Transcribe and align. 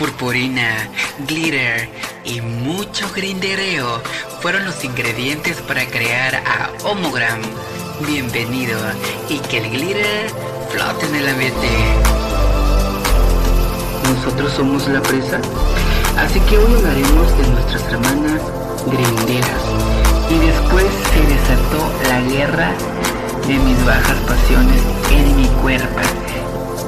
Purpurina, 0.00 0.88
glitter 1.28 1.86
y 2.24 2.40
mucho 2.40 3.06
grindereo 3.14 4.00
fueron 4.40 4.64
los 4.64 4.82
ingredientes 4.82 5.58
para 5.68 5.84
crear 5.84 6.36
a 6.36 6.70
Homogram. 6.84 7.38
Bienvenido 8.06 8.78
y 9.28 9.40
que 9.40 9.58
el 9.58 9.70
glitter 9.70 10.30
flote 10.70 11.04
en 11.04 11.16
el 11.16 11.28
ambiente. 11.28 11.68
Nosotros 14.04 14.54
somos 14.54 14.88
la 14.88 15.02
presa, 15.02 15.38
así 16.16 16.40
que 16.48 16.56
hoy 16.56 16.74
hablaremos 16.76 17.36
de 17.36 17.48
nuestras 17.48 17.82
hermanas 17.92 18.40
grinderas. 18.86 19.62
Y 20.30 20.38
después 20.38 20.86
se 21.12 21.20
desató 21.26 21.92
la 22.08 22.20
guerra 22.22 22.72
de 23.46 23.52
mis 23.52 23.84
bajas 23.84 24.16
pasiones 24.20 24.80
en 25.10 25.36
mi 25.36 25.46
cuerpo. 25.60 26.00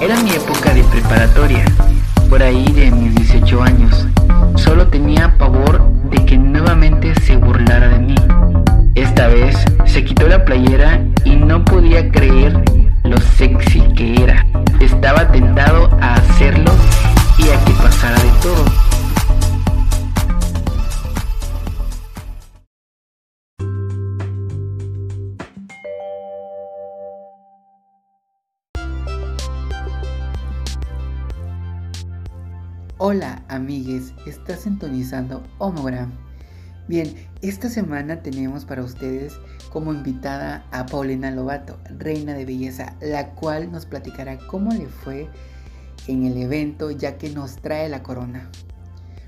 Era 0.00 0.16
mi 0.22 0.30
época 0.30 0.72
de 0.72 0.82
preparatoria, 0.84 1.64
por 2.32 2.42
ahí 2.42 2.64
de 2.72 2.90
mis 2.90 3.14
18 3.14 3.62
años. 3.62 4.06
Solo 4.56 4.88
tenía 4.88 5.36
pavor 5.36 5.86
de 6.04 6.24
que 6.24 6.38
nuevamente 6.38 7.14
se 7.20 7.36
burlara 7.36 7.90
de 7.90 7.98
mí. 7.98 8.14
Esta 8.94 9.26
vez 9.26 9.54
se 9.84 10.02
quitó 10.02 10.26
la 10.26 10.42
playera 10.42 11.04
y 11.26 11.36
no 11.36 11.62
podía 11.62 12.10
creer 12.10 12.58
lo 13.04 13.18
sexy 13.36 13.82
que 13.94 14.14
era. 14.14 14.46
Estaba 14.80 15.30
tentado 15.30 15.90
a 16.00 16.14
hacerlo 16.14 16.72
y 17.36 17.50
a 17.50 17.64
que 17.66 17.72
pasara 17.72 18.18
de 18.18 18.30
todo. 18.40 18.81
Hola 33.04 33.44
amigues, 33.48 34.14
estás 34.26 34.60
sintonizando 34.60 35.42
Homogram. 35.58 36.12
Bien, 36.86 37.12
esta 37.40 37.68
semana 37.68 38.22
tenemos 38.22 38.64
para 38.64 38.84
ustedes 38.84 39.40
como 39.72 39.92
invitada 39.92 40.64
a 40.70 40.86
Paulina 40.86 41.32
Lobato, 41.32 41.80
reina 41.98 42.34
de 42.34 42.44
belleza, 42.44 42.94
la 43.00 43.30
cual 43.30 43.72
nos 43.72 43.86
platicará 43.86 44.38
cómo 44.46 44.70
le 44.70 44.86
fue 44.86 45.28
en 46.06 46.26
el 46.26 46.36
evento 46.36 46.92
ya 46.92 47.18
que 47.18 47.28
nos 47.30 47.56
trae 47.56 47.88
la 47.88 48.04
corona. 48.04 48.48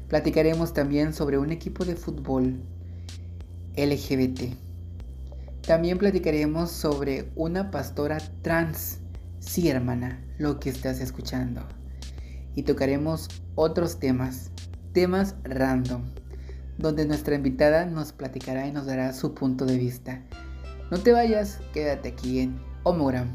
Platicaremos 0.07 0.73
también 0.73 1.13
sobre 1.13 1.39
un 1.39 1.51
equipo 1.51 1.85
de 1.85 1.97
fútbol 1.97 2.63
LGBT. 3.77 4.55
También 5.67 5.99
platicaremos 5.99 6.71
sobre 6.71 7.33
una 7.35 7.73
pastora 7.73 8.19
trans. 8.43 9.01
Sí, 9.41 9.69
hermana, 9.69 10.25
lo 10.39 10.61
que 10.61 10.71
estás 10.71 11.01
escuchando 11.01 11.67
y 12.55 12.63
tocaremos 12.63 13.29
otros 13.55 13.99
temas, 13.99 14.51
temas 14.93 15.37
random, 15.45 16.03
donde 16.79 17.07
nuestra 17.07 17.35
invitada 17.35 17.87
nos 17.87 18.13
platicará 18.13 18.67
y 18.67 18.73
nos 18.73 18.87
dará 18.87 19.13
su 19.13 19.35
punto 19.35 19.67
de 19.67 19.79
vista. 19.79 20.23
No 20.91 20.99
te 20.99 21.13
vayas, 21.13 21.61
quédate 21.73 22.11
aquí 22.11 22.41
en 22.41 22.61
Homogram. 22.83 23.29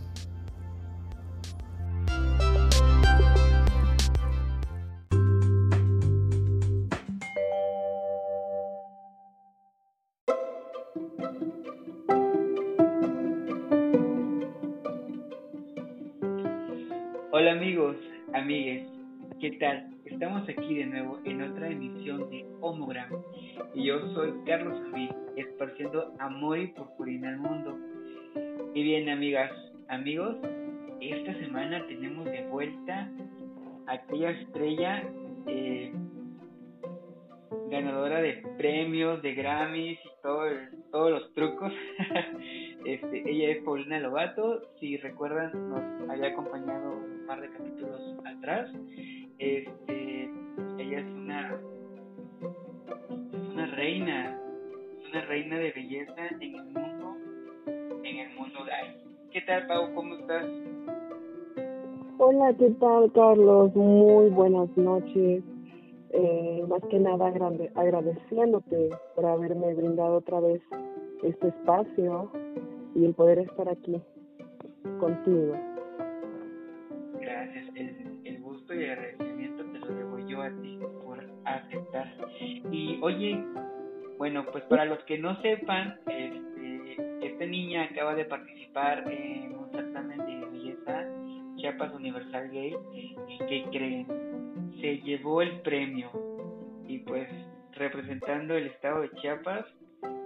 Hola 17.32 17.54
amigos, 17.54 17.96
amigues, 18.34 18.84
¿Qué 19.40 19.52
tal? 19.52 19.88
Estamos 20.04 20.50
aquí 20.50 20.76
de 20.76 20.86
nuevo 20.86 21.18
en 21.24 21.42
otra 21.42 21.70
emisión 21.70 22.30
de 22.30 22.46
Homogram 22.60 23.10
y 23.74 23.86
yo 23.86 24.14
soy 24.14 24.34
Carlos 24.46 24.78
Javid, 24.92 25.12
esparciendo 25.38 26.14
amor 26.20 26.60
y 26.60 26.68
purpurina 26.68 27.30
al 27.30 27.38
mundo. 27.38 27.78
Y 28.74 28.84
bien, 28.84 29.08
amigas, 29.08 29.50
amigos, 29.88 30.36
esta 31.00 31.34
semana 31.36 31.88
tenemos 31.88 32.26
de 32.26 32.46
vuelta 32.48 33.10
a 33.88 33.94
aquella 33.94 34.32
estrella 34.32 35.04
eh, 35.48 35.94
ganadora 37.70 38.22
de 38.22 38.44
premios, 38.58 39.22
de 39.22 39.36
Grammys 39.36 40.00
y 40.04 40.22
todo, 40.22 40.50
todos 40.92 41.12
los 41.12 41.34
trucos. 41.34 41.72
este, 42.86 43.30
ella 43.30 43.50
es 43.52 43.64
Paulina 43.64 44.00
Lobato, 44.00 44.62
si 44.80 44.98
recuerdan 44.98 45.52
nos 45.70 46.10
había 46.10 46.30
acompañado 46.30 46.94
un 46.94 47.26
par 47.28 47.42
de 47.42 47.50
capítulos 47.50 48.02
atrás 48.26 48.70
este, 49.40 50.30
ella 50.78 51.00
es 51.00 51.06
una, 51.14 51.62
es 53.34 53.50
una 53.54 53.66
reina, 53.68 54.38
es 55.00 55.10
una 55.12 55.22
reina 55.22 55.58
de 55.58 55.72
belleza 55.72 56.28
en 56.42 56.56
el 56.56 56.64
mundo, 56.66 57.16
en 58.04 58.20
el 58.20 58.36
mundo 58.36 58.60
gay. 58.66 58.98
¿Qué 59.32 59.42
tal, 59.42 59.66
Pau? 59.68 59.94
¿Cómo 59.96 60.16
estás? 60.16 60.46
Hola, 62.18 62.54
¿qué 62.60 62.70
tal, 62.82 63.10
Carlos? 63.14 63.74
Muy 63.76 64.30
buenas 64.30 64.76
noches. 64.76 65.42
Eh, 66.12 66.66
más 66.68 66.82
que 66.90 67.00
nada 67.00 67.28
agradeciéndote 67.76 68.90
por 69.16 69.26
haberme 69.26 69.74
brindado 69.76 70.18
otra 70.18 70.40
vez 70.40 70.62
este 71.24 71.50
espacio 71.50 72.32
y 72.96 73.06
el 73.06 73.14
poder 73.14 73.40
estar 73.40 73.70
aquí 73.70 74.02
contigo. 75.00 75.54
Gracias, 77.20 77.66
el, 77.76 78.20
el 78.24 78.42
gusto 78.42 78.74
y 78.74 78.84
el 78.86 78.98
por 81.04 81.20
aceptar. 81.46 82.14
Y 82.72 83.00
oye, 83.02 83.44
bueno, 84.18 84.46
pues 84.52 84.64
para 84.66 84.86
los 84.86 85.00
que 85.06 85.18
no 85.18 85.40
sepan, 85.42 86.00
este, 86.08 87.28
esta 87.28 87.46
niña 87.46 87.84
acaba 87.84 88.16
de 88.16 88.26
participar 88.26 89.10
en 89.12 89.56
un 89.56 89.72
certamen 89.72 90.18
de 90.20 90.46
belleza 90.48 91.08
Chiapas 91.58 91.94
Universal 91.94 92.50
Gay 92.50 92.76
y 92.94 93.38
que 93.48 93.64
creen, 93.72 94.08
se 94.82 94.98
llevó 95.02 95.42
el 95.42 95.62
premio 95.62 96.10
y 96.88 97.00
pues 97.00 97.28
representando 97.74 98.56
el 98.56 98.68
estado 98.68 99.02
de 99.02 99.12
Chiapas, 99.22 99.66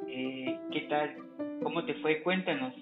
eh, 0.08 0.59
¿qué 0.72 0.81
tal? 0.90 1.16
¿Cómo 1.62 1.84
te 1.86 1.94
fue? 1.96 2.22
Cuéntanos. 2.24 2.74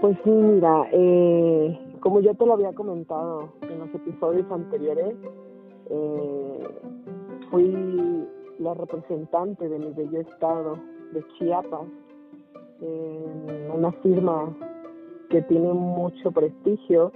Pues 0.00 0.16
sí, 0.24 0.30
mira, 0.30 0.88
eh, 0.92 1.78
como 2.00 2.20
ya 2.20 2.32
te 2.34 2.46
lo 2.46 2.54
había 2.54 2.72
comentado 2.72 3.52
en 3.62 3.78
los 3.78 3.94
episodios 3.94 4.50
anteriores, 4.50 5.14
eh, 5.90 6.68
fui 7.50 8.26
la 8.58 8.74
representante 8.74 9.68
de 9.68 9.78
mi 9.78 9.92
bello 9.92 10.20
estado 10.20 10.78
de 11.12 11.24
Chiapas, 11.38 11.86
una 13.74 13.92
firma 14.02 14.56
que 15.28 15.42
tiene 15.42 15.72
mucho 15.72 16.32
prestigio, 16.32 17.12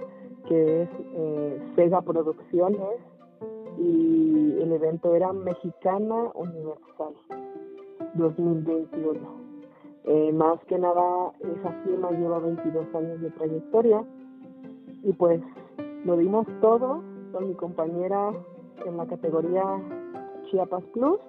que 0.47 0.83
es 0.83 0.89
eh, 1.13 1.71
Sega 1.75 2.01
Producciones, 2.01 2.81
y 3.77 4.57
el 4.61 4.71
evento 4.71 5.15
era 5.15 5.33
Mexicana 5.33 6.31
Universal 6.35 7.13
2021. 8.13 9.19
Eh, 10.05 10.31
más 10.33 10.59
que 10.65 10.77
nada, 10.77 11.31
esa 11.39 11.71
firma 11.83 12.11
lleva 12.11 12.39
22 12.39 12.95
años 12.95 13.21
de 13.21 13.31
trayectoria 13.31 14.03
y 15.03 15.13
pues 15.13 15.41
lo 16.05 16.15
dimos 16.17 16.45
todo 16.61 17.01
con 17.31 17.47
mi 17.47 17.55
compañera 17.55 18.31
en 18.85 18.97
la 18.97 19.07
categoría 19.07 19.63
Chiapas 20.45 20.83
Plus, 20.93 21.19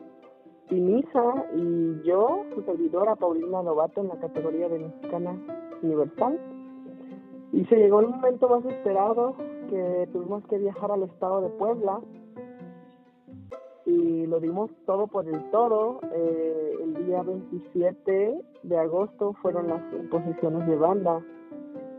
Pinisa 0.69 1.47
y 1.55 2.03
yo, 2.03 2.45
su 2.55 2.63
servidora 2.63 3.17
Paulina 3.17 3.63
Novato 3.63 4.03
en 4.03 4.09
la 4.09 4.17
categoría 4.17 4.69
de 4.69 4.81
Mexicana 4.81 5.37
Universal. 5.83 6.39
Y 7.53 7.65
se 7.67 7.77
llegó 7.77 8.01
el 8.01 8.09
momento 8.09 8.49
más 8.49 8.65
esperado 8.65 9.37
que 9.71 10.09
tuvimos 10.13 10.45
que 10.47 10.59
viajar 10.59 10.91
al 10.91 11.05
estado 11.05 11.43
de 11.43 11.49
Puebla. 11.51 12.01
Y 13.85 14.27
lo 14.27 14.41
dimos 14.41 14.71
todo 14.85 15.07
por 15.07 15.29
el 15.29 15.51
todo. 15.51 16.01
Eh, 16.13 16.75
el 16.83 17.07
día 17.07 17.23
27 17.23 18.41
de 18.63 18.79
agosto 18.79 19.35
fueron 19.43 19.69
las 19.69 19.83
posiciones 20.11 20.67
de 20.67 20.77
banda 20.77 21.23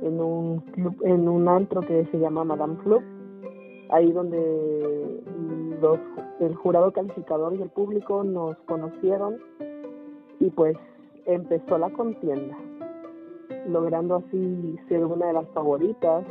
en 0.02 0.20
un 0.20 0.60
club, 0.60 0.96
en 1.04 1.28
un 1.28 1.48
antro 1.48 1.82
que 1.82 2.06
se 2.06 2.20
llama 2.20 2.44
Madame 2.44 2.78
Club, 2.84 3.02
ahí 3.90 4.12
donde 4.12 5.24
los, 5.82 6.00
el 6.40 6.56
jurado 6.56 6.92
calificador 6.92 7.56
y 7.56 7.62
el 7.62 7.70
público 7.70 8.24
nos 8.24 8.58
conocieron. 8.68 9.38
Y 10.40 10.50
pues 10.52 10.78
empezó 11.26 11.78
la 11.78 11.90
contienda, 11.90 12.58
logrando 13.68 14.18
así 14.18 14.78
ser 14.88 15.06
una 15.06 15.28
de 15.28 15.34
las 15.34 15.48
favoritas. 15.50 16.26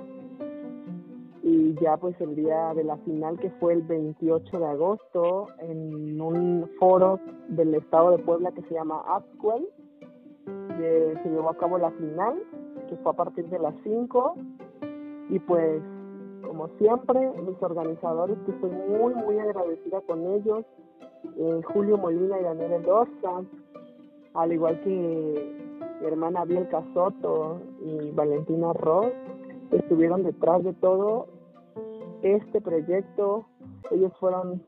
Y 1.43 1.75
ya 1.81 1.97
pues 1.97 2.21
el 2.21 2.35
día 2.35 2.75
de 2.75 2.83
la 2.83 2.97
final 2.99 3.39
que 3.39 3.51
fue 3.51 3.75
el 3.75 3.83
28 3.83 4.59
de 4.59 4.67
agosto 4.67 5.47
en 5.61 6.21
un 6.21 6.69
foro 6.79 7.21
del 7.49 7.75
estado 7.75 8.11
de 8.11 8.19
Puebla 8.19 8.51
que 8.51 8.63
se 8.63 8.75
llama 8.75 9.03
Upswell 9.17 9.67
se 10.77 11.31
llevó 11.31 11.51
a 11.51 11.57
cabo 11.57 11.79
la 11.79 11.91
final 11.93 12.43
que 12.89 12.97
fue 12.97 13.13
a 13.13 13.17
partir 13.17 13.49
de 13.49 13.59
las 13.59 13.75
5 13.83 14.35
y 15.31 15.39
pues 15.41 15.83
como 16.47 16.69
siempre, 16.79 17.33
mis 17.43 17.61
organizadores, 17.61 18.39
que 18.47 18.53
estoy 18.53 18.71
muy, 18.71 19.15
muy 19.15 19.39
agradecida 19.39 20.01
con 20.03 20.25
ellos, 20.35 20.65
eh, 21.37 21.61
Julio 21.65 21.99
Molina 21.99 22.39
y 22.39 22.45
Daniel 22.45 22.73
Elosa, 22.73 23.43
al 24.35 24.53
igual 24.53 24.81
que 24.83 25.66
mi 26.01 26.07
hermana 26.07 26.45
Bielka 26.45 26.83
Soto 26.95 27.61
y 27.81 28.11
Valentina 28.13 28.73
Ross, 28.73 29.13
estuvieron 29.73 30.23
detrás 30.23 30.63
de 30.63 30.73
todo 30.75 31.27
este 32.23 32.61
proyecto. 32.61 33.47
Ellos 33.91 34.13
fueron 34.19 34.63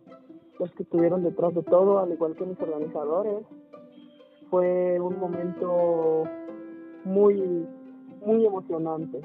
los 0.58 0.72
que 0.72 0.82
estuvieron 0.82 1.22
detrás 1.22 1.54
de 1.54 1.62
todo, 1.62 1.98
al 1.98 2.12
igual 2.12 2.34
que 2.34 2.44
mis 2.44 2.60
organizadores. 2.60 3.44
Fue 4.50 4.98
un 5.00 5.18
momento 5.18 6.24
muy, 7.04 7.66
muy 8.24 8.46
emocionante. 8.46 9.20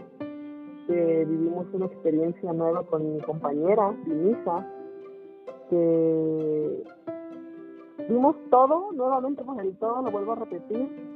Vivimos 0.88 1.66
una 1.74 1.86
experiencia 1.86 2.52
nueva 2.52 2.84
con 2.84 3.14
mi 3.14 3.22
compañera, 3.22 3.96
Vinisa, 4.06 4.68
que 5.70 6.84
vimos 8.10 8.36
todo, 8.50 8.92
nuevamente 8.92 9.44
por 9.44 9.62
el 9.62 9.78
todo, 9.78 10.02
lo 10.02 10.12
vuelvo 10.12 10.34
a 10.34 10.36
repetir, 10.36 11.13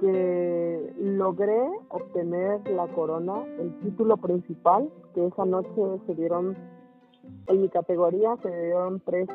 que 0.00 0.94
logré 0.98 1.68
obtener 1.88 2.68
la 2.70 2.86
corona, 2.88 3.44
el 3.58 3.78
título 3.80 4.16
principal, 4.16 4.90
que 5.14 5.26
esa 5.26 5.44
noche 5.44 6.00
se 6.06 6.14
dieron, 6.14 6.56
en 7.46 7.60
mi 7.60 7.68
categoría 7.68 8.36
se 8.42 8.48
dieron 8.48 9.00
tres, 9.04 9.28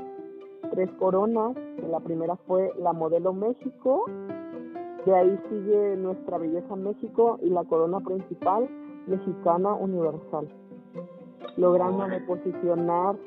tres 0.72 0.90
coronas. 1.00 1.56
La 1.90 2.00
primera 2.00 2.36
fue 2.48 2.72
la 2.80 2.94
Modelo 2.94 3.34
México, 3.34 4.06
de 5.06 5.14
ahí 5.14 5.40
sigue 5.50 5.98
Nuestra 5.98 6.38
Belleza 6.38 6.76
México 6.76 7.38
y 7.42 7.50
la 7.50 7.64
corona 7.66 8.00
principal 8.00 8.70
Mexicana 9.08 9.74
Universal, 9.74 10.48
logrando 11.58 12.06
posicionar 12.26 13.18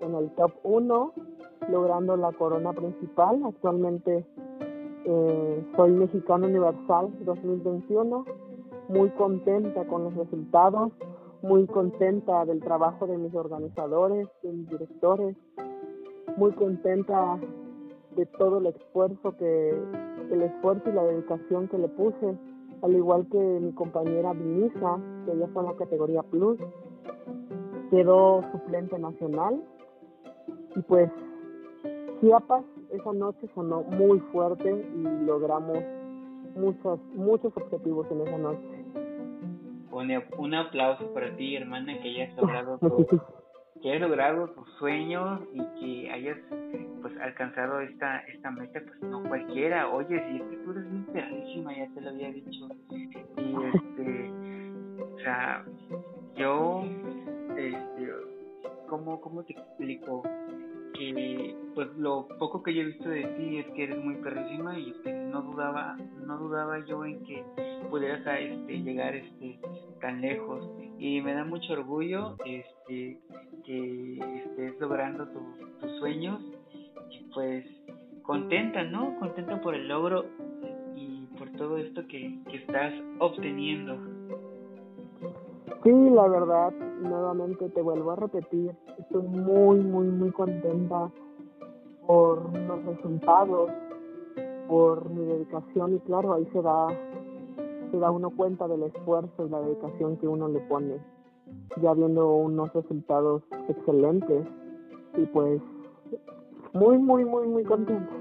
en 0.00 0.14
el 0.14 0.30
top 0.34 0.52
1, 0.62 1.12
logrando 1.70 2.16
la 2.16 2.32
corona 2.32 2.72
principal. 2.72 3.42
Actualmente 3.44 4.24
eh, 5.08 5.64
soy 5.76 5.92
Mexicano 5.92 6.46
Universal 6.48 7.12
2021, 7.24 8.24
muy 8.88 9.08
contenta 9.10 9.84
con 9.86 10.02
los 10.02 10.14
resultados, 10.16 10.92
muy 11.42 11.64
contenta 11.68 12.44
del 12.44 12.58
trabajo 12.60 13.06
de 13.06 13.16
mis 13.16 13.32
organizadores, 13.32 14.26
de 14.42 14.52
mis 14.52 14.68
directores, 14.68 15.36
muy 16.36 16.50
contenta 16.52 17.38
de 18.16 18.26
todo 18.26 18.58
el 18.58 18.66
esfuerzo 18.66 19.36
que, 19.36 19.80
el 20.32 20.42
esfuerzo 20.42 20.90
y 20.90 20.94
la 20.94 21.04
dedicación 21.04 21.68
que 21.68 21.78
le 21.78 21.88
puse, 21.88 22.36
al 22.82 22.92
igual 22.92 23.28
que 23.30 23.38
mi 23.38 23.72
compañera 23.74 24.32
Vinisa, 24.32 24.98
que 25.24 25.38
ya 25.38 25.46
fue 25.48 25.62
en 25.62 25.68
la 25.68 25.76
categoría 25.76 26.22
Plus, 26.24 26.58
quedó 27.92 28.42
suplente 28.50 28.98
nacional. 28.98 29.62
Y 30.74 30.82
pues 30.82 31.10
Chiapas 32.20 32.64
esa 32.90 33.12
noche 33.12 33.48
sonó 33.54 33.82
muy 33.82 34.20
fuerte 34.32 34.70
y 34.70 35.24
logramos 35.24 35.78
muchos, 36.54 37.00
muchos 37.14 37.56
objetivos 37.56 38.06
en 38.10 38.20
esa 38.22 38.38
noche. 38.38 38.84
Un, 40.38 40.54
aplauso 40.54 41.12
para 41.14 41.34
ti, 41.36 41.56
hermana, 41.56 41.98
que 42.00 42.08
hayas 42.08 42.36
logrado 42.40 42.78
tu, 42.78 43.06
que 43.80 43.90
hayas 43.90 44.02
logrado 44.02 44.50
tu 44.50 44.64
sueño 44.78 45.40
y 45.52 45.62
que 45.80 46.10
hayas 46.10 46.38
pues 47.00 47.16
alcanzado 47.18 47.80
esta 47.80 48.18
esta 48.20 48.50
meta, 48.50 48.80
pues 48.86 49.00
no 49.02 49.22
cualquiera. 49.26 49.88
Oye, 49.88 50.22
si 50.28 50.36
es 50.36 50.42
que 50.42 50.56
tú 50.58 50.72
eres 50.72 50.84
muy 50.84 51.76
ya 51.76 51.88
te 51.94 52.00
lo 52.00 52.10
había 52.10 52.30
dicho. 52.30 52.68
Y 52.90 53.56
este, 53.74 54.32
o 55.02 55.18
sea, 55.18 55.64
yo, 56.36 56.84
este, 57.56 58.12
¿cómo, 58.88 59.20
cómo 59.20 59.44
te 59.44 59.54
explico? 59.54 60.22
Que 60.96 61.54
pues 61.74 61.88
lo 61.96 62.26
poco 62.38 62.62
que 62.62 62.74
yo 62.74 62.82
he 62.82 62.86
visto 62.86 63.08
de 63.08 63.24
ti 63.24 63.58
es 63.58 63.66
que 63.74 63.84
eres 63.84 64.02
muy 64.02 64.16
perrísima 64.16 64.78
y 64.78 64.90
este, 64.90 65.12
no 65.12 65.42
dudaba 65.42 65.96
no 66.26 66.38
dudaba 66.38 66.84
yo 66.86 67.04
en 67.04 67.22
que 67.24 67.44
pudieras 67.90 68.20
este 68.26 68.78
llegar 68.78 69.14
este 69.14 69.58
tan 70.00 70.20
lejos. 70.20 70.64
Y 70.98 71.20
me 71.20 71.34
da 71.34 71.44
mucho 71.44 71.74
orgullo 71.74 72.36
este 72.44 73.18
que 73.64 74.18
estés 74.44 74.80
logrando 74.80 75.26
tus 75.28 75.98
sueños 75.98 76.40
y 77.10 77.24
pues 77.34 77.64
contenta 78.22 78.82
no 78.84 79.16
contenta 79.18 79.60
por 79.60 79.74
el 79.74 79.88
logro 79.88 80.24
y 80.96 81.26
por 81.38 81.50
todo 81.52 81.76
esto 81.78 82.06
que 82.06 82.38
estás 82.52 82.92
obteniendo 83.18 83.98
Sí, 85.82 86.10
la 86.10 86.26
verdad, 86.26 86.72
nuevamente 87.00 87.68
te 87.68 87.82
vuelvo 87.82 88.12
a 88.12 88.16
repetir, 88.16 88.74
estoy 88.98 89.22
muy, 89.22 89.80
muy, 89.80 90.06
muy 90.06 90.32
contenta 90.32 91.10
por 92.06 92.52
los 92.58 92.84
resultados, 92.84 93.70
por 94.68 95.08
mi 95.10 95.24
dedicación 95.24 95.94
y 95.94 96.00
claro, 96.00 96.34
ahí 96.34 96.46
se 96.52 96.62
da, 96.62 96.88
se 97.90 97.98
da 97.98 98.10
uno 98.10 98.30
cuenta 98.30 98.66
del 98.66 98.84
esfuerzo 98.84 99.46
y 99.46 99.50
la 99.50 99.60
dedicación 99.60 100.16
que 100.16 100.26
uno 100.26 100.48
le 100.48 100.60
pone, 100.60 100.98
ya 101.80 101.94
viendo 101.94 102.32
unos 102.32 102.72
resultados 102.72 103.42
excelentes 103.68 104.46
y 105.16 105.26
pues 105.26 105.60
muy, 106.72 106.98
muy, 106.98 107.24
muy, 107.24 107.46
muy 107.46 107.64
contenta. 107.64 108.12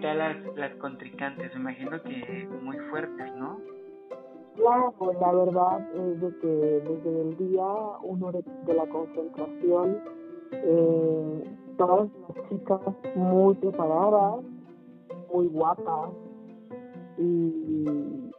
Las, 0.00 0.36
las 0.56 0.74
contrincantes? 0.76 1.54
Imagino 1.54 2.02
que 2.02 2.48
muy 2.62 2.76
fuertes, 2.90 3.34
¿no? 3.36 3.58
Claro, 4.56 4.94
la 5.20 5.32
verdad 5.32 5.94
es 5.94 6.20
de 6.20 6.38
que 6.38 6.46
desde 6.46 7.20
el 7.20 7.36
día 7.36 7.64
uno 8.02 8.32
de, 8.32 8.74
la 8.74 8.86
concentración, 8.86 9.98
eh, 10.52 11.56
todas 11.78 12.10
las 12.28 12.48
chicas 12.48 12.80
muy 13.14 13.54
preparadas, 13.54 14.44
muy 15.32 15.46
guapas, 15.48 16.10
y 17.16 18.30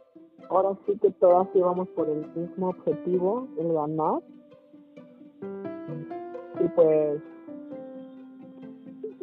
ahora 0.48 0.76
sí 0.86 0.98
que 0.98 1.10
todas 1.12 1.48
íbamos 1.54 1.88
por 1.90 2.08
el 2.08 2.26
mismo 2.34 2.68
objetivo, 2.68 3.48
el 3.58 3.72
ganar. 3.72 4.20
Y 6.60 6.68
pues 6.68 7.22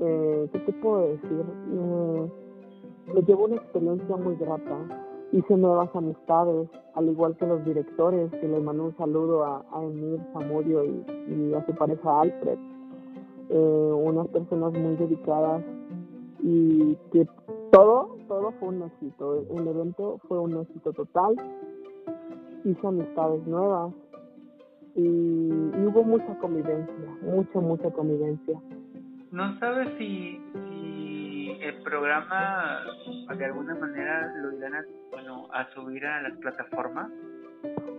eh, 0.01 0.49
¿qué 0.51 0.59
te 0.59 0.73
puedo 0.73 1.07
decir? 1.09 1.45
me 3.13 3.21
llevo 3.23 3.45
una 3.45 3.55
experiencia 3.55 4.15
muy 4.17 4.35
grata. 4.35 4.77
Hice 5.31 5.57
nuevas 5.57 5.89
amistades, 5.95 6.69
al 6.95 7.09
igual 7.09 7.35
que 7.37 7.45
los 7.45 7.63
directores, 7.65 8.31
que 8.31 8.47
les 8.47 8.63
mando 8.63 8.85
un 8.85 8.97
saludo 8.97 9.43
a, 9.45 9.63
Emir 9.83 10.19
Zamudio 10.33 10.83
y, 10.83 11.53
a 11.53 11.65
su 11.65 11.73
pareja 11.73 12.21
Alfred. 12.21 12.57
Eh, 13.49 13.91
unas 13.93 14.27
personas 14.27 14.73
muy 14.73 14.95
dedicadas 14.95 15.63
y 16.41 16.95
que 17.11 17.27
todo, 17.71 18.15
todo 18.27 18.51
fue 18.59 18.69
un 18.69 18.83
éxito. 18.83 19.43
El 19.49 19.67
evento 19.67 20.19
fue 20.27 20.39
un 20.39 20.57
éxito 20.57 20.93
total. 20.93 21.35
Hice 22.63 22.87
amistades 22.87 23.45
nuevas 23.47 23.93
y 24.95 25.49
hubo 25.85 26.03
mucha 26.03 26.37
convivencia, 26.39 27.17
mucha, 27.23 27.59
mucha 27.59 27.91
convivencia. 27.91 28.59
¿No 29.31 29.59
sabes 29.59 29.89
si, 29.99 30.41
el 31.61 31.75
programa 31.83 32.79
de 33.37 33.45
alguna 33.45 33.75
manera 33.75 34.33
lo 34.37 34.57
irán 34.57 34.73
a, 34.73 34.85
bueno, 35.11 35.47
a 35.53 35.69
subir 35.73 36.03
a 36.05 36.21
las 36.23 36.35
plataformas? 36.37 37.11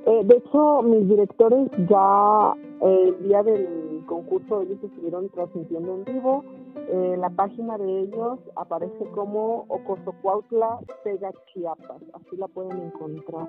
Eh, 0.06 0.22
de 0.24 0.36
hecho, 0.36 0.82
mis 0.82 1.08
directores 1.08 1.70
ya 1.88 2.54
eh, 2.82 3.04
el 3.08 3.28
día 3.28 3.42
del 3.44 4.02
concurso 4.06 4.62
ellos 4.62 4.82
estuvieron 4.82 5.28
transmitiendo 5.28 5.94
en 5.94 6.04
vivo. 6.04 6.44
Eh, 6.76 7.16
la 7.16 7.30
página 7.30 7.78
de 7.78 8.00
ellos 8.00 8.40
aparece 8.56 9.04
como 9.14 9.66
Ocosocuautla 9.68 10.80
Sega 11.04 11.30
Chiapas. 11.52 12.02
Así 12.12 12.36
la 12.38 12.48
pueden 12.48 12.76
encontrar. 12.82 13.48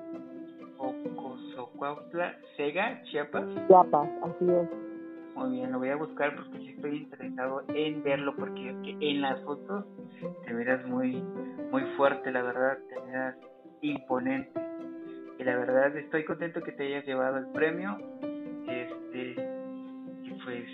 Ocosocuautla 0.78 2.36
Sega 2.58 3.02
Chiapas. 3.04 3.46
Chiapas, 3.68 4.10
así 4.24 4.52
es. 4.52 4.91
Muy 5.42 5.58
bien, 5.58 5.72
lo 5.72 5.80
voy 5.80 5.90
a 5.90 5.96
buscar 5.96 6.36
porque 6.36 6.60
sí 6.60 6.70
estoy 6.70 6.98
interesado 6.98 7.64
en 7.70 8.04
verlo 8.04 8.36
porque 8.36 8.70
en 9.00 9.22
las 9.22 9.42
fotos 9.42 9.86
te 10.46 10.54
verás 10.54 10.86
muy 10.88 11.24
muy 11.72 11.82
fuerte, 11.98 12.32
la 12.32 12.44
verdad, 12.44 12.78
te 12.88 13.00
verás 13.02 13.36
imponente. 13.82 14.62
Y 15.40 15.44
la 15.44 15.58
verdad 15.58 15.98
estoy 15.98 16.26
contento 16.26 16.62
que 16.62 16.74
te 16.74 16.84
hayas 16.84 17.08
llevado 17.08 17.40
el 17.40 17.48
premio. 17.48 17.98
Este 18.68 19.36
y 20.24 20.32
pues 20.44 20.66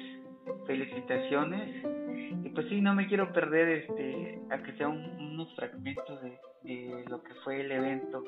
felicitaciones. 0.66 1.86
Y 2.44 2.50
pues 2.50 2.68
sí, 2.68 2.82
no 2.82 2.94
me 2.94 3.08
quiero 3.08 3.32
perder 3.32 3.70
este 3.70 4.42
a 4.50 4.58
que 4.58 4.74
sea 4.74 4.90
unos 4.90 5.56
fragmentos 5.56 6.22
de, 6.22 6.38
de 6.64 7.06
lo 7.08 7.24
que 7.24 7.34
fue 7.46 7.62
el 7.62 7.72
evento 7.72 8.22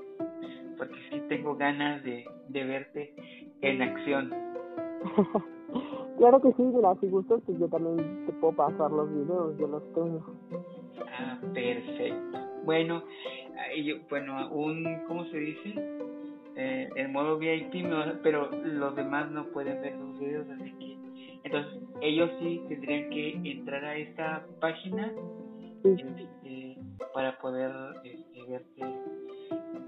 porque 0.77 0.95
sí 1.09 1.21
tengo 1.27 1.57
ganas 1.57 2.01
de, 2.03 2.25
de 2.47 2.63
verte 2.63 3.13
en 3.61 3.81
acción. 3.81 4.33
Claro 6.19 6.41
que 6.41 6.51
sí, 6.53 6.61
mira, 6.61 6.93
si 6.99 7.07
gustas, 7.07 7.41
pues 7.45 7.57
yo 7.59 7.67
también 7.69 8.25
te 8.25 8.33
puedo 8.33 8.53
pasar 8.55 8.91
los 8.91 9.09
videos, 9.09 9.57
yo 9.57 9.67
los 9.67 9.83
tengo. 9.93 10.23
Ah, 11.17 11.39
perfecto. 11.53 12.39
Bueno, 12.65 13.03
bueno, 14.09 14.51
un, 14.51 15.01
¿cómo 15.07 15.25
se 15.25 15.37
dice? 15.37 15.73
eh, 16.59 16.89
el 16.95 17.09
modo 17.09 17.37
VIP, 17.37 17.85
pero 18.21 18.49
los 18.51 18.95
demás 18.95 19.31
no 19.31 19.45
pueden 19.47 19.81
ver 19.81 19.95
los 19.95 20.19
videos, 20.19 20.45
así 20.49 20.71
que 20.73 20.97
entonces 21.43 21.81
ellos 22.01 22.29
sí 22.39 22.61
tendrían 22.67 23.09
que 23.09 23.51
entrar 23.51 23.85
a 23.85 23.95
esta 23.95 24.45
página 24.59 25.13
este, 25.83 26.77
para 27.13 27.39
poder 27.39 27.71
este, 28.03 28.43
verte 28.49 28.83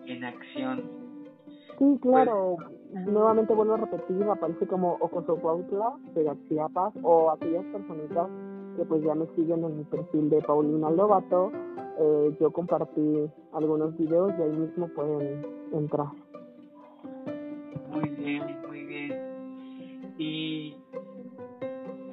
en 0.05 0.23
acción. 0.23 0.83
Sí, 1.77 1.99
claro. 2.01 2.55
Pues, 2.57 2.80
Nuevamente 2.93 3.53
vuelvo 3.53 3.75
a 3.75 3.77
repetir, 3.77 4.23
aparece 4.23 4.67
como 4.67 4.97
Ocosocuautla 4.99 5.93
de 6.13 6.29
Chiapas 6.49 6.93
o 7.03 7.31
aquellas 7.31 7.65
personitas 7.65 8.27
que 8.75 8.85
pues 8.85 9.01
ya 9.03 9.15
me 9.15 9.27
siguen 9.35 9.63
en 9.63 9.77
mi 9.77 9.83
perfil 9.85 10.29
de 10.29 10.41
Paulina 10.41 10.89
Lobato. 10.89 11.51
Eh, 11.99 12.35
yo 12.39 12.51
compartí 12.51 13.29
algunos 13.53 13.97
videos 13.97 14.33
y 14.37 14.41
ahí 14.41 14.51
mismo 14.51 14.87
pueden 14.89 15.45
entrar. 15.73 16.07
Muy 17.91 18.09
bien, 18.09 18.57
muy 18.67 18.83
bien. 18.83 20.13
¿Y 20.17 20.75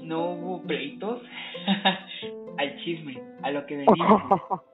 no 0.03 0.33
hubo 0.33 0.63
pleitos? 0.63 1.23
Al 2.59 2.77
chisme, 2.79 3.23
a 3.43 3.51
lo 3.51 3.67
que 3.67 3.77
venimos. 3.77 4.23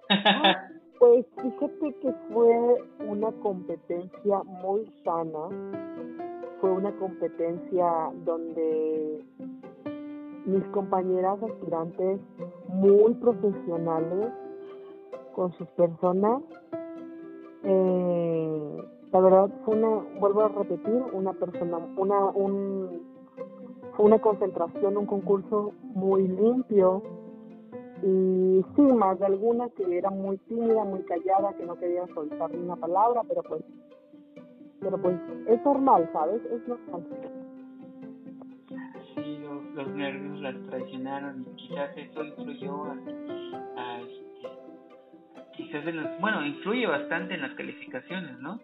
pues 1.05 1.27
fíjate 1.37 1.93
que 2.01 2.13
fue 2.33 2.83
una 3.07 3.31
competencia 3.43 4.43
muy 4.63 4.91
sana. 5.05 5.51
Fue 6.63 6.71
una 6.71 6.97
competencia 6.97 8.11
donde 8.25 9.23
mis 10.47 10.65
compañeras 10.69 11.43
aspirantes 11.43 12.21
muy 12.69 13.13
profesionales 13.17 14.33
con 15.35 15.53
sus 15.59 15.69
personas 15.73 16.43
eh, 17.65 18.83
la 19.13 19.21
verdad 19.21 19.51
fue 19.67 19.77
una, 19.77 20.07
vuelvo 20.19 20.41
a 20.41 20.49
repetir, 20.49 21.05
una 21.13 21.35
persona, 21.35 21.81
una, 21.99 22.25
un, 22.31 23.03
fue 23.95 24.07
una 24.07 24.21
concentración, 24.21 24.97
un 24.97 25.07
concurso 25.07 25.73
muy 25.83 26.29
limpio 26.29 27.03
y 28.07 28.63
sí, 28.77 28.83
más 28.83 29.19
de 29.19 29.25
alguna 29.25 29.71
que 29.71 29.97
era 29.97 30.11
muy 30.11 30.37
tímida, 30.37 30.85
muy 30.85 31.03
callada, 31.05 31.55
que 31.55 31.65
no 31.65 31.75
quería 31.79 32.07
soltar 32.09 32.51
ni 32.51 32.59
una 32.59 32.77
palabra, 32.77 33.23
pero 33.27 33.43
pues, 33.43 33.63
pero 34.79 34.99
pues 34.99 35.17
es 35.49 35.65
normal, 35.65 36.11
¿sabes? 36.13 36.43
Es 36.45 36.69
normal. 36.69 37.07
Sí, 39.15 39.39
los, 39.39 39.65
los 39.75 39.89
nervios 39.97 40.39
las 40.41 40.55
traicionaron 40.67 41.43
y 41.45 41.45
quizás 41.57 41.97
eso 41.97 42.25
influyó 42.25 42.85
a, 42.85 42.97
a, 43.77 44.01
este, 44.03 44.49
quizás 45.57 45.87
en 45.87 46.03
los, 46.03 46.21
bueno, 46.21 46.45
influye 46.45 46.87
bastante 46.87 47.33
en 47.33 47.41
las 47.41 47.55
calificaciones, 47.55 48.39
¿no? 48.41 48.61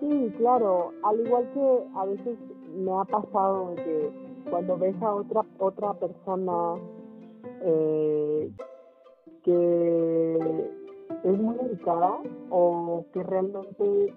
Sí, 0.00 0.34
claro, 0.36 0.92
al 1.02 1.18
igual 1.18 1.48
que 1.54 1.98
a 1.98 2.04
veces 2.04 2.38
me 2.76 2.92
ha 2.92 3.04
pasado 3.04 3.74
que 3.76 4.10
cuando 4.50 4.76
ves 4.76 5.00
a 5.00 5.14
otra 5.14 5.46
otra 5.58 5.94
persona 5.94 6.74
eh, 7.64 8.50
que 9.42 10.38
es 11.24 11.38
muy 11.38 11.56
dedicada 11.56 12.18
o 12.50 13.04
que 13.12 13.22
realmente 13.22 14.14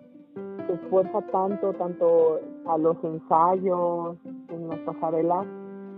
se 0.67 0.73
esfuerza 0.73 1.21
tanto, 1.31 1.73
tanto 1.73 2.39
a 2.65 2.77
los 2.77 3.01
ensayos, 3.03 4.17
en 4.49 4.67
las 4.67 4.79
pasarelas, 4.79 5.45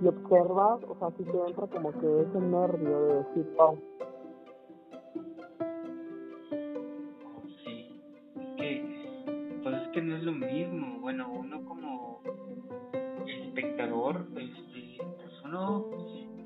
y 0.02 0.08
observas, 0.08 0.80
o 0.88 0.96
sea, 1.00 1.10
sí 1.18 1.24
te 1.26 1.48
entra 1.48 1.68
como 1.68 1.92
que 2.00 2.22
ese 2.22 2.40
nervio 2.40 3.02
de 3.02 3.14
decir, 3.16 3.54
wow, 3.58 3.78
no 10.02 10.16
es 10.16 10.24
lo 10.24 10.32
mismo. 10.32 11.00
Bueno, 11.02 11.30
uno 11.32 11.64
como 11.66 12.22
espectador, 13.28 14.28
este, 14.36 14.98
pues 15.18 15.44
uno 15.44 15.86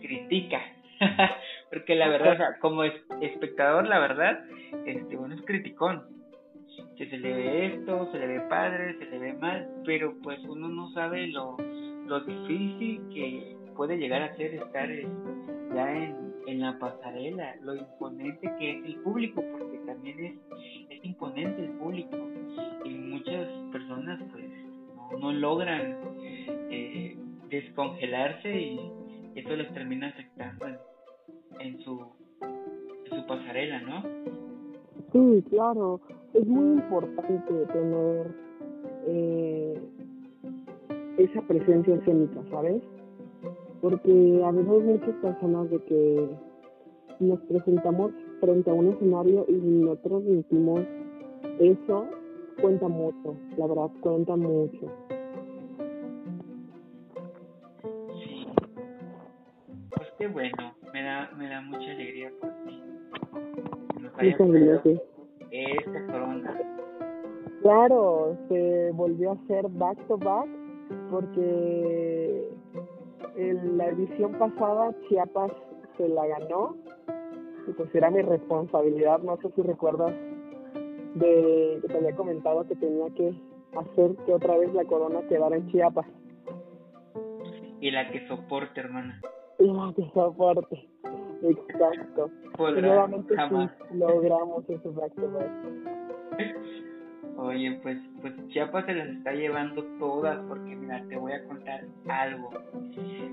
critica. 0.02 0.60
Porque 1.70 1.96
la 1.96 2.08
verdad, 2.08 2.58
como 2.60 2.84
espectador, 2.84 3.88
la 3.88 4.00
verdad, 4.00 4.44
este, 4.86 5.18
uno 5.18 5.34
es 5.36 5.42
criticón. 5.44 6.04
Que 6.98 7.08
se 7.10 7.18
le 7.18 7.34
ve 7.34 7.66
esto, 7.68 8.12
se 8.12 8.20
le 8.20 8.28
ve 8.28 8.40
padre, 8.42 8.98
se 8.98 9.06
le 9.06 9.20
ve 9.20 9.34
mal, 9.34 9.68
pero 9.86 10.16
pues 10.24 10.40
uno 10.46 10.68
no 10.70 10.92
sabe 10.94 11.28
lo, 11.28 11.58
lo 12.08 12.20
difícil 12.22 13.02
que 13.14 13.56
puede 13.76 13.98
llegar 13.98 14.22
a 14.24 14.36
ser 14.36 14.56
estar 14.56 14.90
ya 15.74 15.92
en, 15.92 16.34
en 16.48 16.62
la 16.62 16.78
pasarela, 16.80 17.56
lo 17.62 17.76
imponente 17.76 18.52
que 18.60 18.72
es 18.72 18.86
el 18.86 18.96
público, 18.98 19.44
porque 19.52 19.78
también 19.86 20.20
es, 20.24 20.34
es 20.90 21.06
imponente 21.06 21.64
el 21.64 21.72
público 21.72 22.18
y 22.86 22.90
muchas 22.90 23.48
personas 23.72 24.20
pues 24.32 24.46
no, 25.20 25.32
logran 25.32 25.98
eh, 26.72 27.18
descongelarse 27.50 28.52
y 28.52 28.92
eso 29.36 29.56
les 29.56 29.72
termina 29.74 30.08
afectando 30.08 30.93
en, 31.60 31.80
su 31.82 32.06
en 32.42 33.20
su 33.20 33.28
pasarela, 33.28 33.82
¿no? 33.82 34.04
Sí, 35.12 35.44
claro, 35.50 36.00
es 36.34 36.46
muy 36.48 36.78
importante 36.78 37.54
tener 37.72 38.36
eh, 39.06 39.82
esa 41.18 41.42
presencia 41.42 41.96
escénica, 41.96 42.42
¿sabes? 42.50 42.82
Porque 43.82 44.42
a 44.44 44.52
veces 44.52 44.84
muchas 44.84 45.16
personas 45.22 45.70
de 45.70 45.80
que 45.84 46.30
nos 47.20 47.40
presentamos 47.42 48.12
frente 48.40 48.70
a 48.72 48.74
un 48.74 48.90
escenario 48.90 49.46
y 49.48 49.54
no 49.54 49.96
transmitimos 49.98 50.82
eso 51.60 52.08
cuenta 52.62 52.88
mucho, 52.88 53.36
la 53.58 53.68
verdad 53.68 53.90
cuenta 54.02 54.36
mucho. 54.36 54.92
Sí. 58.14 58.48
Pues 59.90 60.08
qué 60.18 60.28
bueno, 60.28 60.76
me 60.94 61.02
da, 61.02 61.32
me 61.36 61.50
da 61.50 61.62
mucha 61.62 61.92
alegría 61.92 62.32
por 62.40 62.52
ti. 62.66 62.84
Muchas 64.00 64.38
gracias. 64.40 65.02
Esta 65.50 66.06
corona. 66.06 66.60
Claro, 67.62 68.38
se 68.48 68.92
volvió 68.94 69.32
a 69.32 69.34
hacer 69.34 69.68
back 69.70 69.98
to 70.08 70.18
back 70.18 70.48
porque 71.10 72.50
en 73.36 73.78
la 73.78 73.88
edición 73.88 74.34
pasada 74.34 74.94
Chiapas 75.08 75.52
se 75.98 76.08
la 76.10 76.28
ganó 76.28 76.76
y 77.68 77.72
pues 77.72 77.94
era 77.96 78.12
mi 78.12 78.22
responsabilidad, 78.22 79.20
no 79.20 79.38
sé 79.38 79.50
si 79.56 79.62
recuerdas 79.62 80.14
de 81.16 81.80
que 81.82 81.88
te 81.88 81.98
había 81.98 82.16
comentado 82.16 82.68
que 82.68 82.76
tenía 82.76 83.10
que 83.16 83.34
hacer 83.78 84.16
que 84.26 84.34
otra 84.34 84.58
vez 84.58 84.74
la 84.74 84.84
corona 84.86 85.22
quedara 85.28 85.56
en 85.56 85.68
Chiapas. 85.72 86.06
Y 87.80 87.92
la 87.92 88.12
que 88.12 88.28
soporte, 88.28 88.80
hermana. 88.80 89.20
Que 89.58 90.10
soporte, 90.14 90.90
exacto. 91.42 92.30
Y 92.58 92.82
nuevamente 92.82 93.36
sí, 93.36 93.96
logramos 93.96 94.70
ese 94.70 94.90
back 94.90 95.14
Oye, 97.38 97.80
pues, 97.82 97.98
pues 98.22 98.34
Chiapas 98.50 98.86
se 98.86 98.94
las 98.94 99.10
está 99.10 99.34
llevando 99.34 99.84
todas 100.00 100.38
porque 100.48 100.76
mira, 100.76 101.04
te 101.10 101.18
voy 101.18 101.34
a 101.34 101.44
contar 101.46 101.84
algo 102.08 102.50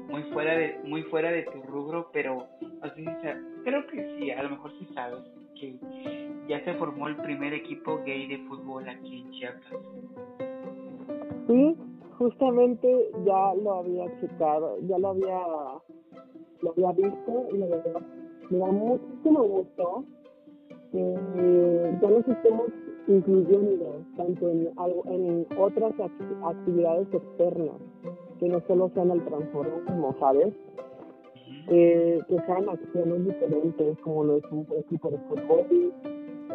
muy 0.09 0.23
fuera 0.33 0.55
de 0.55 0.81
muy 0.85 1.03
fuera 1.05 1.31
de 1.31 1.43
tu 1.45 1.63
rubro, 1.63 2.11
pero 2.13 2.47
así 2.83 3.05
creo 3.65 3.87
que 3.87 4.17
sí, 4.19 4.31
a 4.31 4.43
lo 4.43 4.51
mejor 4.51 4.73
sí 4.79 4.89
sabes 4.95 5.21
que 5.55 5.79
ya 6.49 6.65
se 6.65 6.75
formó 6.75 7.09
el 7.09 7.17
primer 7.17 7.53
equipo 7.53 8.01
gay 8.05 8.27
de 8.27 8.39
fútbol 8.49 8.89
aquí 8.89 9.21
en 9.21 9.31
Chiapas. 9.33 9.63
Sí, 11.47 11.77
justamente 12.19 13.11
ya 13.25 13.55
lo 13.63 13.81
había 13.81 14.21
checado, 14.21 14.79
ya 14.83 14.99
lo 14.99 15.09
había, 15.09 15.41
lo 16.63 16.71
había 16.71 16.93
visto 16.93 17.47
y 17.53 17.59
me 17.59 18.59
da 18.59 18.67
muchísimo 18.67 19.43
gusto 19.43 20.05
que 20.93 21.99
ya 22.03 22.11
nos 22.11 22.29
estemos 22.29 22.67
incluyendo 23.07 24.05
tanto 24.17 24.49
en, 24.49 24.69
en 25.07 25.47
otras 25.59 25.93
actividades 26.45 27.09
externas, 27.13 27.77
que 28.39 28.49
no 28.49 28.61
solo 28.67 28.91
sean 28.95 29.11
el 29.11 29.25
transformismo, 29.25 30.15
¿sabes? 30.21 30.55
Eh, 31.69 32.21
que 32.29 32.37
sean 32.47 32.69
acciones 32.69 33.25
diferentes, 33.25 33.99
como 34.01 34.25
lo 34.25 34.37
es 34.37 34.45
un 34.51 34.67
equipo 34.79 35.11
de 35.11 35.19
fútbol, 35.19 35.93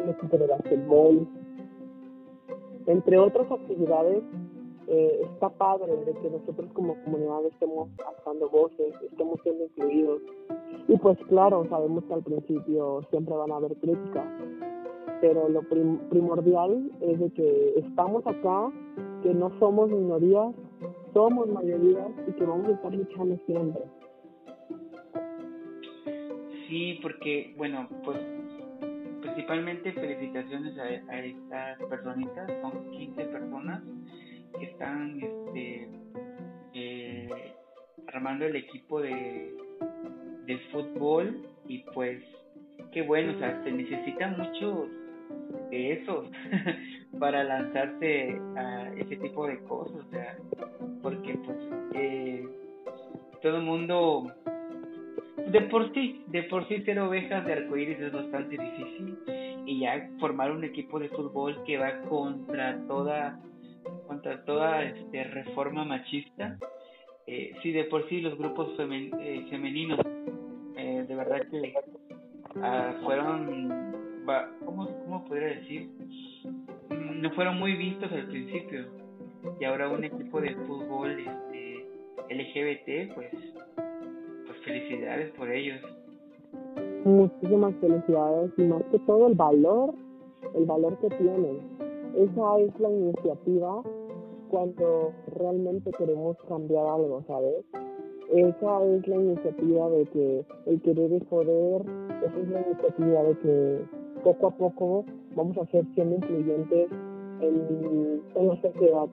un 0.02 0.10
equipo 0.10 0.38
de 0.38 0.46
básquetbol, 0.46 1.28
entre 2.86 3.18
otras 3.18 3.50
actividades, 3.50 4.22
eh, 4.88 5.20
está 5.32 5.48
padre 5.48 5.96
de 6.04 6.12
que 6.14 6.30
nosotros 6.30 6.70
como 6.72 6.94
comunidad 7.02 7.44
estemos 7.46 7.88
alzando 8.06 8.48
voces, 8.48 8.94
estemos 9.02 9.40
siendo 9.42 9.64
incluidos. 9.64 10.22
Y 10.88 10.96
pues 10.98 11.18
claro, 11.28 11.66
sabemos 11.68 12.04
que 12.04 12.14
al 12.14 12.22
principio 12.22 13.02
siempre 13.10 13.34
van 13.34 13.50
a 13.50 13.56
haber 13.56 13.76
críticas, 13.76 14.24
pero 15.20 15.48
lo 15.48 15.62
primordial 15.62 16.90
es 17.00 17.18
de 17.18 17.30
que 17.32 17.78
estamos 17.80 18.24
acá, 18.26 18.70
que 19.22 19.34
no 19.34 19.50
somos 19.58 19.90
minorías, 19.90 20.54
somos 21.12 21.48
mayorías 21.48 22.10
y 22.28 22.32
que 22.32 22.44
vamos 22.44 22.68
a 22.68 22.72
estar 22.72 22.94
luchando 22.94 23.36
siempre. 23.46 23.82
Sí, 26.68 26.98
porque, 27.02 27.54
bueno, 27.56 27.88
pues, 28.04 28.18
pues 28.60 28.66
principalmente 29.22 29.92
felicitaciones 29.92 30.76
a, 30.78 31.18
estas 31.24 31.82
personitas, 31.88 32.50
son 32.60 32.90
15 32.90 33.24
personas 33.24 33.82
que 34.58 34.66
están 34.66 35.20
este, 35.20 35.88
eh, 36.74 37.28
armando 38.08 38.46
el 38.46 38.56
equipo 38.56 39.00
de, 39.00 39.54
de 40.46 40.58
fútbol 40.72 41.46
y 41.66 41.78
pues 41.94 42.22
qué 42.92 43.02
bueno, 43.02 43.32
o 43.34 43.38
sea, 43.38 43.62
se 43.64 43.72
necesitan 43.72 44.38
muchos 44.38 44.88
de 45.70 45.92
esos 45.92 46.30
para 47.18 47.44
lanzarse 47.44 48.40
a 48.56 48.92
ese 48.96 49.16
tipo 49.16 49.46
de 49.46 49.58
cosas, 49.64 49.96
o 49.96 50.10
sea, 50.10 50.36
porque 51.02 51.34
pues 51.44 51.58
eh, 51.94 52.48
todo 53.42 53.56
el 53.58 53.62
mundo 53.64 54.32
de 55.50 55.60
por 55.62 55.92
sí, 55.92 56.24
de 56.28 56.44
por 56.44 56.66
sí 56.68 56.82
ser 56.82 56.98
ovejas 56.98 57.44
de 57.44 57.52
arcoíris 57.52 58.00
es 58.00 58.12
bastante 58.12 58.56
difícil 58.56 59.16
y 59.66 59.80
ya 59.80 60.10
formar 60.18 60.50
un 60.50 60.64
equipo 60.64 60.98
de 60.98 61.08
fútbol 61.10 61.62
que 61.64 61.78
va 61.78 62.00
contra 62.02 62.78
toda 62.86 63.38
contra 64.06 64.44
toda 64.44 64.84
este 64.84 65.24
reforma 65.24 65.84
machista 65.84 66.58
eh, 67.26 67.52
sí 67.62 67.72
de 67.72 67.84
por 67.84 68.08
sí 68.08 68.20
los 68.20 68.38
grupos 68.38 68.70
eh, 68.78 69.46
femeninos 69.50 70.00
eh, 70.76 71.04
de 71.08 71.14
verdad 71.14 71.42
que 71.50 71.74
ah, 72.62 72.94
fueron 73.02 74.24
¿cómo, 74.64 74.88
¿cómo 75.04 75.24
podría 75.24 75.48
decir? 75.48 75.88
Mm, 76.90 77.20
no 77.20 77.30
fueron 77.32 77.58
muy 77.58 77.76
vistos 77.76 78.10
al 78.12 78.26
principio 78.26 78.86
y 79.60 79.64
ahora 79.64 79.88
un 79.88 80.04
equipo 80.04 80.40
de 80.40 80.54
fútbol 80.66 81.18
este 81.18 81.86
LGBT 82.34 83.14
pues 83.14 83.30
felicidades 84.66 85.30
por 85.36 85.50
ellos. 85.50 85.80
Muchísimas 87.04 87.74
felicidades 87.76 88.50
y 88.58 88.62
más 88.62 88.82
que 88.90 88.98
todo 89.00 89.28
el 89.28 89.34
valor, 89.34 89.94
el 90.54 90.66
valor 90.66 90.98
que 90.98 91.08
tienen. 91.08 91.60
Esa 92.16 92.58
es 92.58 92.80
la 92.80 92.90
iniciativa 92.90 93.82
cuando 94.50 95.12
realmente 95.34 95.90
queremos 95.92 96.36
cambiar 96.48 96.86
algo, 96.86 97.22
¿sabes? 97.26 97.64
Esa 98.32 98.84
es 98.84 99.06
la 99.06 99.16
iniciativa 99.16 99.88
de 99.90 100.04
que 100.06 100.44
el 100.66 100.82
querer 100.82 101.12
es 101.12 101.24
poder, 101.24 101.82
esa 102.24 102.38
es 102.40 102.48
la 102.48 102.60
iniciativa 102.66 103.22
de 103.22 103.38
que 103.38 103.80
poco 104.24 104.46
a 104.48 104.50
poco 104.50 105.04
vamos 105.36 105.56
a 105.58 105.66
ser 105.66 105.84
siendo 105.94 106.16
incluyentes 106.16 106.90
en, 107.40 108.22
en 108.34 108.48
la 108.48 108.60
sociedad, 108.60 109.06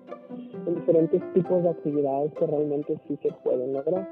en 0.66 0.76
diferentes 0.76 1.34
tipos 1.34 1.64
de 1.64 1.70
actividades 1.70 2.34
que 2.34 2.48
realmente 2.48 3.00
sí 3.08 3.18
se 3.22 3.32
pueden 3.44 3.74
lograr. 3.74 4.08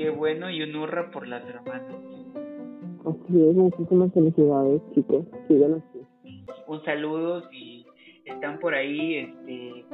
qué 0.00 0.08
bueno 0.08 0.48
y 0.48 0.62
un 0.62 0.74
hurra 0.76 1.10
por 1.10 1.28
las 1.28 1.44
hermanas. 1.46 2.19
Así 3.04 3.48
es, 3.48 3.54
muchísimas 3.54 4.12
felicidades, 4.12 4.82
chicos. 4.94 5.24
Sigan 5.48 5.74
así. 5.74 6.00
Un 6.66 6.84
saludo 6.84 7.48
si 7.50 7.86
están 8.24 8.58
por 8.58 8.74
ahí, 8.74 9.16
este, 9.16 9.84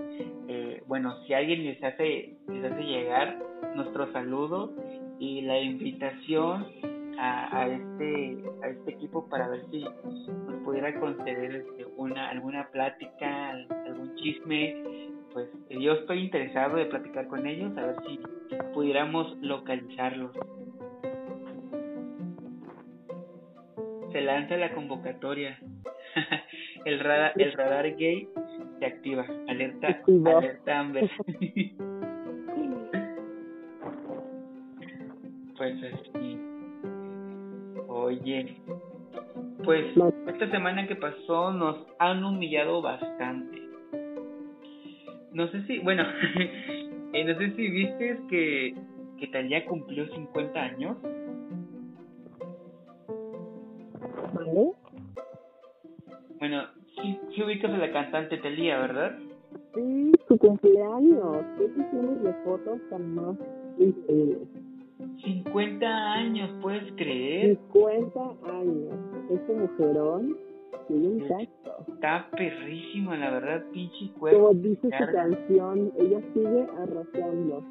eh, 0.49 0.83
bueno, 0.87 1.15
si 1.27 1.35
alguien 1.35 1.65
les 1.65 1.83
hace, 1.83 2.37
les 2.49 2.73
hace 2.73 2.83
llegar 2.83 3.39
nuestro 3.75 4.11
saludo 4.13 4.73
y 5.19 5.43
la 5.43 5.61
invitación 5.61 6.67
a, 7.19 7.61
a 7.61 7.69
este 7.69 8.39
a 8.63 8.69
este 8.69 8.91
equipo 8.91 9.27
para 9.29 9.49
ver 9.49 9.65
si 9.71 9.83
nos 9.83 10.63
pudiera 10.65 10.99
conceder 11.01 11.57
este, 11.57 11.87
una 11.97 12.29
alguna 12.29 12.69
plática, 12.71 13.53
algún 13.87 14.15
chisme 14.17 14.75
pues 15.37 15.51
yo 15.69 15.93
estoy 15.93 16.21
interesado 16.21 16.77
de 16.77 16.87
platicar 16.87 17.29
con 17.29 17.47
ellos, 17.47 17.77
a 17.77 17.85
ver 17.89 17.97
si 18.07 18.19
pudiéramos 18.73 19.37
localizarlos. 19.43 20.31
Se 24.13 24.21
lanza 24.21 24.57
la 24.57 24.73
convocatoria. 24.73 25.59
el 26.85 27.01
radar, 27.01 27.33
el 27.37 27.53
radar 27.53 27.97
gay 27.97 28.29
se 28.79 28.87
activa. 28.87 29.27
Alerta, 29.49 30.03
alerta 30.07 30.79
Amber. 30.79 31.11
pues 35.57 35.83
así. 35.83 36.39
Oye, 37.89 38.57
pues 39.65 39.87
esta 40.29 40.51
semana 40.51 40.87
que 40.87 40.97
pasó 40.97 41.51
nos 41.53 41.87
han 41.99 42.25
humillado 42.25 42.83
bastante 42.83 43.67
no 45.37 45.49
sé 45.49 45.63
si, 45.67 45.79
bueno, 45.81 46.03
eh, 47.13 47.25
no 47.25 47.39
sé 47.39 47.51
si 47.55 47.69
viste 47.69 48.19
que, 48.31 48.75
que 49.19 49.27
Talía 49.27 49.67
cumplió 49.67 50.07
50 50.09 50.59
años. 50.59 50.97
A 57.75 57.79
la 57.79 57.93
cantante 57.93 58.39
Talía, 58.39 58.79
¿verdad? 58.79 59.19
Sí, 59.75 60.13
su 60.29 60.39
cumpleaños. 60.39 61.45
¿Qué 61.59 61.69
sesiones 61.69 62.23
de 62.23 62.33
fotos 62.45 62.81
tan 62.91 63.15
más 63.15 63.37
increíbles? 63.79 64.49
50 65.25 66.13
años, 66.13 66.51
¿puedes 66.63 66.93
creer? 66.93 67.59
50 67.73 68.21
años. 68.45 68.95
Este 69.31 69.53
mujerón 69.55 70.37
Está 71.89 72.29
perrísima, 72.31 73.17
la 73.17 73.31
verdad, 73.31 73.65
pinche 73.73 74.09
cuerpo. 74.19 74.49
Como 74.49 74.61
dice 74.61 74.89
su 74.89 75.13
canción, 75.13 75.93
ella 75.99 76.21
sigue 76.33 76.67
arrasando. 76.79 77.65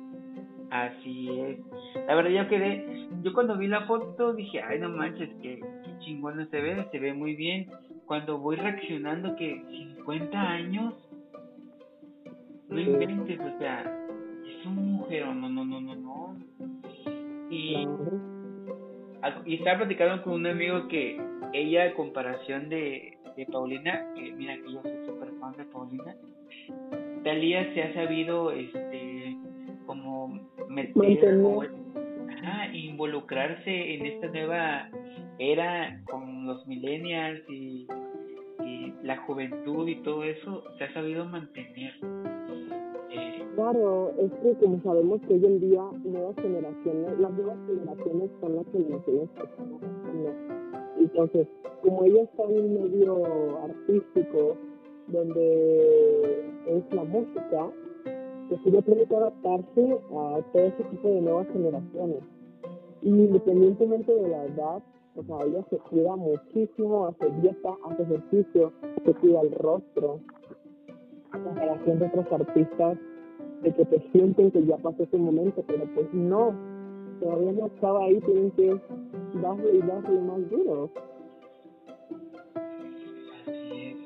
Así 0.70 1.30
es. 1.40 1.60
La 2.08 2.16
verdad, 2.16 2.32
yo 2.32 2.50
quedé. 2.50 3.08
Yo 3.24 3.34
cuando 3.34 3.58
vi 3.58 3.68
la 3.68 3.86
foto 3.86 4.34
dije, 4.34 4.62
ay, 4.62 4.80
no 4.80 4.90
manches, 4.90 5.30
que, 5.42 5.62
chingón 6.00 6.46
se 6.50 6.60
ve, 6.60 6.86
se 6.92 7.00
ve 7.00 7.14
muy 7.14 7.36
bien. 7.36 7.68
Cuando 8.06 8.38
voy 8.38 8.56
reaccionando, 8.56 9.36
que 9.36 9.64
50 9.98 10.40
años, 10.40 10.94
no 12.70 12.80
inventes, 12.80 13.40
o 13.40 13.60
sea, 13.60 13.82
es 14.46 14.66
un 14.66 14.94
mujer, 14.98 15.26
no, 15.28 15.50
no, 15.50 15.66
no, 15.66 15.82
no, 15.82 15.96
no. 15.96 16.38
Y, 17.50 17.88
y 19.46 19.56
estaba 19.56 19.80
platicando 19.80 20.24
con 20.24 20.34
un 20.34 20.48
amigo 20.48 20.88
que 20.88 21.20
ella, 21.54 21.86
a 21.86 21.94
comparación 21.94 22.70
de, 22.70 23.18
de 23.36 23.46
Paulina, 23.48 24.06
que 24.16 24.32
mira 24.34 24.56
que 24.58 24.74
yo 24.74 24.82
soy 24.82 25.06
súper 25.06 25.32
fan 25.40 25.54
de 25.58 25.66
Paulina, 25.66 26.16
Talía 27.24 27.74
se 27.74 27.82
ha 27.82 27.94
sabido, 27.94 28.52
este, 28.52 29.36
como 29.86 30.40
meter 30.70 31.42
o, 32.46 32.76
involucrarse 32.76 33.96
en 33.96 34.06
esta 34.06 34.28
nueva 34.28 34.90
era 35.40 36.02
con 36.10 36.46
los 36.46 36.66
millennials 36.68 37.42
y, 37.50 37.88
la 39.04 39.18
juventud 39.18 39.88
y 39.88 39.98
todo 39.98 40.24
eso, 40.24 40.64
se 40.80 40.86
ha 40.86 40.94
sabido 40.94 41.26
mantener. 41.26 41.94
Claro, 43.54 44.12
es 44.18 44.32
que 44.42 44.66
como 44.66 44.82
sabemos 44.82 45.22
que 45.28 45.36
hoy 45.36 45.46
en 45.46 45.60
día 45.60 45.82
nuevas 46.04 46.36
generaciones, 46.38 47.20
las 47.20 47.32
nuevas 47.32 47.58
generaciones 47.68 48.32
son 48.42 48.56
las 48.56 48.66
generaciones 48.72 49.30
que 49.36 49.44
estamos 49.44 49.82
entonces, 51.16 51.48
como 51.82 52.04
ella 52.04 52.24
está 52.24 52.44
en 52.44 52.60
un 52.60 52.74
medio 52.84 53.58
artístico 53.64 54.58
donde 55.08 56.50
es 56.68 56.94
la 56.94 57.04
música, 57.04 57.72
pues 58.50 58.62
ella 58.66 58.82
tiene 58.82 59.06
que 59.06 59.16
adaptarse 59.16 60.00
a 60.12 60.42
todo 60.52 60.64
ese 60.64 60.84
tipo 60.84 61.08
de 61.08 61.22
nuevas 61.22 61.48
generaciones. 61.54 62.20
Independientemente 63.06 64.12
de 64.12 64.28
la 64.28 64.46
edad, 64.46 64.84
o 65.16 65.24
sea, 65.24 65.46
ella 65.46 65.64
se 65.70 65.78
cuida 65.78 66.16
muchísimo, 66.16 67.06
hace 67.06 67.30
dieta, 67.40 67.76
hace 67.88 68.02
ejercicio, 68.02 68.74
se 69.06 69.14
cuida 69.14 69.42
el 69.42 69.52
rostro, 69.52 70.20
a 71.32 71.38
comparación 71.38 72.00
de 72.00 72.08
otros 72.08 72.26
artistas 72.32 72.98
de 73.62 73.76
que 73.76 73.86
te 73.86 74.12
sienten 74.12 74.50
que 74.50 74.66
ya 74.66 74.78
pasó 74.78 75.04
ese 75.04 75.18
momento, 75.18 75.64
pero 75.68 75.86
pues 75.94 76.12
no, 76.14 76.56
todavía 77.20 77.52
no 77.52 77.68
estaba 77.68 78.06
ahí, 78.06 78.20
tienen 78.22 78.50
que 78.52 78.82
darle 79.40 79.76
y 79.76 79.80
darle 79.82 80.22
más 80.22 80.50
duro. 80.50 80.90
Así 83.46 83.82
es. 83.84 83.98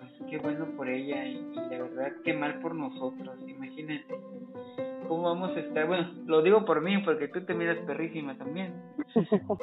Pues 0.00 0.30
qué 0.30 0.38
bueno 0.38 0.66
por 0.76 0.88
ella 0.88 1.26
y, 1.26 1.36
y 1.36 1.54
la 1.54 1.82
verdad 1.82 2.12
qué 2.24 2.34
mal 2.34 2.58
por 2.60 2.74
nosotros. 2.74 3.36
Imagínate 3.46 4.18
cómo 5.08 5.22
vamos 5.22 5.56
a 5.56 5.60
estar. 5.60 5.86
Bueno, 5.86 6.10
lo 6.26 6.42
digo 6.42 6.64
por 6.64 6.80
mí 6.80 6.98
porque 6.98 7.28
tú 7.28 7.40
te 7.44 7.54
miras 7.54 7.78
perrísima 7.86 8.36
también. 8.36 8.74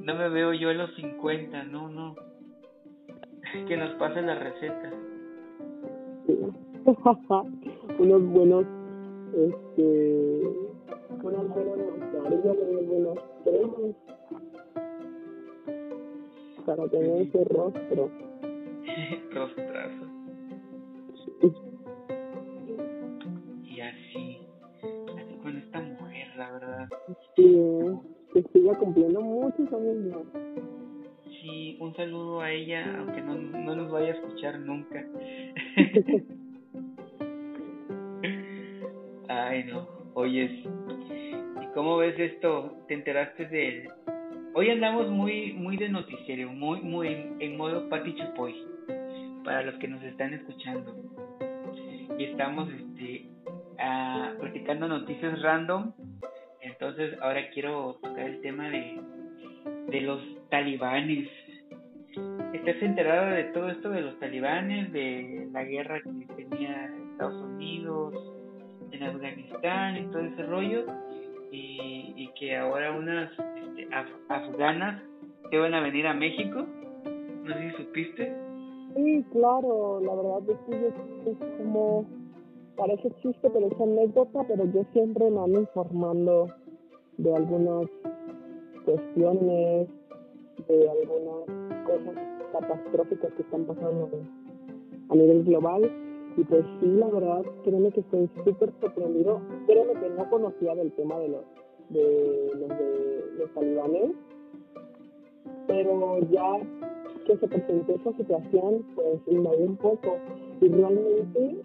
no 0.00 0.14
me 0.14 0.28
veo 0.28 0.52
yo 0.52 0.70
a 0.70 0.74
los 0.74 0.94
50, 0.94 1.64
no, 1.64 1.88
no. 1.88 2.14
Que 3.68 3.76
nos 3.76 3.94
pase 3.94 4.20
la 4.22 4.34
receta. 4.34 4.90
Unos 7.98 8.22
buenos 8.26 8.64
este 9.34 10.42
mascarilla 11.24 12.52
de 12.52 12.86
buenos 12.86 13.18
cremas 13.44 13.96
para 16.64 16.88
tener 16.88 17.22
ese 17.22 17.44
rostro 17.44 18.10
rostrazo 19.32 20.23
verdad. 26.52 26.88
Sí, 27.36 27.56
que 28.32 28.42
siga 28.52 28.74
cumpliendo 28.78 29.20
muchos 29.20 29.72
años. 29.72 30.22
Sí, 31.26 31.76
un 31.80 31.94
saludo 31.94 32.40
a 32.40 32.50
ella, 32.50 32.96
aunque 32.98 33.20
no, 33.20 33.34
no 33.34 33.76
nos 33.76 33.92
vaya 33.92 34.08
a 34.08 34.16
escuchar 34.16 34.58
nunca. 34.60 35.04
Ay, 39.28 39.64
no. 39.64 39.86
Oyes, 40.14 40.50
¿y 40.52 41.66
cómo 41.74 41.96
ves 41.96 42.18
esto? 42.18 42.76
¿Te 42.86 42.94
enteraste 42.94 43.46
de 43.46 43.90
Hoy 44.56 44.70
andamos 44.70 45.10
muy 45.10 45.52
muy 45.52 45.76
de 45.76 45.88
noticiero, 45.88 46.48
muy 46.52 46.80
muy 46.80 47.08
en, 47.40 47.56
modo 47.56 47.88
Pati 47.88 48.14
Chupoy, 48.14 48.54
para 49.42 49.62
los 49.62 49.74
que 49.80 49.88
nos 49.88 50.00
están 50.04 50.32
escuchando. 50.32 50.94
Y 52.16 52.24
estamos 52.26 52.68
este 52.72 53.28
ah, 53.80 54.32
practicando 54.38 54.86
noticias 54.86 55.42
random. 55.42 55.92
Entonces 56.74 57.16
ahora 57.22 57.48
quiero 57.50 57.94
tocar 58.02 58.26
el 58.28 58.40
tema 58.40 58.68
de, 58.68 59.00
de 59.88 60.00
los 60.00 60.20
talibanes. 60.50 61.28
¿Estás 62.52 62.82
enterada 62.82 63.30
de 63.30 63.44
todo 63.44 63.70
esto 63.70 63.90
de 63.90 64.00
los 64.00 64.18
talibanes, 64.18 64.92
de 64.92 65.48
la 65.52 65.62
guerra 65.62 66.00
que 66.02 66.26
tenía 66.34 66.90
Estados 67.12 67.40
Unidos 67.42 68.14
en 68.90 69.02
Afganistán 69.04 69.98
y 69.98 70.06
todo 70.10 70.22
ese 70.22 70.42
rollo? 70.42 70.84
Y, 71.52 72.28
que 72.40 72.56
ahora 72.56 72.90
unas 72.90 73.30
este, 73.30 73.88
afganas 74.28 75.00
que 75.48 75.58
van 75.58 75.74
a 75.74 75.80
venir 75.80 76.04
a 76.08 76.14
México. 76.14 76.66
No 77.44 77.54
sé 77.54 77.70
si 77.70 77.76
supiste. 77.76 78.34
Sí, 78.96 79.24
claro, 79.30 80.00
la 80.00 80.14
verdad 80.14 80.50
es 80.50 80.58
que 80.66 81.30
es, 81.30 81.58
como, 81.58 82.04
parece 82.76 83.12
chiste, 83.22 83.48
pero 83.50 83.68
es 83.68 83.80
anécdota, 83.80 84.44
pero 84.48 84.64
yo 84.72 84.82
siempre 84.92 85.30
me 85.30 85.40
ando 85.40 85.60
informando 85.60 86.48
de 87.18 87.34
algunas 87.34 87.88
cuestiones, 88.84 89.88
de 90.68 90.90
algunas 90.90 91.84
cosas 91.86 92.14
catastróficas 92.52 93.32
que 93.32 93.42
están 93.42 93.64
pasando 93.64 94.10
a 95.08 95.14
nivel 95.14 95.44
global. 95.44 95.90
Y 96.36 96.44
pues 96.44 96.64
sí, 96.80 96.86
la 96.86 97.06
verdad, 97.06 97.42
créeme 97.62 97.92
que 97.92 98.00
estoy 98.00 98.28
súper 98.44 98.72
sorprendido. 98.80 99.40
Créeme 99.66 99.94
que 99.94 100.10
no 100.10 100.28
conocía 100.30 100.74
del 100.74 100.92
tema 100.92 101.18
de 101.18 101.28
los 101.28 101.44
de 101.90 102.50
los 102.54 102.68
de 102.68 103.32
los 103.38 103.54
talibanes, 103.54 104.12
pero 105.66 106.18
ya 106.30 106.58
que 107.26 107.36
se 107.36 107.48
presentó 107.48 107.92
esa 107.94 108.12
situación, 108.16 108.84
pues 108.94 109.20
invadió 109.26 109.66
un 109.66 109.76
poco 109.76 110.16
y 110.60 110.68
realmente 110.68 111.62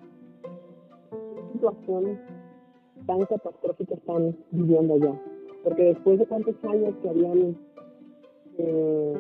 situación 1.54 2.20
tan 3.06 3.26
catastrófica 3.26 3.96
están 3.96 4.36
viviendo 4.52 4.98
ya, 4.98 5.22
porque 5.64 5.84
después 5.84 6.20
de 6.20 6.26
tantos 6.26 6.56
años 6.64 6.96
que 7.02 7.10
habían 7.10 7.58
eh, 8.58 9.14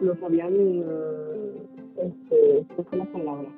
los 0.00 0.22
habían 0.22 0.54
eh, 0.56 1.52
este, 1.96 2.66
¿qué 2.76 2.82
fue 2.82 2.98
la 2.98 3.12
palabra? 3.12 3.48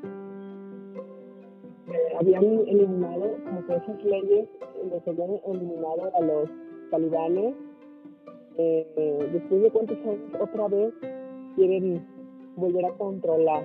Eh, 1.88 2.16
habían 2.18 2.44
eliminado 2.44 3.36
como 3.44 3.66
que 3.66 3.74
esas 3.76 4.04
leyes 4.04 4.48
les 4.90 5.08
habían 5.08 5.40
eliminado 5.46 6.12
a 6.14 6.20
los 6.20 6.50
talibanes 6.90 7.54
eh, 8.56 9.28
después 9.32 9.62
de 9.62 9.70
cuántos 9.70 9.98
años 9.98 10.20
otra 10.40 10.68
vez 10.68 10.94
quieren 11.56 12.06
volver 12.56 12.86
a 12.86 12.92
controlar 12.92 13.64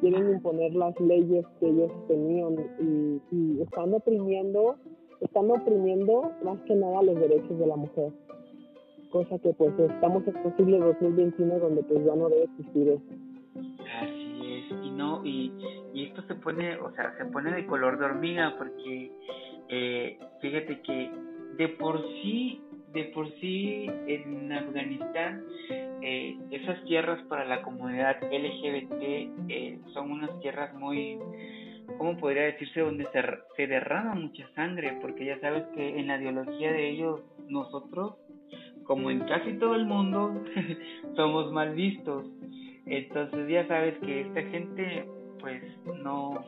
quieren 0.00 0.30
imponer 0.30 0.74
las 0.74 0.98
leyes 1.00 1.44
que 1.58 1.68
ellos 1.68 1.92
tenían 2.08 2.56
y 3.30 3.60
están 3.60 3.92
oprimiendo 3.92 4.76
están 5.20 5.50
oprimiendo 5.50 6.32
más 6.44 6.58
que 6.60 6.74
nada 6.74 7.02
los 7.02 7.18
derechos 7.20 7.58
de 7.58 7.66
la 7.66 7.76
mujer 7.76 8.12
cosa 9.10 9.38
que 9.38 9.52
pues 9.52 9.78
estamos 9.78 10.22
en 10.26 10.56
siglo 10.56 10.78
2021 10.78 11.58
donde 11.58 11.82
pues 11.82 12.04
ya 12.04 12.14
no 12.14 12.28
debe 12.28 12.44
existir 12.44 12.88
eso. 12.88 13.02
No 14.96 15.24
y, 15.24 15.52
y 15.94 16.04
esto 16.04 16.22
se 16.22 16.34
pone 16.36 16.76
o 16.76 16.92
sea 16.92 17.14
se 17.18 17.24
pone 17.26 17.52
de 17.52 17.66
color 17.66 17.98
de 17.98 18.04
hormiga 18.04 18.54
porque 18.58 19.10
eh, 19.68 20.18
fíjate 20.40 20.80
que 20.82 21.10
de 21.56 21.68
por 21.68 22.02
sí 22.22 22.60
de 22.92 23.04
por 23.04 23.28
sí 23.40 23.86
en 24.06 24.52
Afganistán 24.52 25.44
eh, 26.02 26.36
esas 26.50 26.82
tierras 26.84 27.20
para 27.28 27.44
la 27.44 27.62
comunidad 27.62 28.22
LGBT 28.22 29.02
eh, 29.48 29.78
son 29.94 30.10
unas 30.10 30.38
tierras 30.40 30.74
muy 30.74 31.18
¿cómo 32.00 32.16
podría 32.16 32.44
decirse? 32.44 32.80
donde 32.80 33.04
se, 33.12 33.22
se 33.56 33.66
derrama 33.66 34.14
mucha 34.14 34.48
sangre 34.54 34.96
porque 35.02 35.26
ya 35.26 35.38
sabes 35.40 35.64
que 35.74 35.98
en 35.98 36.06
la 36.06 36.16
ideología 36.18 36.72
de 36.72 36.88
ellos 36.88 37.20
nosotros 37.46 38.14
como 38.84 39.10
en 39.10 39.20
casi 39.26 39.52
todo 39.58 39.74
el 39.74 39.84
mundo 39.84 40.42
somos 41.14 41.52
mal 41.52 41.74
vistos 41.74 42.24
entonces 42.86 43.46
ya 43.50 43.68
sabes 43.68 43.98
que 43.98 44.22
esta 44.22 44.40
gente 44.44 45.04
pues 45.40 45.62
no, 46.02 46.42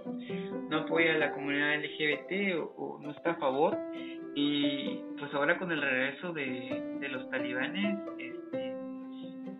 no 0.70 0.78
apoya 0.78 1.16
a 1.16 1.18
la 1.18 1.32
comunidad 1.32 1.80
LGBT 1.80 2.58
o, 2.78 2.98
no 3.02 3.10
está 3.10 3.32
a 3.32 3.36
favor 3.36 3.76
y 4.34 5.00
pues 5.18 5.34
ahora 5.34 5.58
con 5.58 5.70
el 5.70 5.82
regreso 5.82 6.32
de, 6.32 7.08
los 7.10 7.28
talibanes 7.28 7.98
este, 8.16 8.74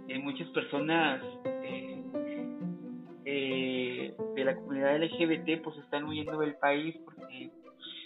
eh, 0.09 0.19
muchas 0.21 0.49
personas 0.49 1.23
eh, 1.45 2.03
eh, 3.27 3.72
la 4.45 4.57
comunidad 4.57 5.03
LGBT 5.03 5.63
pues 5.63 5.77
están 5.79 6.05
huyendo 6.05 6.39
del 6.39 6.55
país 6.57 6.97
porque 7.05 7.51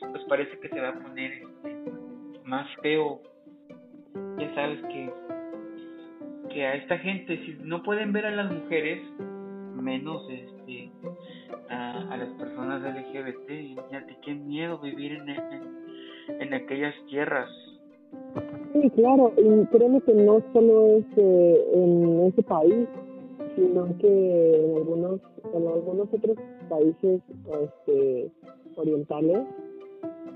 pues 0.00 0.24
parece 0.28 0.58
que 0.60 0.68
se 0.68 0.80
va 0.80 0.90
a 0.90 0.98
poner 0.98 1.32
este, 1.32 1.92
más 2.44 2.68
feo 2.82 3.20
ya 4.38 4.54
sabes 4.54 4.80
que 4.92 5.10
a 6.64 6.74
esta 6.74 6.98
gente, 6.98 7.36
si 7.44 7.56
no 7.62 7.82
pueden 7.82 8.12
ver 8.12 8.26
a 8.26 8.30
las 8.30 8.50
mujeres, 8.50 9.02
menos 9.74 10.22
este 10.30 10.90
a, 11.68 12.16
las 12.16 12.28
personas 12.38 12.82
LGBT, 12.82 13.50
imagínate 13.50 14.16
qué 14.24 14.34
miedo 14.34 14.78
vivir 14.78 15.12
en, 15.12 15.28
en, 16.40 16.54
aquellas 16.54 16.94
tierras. 17.08 17.48
Sí, 18.72 18.90
claro, 18.90 19.32
y 19.36 19.66
créeme 19.66 20.00
que 20.02 20.14
no 20.14 20.42
solo 20.52 20.98
es 20.98 21.04
eh, 21.16 21.64
en 21.74 22.26
ese 22.26 22.42
país, 22.42 22.88
sino 23.56 23.98
que 23.98 24.64
en 24.64 24.76
algunos, 24.76 25.20
en 25.54 25.66
algunos 25.66 26.08
otros 26.12 26.36
países 26.68 27.20
este, 27.62 28.30
orientales 28.76 29.46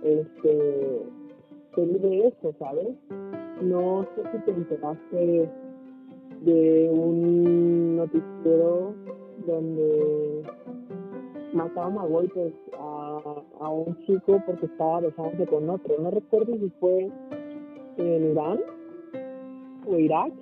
este, 0.02 1.02
se 1.74 1.80
vive 1.84 2.28
eso, 2.28 2.54
¿sabes? 2.58 2.88
No 3.62 4.06
sé 4.16 4.22
si 4.32 4.38
te 4.44 4.50
enteraste 4.50 5.50
de 6.40 6.90
un 6.90 7.96
noticiero 7.96 8.94
donde 9.46 10.42
mataron 11.52 11.98
a 11.98 12.06
golpes 12.06 12.54
a, 12.78 13.42
a 13.60 13.68
un 13.68 13.96
chico 14.06 14.42
porque 14.46 14.66
estaba 14.66 15.00
besándose 15.00 15.46
con 15.46 15.68
otro. 15.68 15.94
No 16.00 16.10
recuerdo 16.10 16.54
si 16.54 16.70
fue 16.80 17.10
en 17.98 18.30
Irán 18.30 18.60
o 19.86 19.96
Irak, 19.96 20.32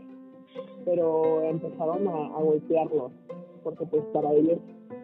pero 0.84 1.42
empezaron 1.42 2.06
a, 2.08 2.40
golpearlos 2.40 3.12
porque 3.62 3.84
pues 3.86 4.04
para 4.12 4.32
ellos 4.32 4.58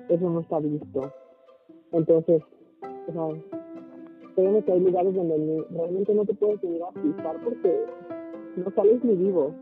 eso 0.08 0.30
no 0.30 0.40
está 0.40 0.58
visto. 0.58 1.12
Entonces, 1.92 2.42
o 3.08 3.12
sea, 3.12 4.62
que 4.64 4.72
hay 4.72 4.80
lugares 4.80 5.14
donde 5.14 5.64
realmente 5.70 6.14
no 6.14 6.24
te 6.24 6.34
puedes 6.34 6.62
ir 6.64 6.82
a 6.82 6.90
pisar 6.92 7.36
porque 7.44 7.84
no 8.56 8.70
sales 8.74 9.04
ni 9.04 9.14
vivo. 9.16 9.54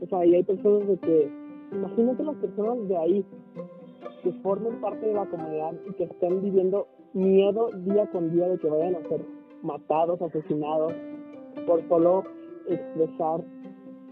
O 0.00 0.06
sea, 0.06 0.24
y 0.26 0.34
hay 0.34 0.42
personas 0.42 0.86
de 0.86 0.96
que, 0.98 1.30
imagínate 1.72 2.24
las 2.24 2.36
personas 2.36 2.88
de 2.88 2.96
ahí 2.96 3.24
que 4.22 4.32
formen 4.42 4.80
parte 4.80 5.06
de 5.06 5.14
la 5.14 5.26
comunidad 5.26 5.72
y 5.88 5.92
que 5.94 6.04
estén 6.04 6.42
viviendo 6.42 6.86
miedo 7.14 7.70
día 7.84 8.06
con 8.10 8.30
día 8.32 8.48
de 8.48 8.58
que 8.58 8.68
vayan 8.68 8.96
a 8.96 9.08
ser 9.08 9.24
matados, 9.62 10.20
asesinados, 10.20 10.92
por 11.66 11.86
solo 11.88 12.24
expresar 12.68 13.40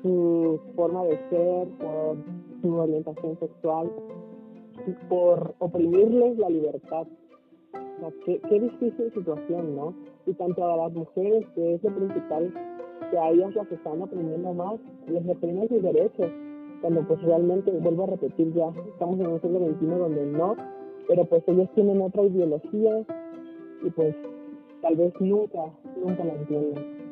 su 0.05 0.61
forma 0.77 1.03
de 1.05 1.19
ser, 1.31 1.67
por 1.79 2.17
su 2.61 2.75
orientación 2.75 3.39
sexual, 3.39 3.91
por 5.09 5.55
oprimirles 5.61 6.37
la 6.37 6.51
libertad. 6.51 7.07
O 7.73 8.01
sea, 8.01 8.11
qué, 8.27 8.39
qué 8.51 8.61
difícil 8.61 9.11
situación, 9.15 9.75
¿no? 9.75 9.95
Y 10.27 10.35
tanto 10.35 10.63
a 10.63 10.77
las 10.77 10.93
mujeres, 10.93 11.47
que 11.55 11.75
es 11.75 11.83
lo 11.83 11.95
principal 11.95 12.53
que 13.11 13.19
a 13.19 13.31
ellas 13.31 13.55
las 13.55 13.73
están 13.73 14.03
oprimiendo 14.03 14.53
más, 14.53 14.79
les 15.09 15.25
reprimen 15.27 15.69
sus 15.69 15.83
derechos, 15.83 16.31
cuando 16.83 17.01
pues 17.09 17.23
realmente, 17.23 17.71
vuelvo 17.73 18.05
a 18.05 18.09
repetir 18.09 18.53
ya, 18.53 18.69
estamos 18.89 19.19
en 19.21 19.27
un 19.27 19.41
siglo 19.41 19.59
XXI 19.59 19.87
donde 19.87 20.27
no, 20.27 20.55
pero 21.09 21.25
pues 21.25 21.43
ellos 21.47 21.71
tienen 21.75 22.03
otra 22.03 22.25
ideología 22.25 23.07
y 23.83 23.91
pues 23.91 24.15
tal 24.83 24.97
vez 24.97 25.15
nunca, 25.19 25.65
nunca 25.97 26.25
la 26.25 26.35
entienden. 26.35 27.04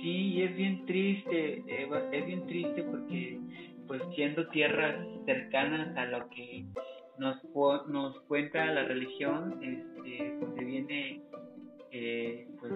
Sí, 0.00 0.42
es 0.42 0.56
bien 0.56 0.86
triste, 0.86 1.62
Eva, 1.66 2.02
es 2.12 2.26
bien 2.26 2.46
triste 2.46 2.82
porque 2.82 3.38
pues 3.86 4.02
siendo 4.14 4.46
tierras 4.48 4.96
cercanas 5.24 5.96
a 5.96 6.06
lo 6.06 6.28
que 6.30 6.64
nos, 7.18 7.36
nos 7.88 8.18
cuenta 8.22 8.64
la 8.66 8.84
religión, 8.84 9.58
este, 9.62 10.34
pues 10.40 10.66
viene 10.66 11.20
eh, 11.92 12.46
pues 12.60 12.72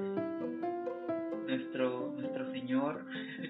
nuestro, 1.46 2.12
nuestro 2.16 2.50
Señor 2.52 3.04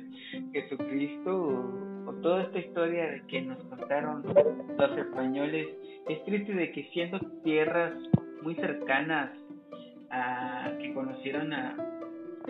Jesucristo 0.52 1.86
o, 2.06 2.12
toda 2.22 2.42
esta 2.42 2.58
historia 2.58 3.10
de 3.10 3.22
que 3.28 3.42
nos 3.42 3.62
contaron 3.64 4.24
los 4.24 4.98
españoles, 4.98 5.68
es 6.08 6.24
triste 6.24 6.52
de 6.52 6.72
que 6.72 6.84
siendo 6.92 7.20
tierras 7.44 7.94
muy 8.42 8.54
cercanas 8.56 9.30
a 10.10 10.72
que 10.80 10.92
conocieron 10.92 11.52
a, 11.52 11.76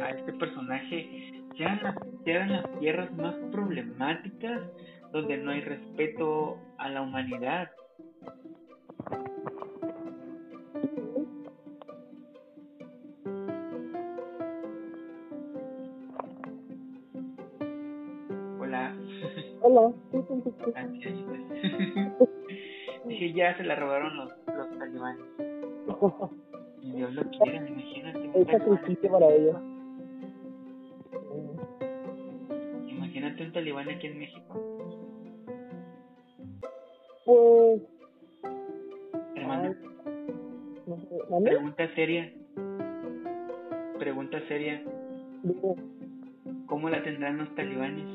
a 0.03 0.11
este 0.11 0.33
personaje, 0.33 1.33
las, 1.59 1.95
sean 2.25 2.53
las 2.53 2.79
tierras 2.79 3.13
más 3.17 3.35
problemáticas 3.53 4.63
donde 5.13 5.37
no 5.39 5.51
hay 5.51 5.61
respeto 5.61 6.59
a 6.79 6.89
la 6.89 7.03
humanidad. 7.03 7.69
Hola. 18.59 18.95
Hola. 19.63 19.93
Dije, 23.07 23.33
ya 23.33 23.57
se 23.57 23.65
la 23.65 23.77
robaron 23.77 24.17
los, 24.17 24.33
los 24.47 24.79
talibanes. 24.79 25.25
Dios 26.83 27.15
lo 27.15 27.23
quiere, 27.31 27.69
imagínate. 27.69 28.31
Es 28.41 28.47
sacrificio 28.47 29.11
para 29.11 29.35
ellos. 29.35 29.57
Imagínate 33.21 33.45
un 33.45 33.53
talibán 33.53 33.89
aquí 33.91 34.07
en 34.07 34.19
México. 34.19 34.97
Pues. 37.27 37.83
Pregunta 41.45 41.95
seria. 41.95 42.33
Pregunta 43.99 44.41
seria. 44.49 44.83
¿Cómo 46.65 46.89
la 46.89 47.03
tendrán 47.03 47.37
los 47.37 47.55
talibanes? 47.55 48.09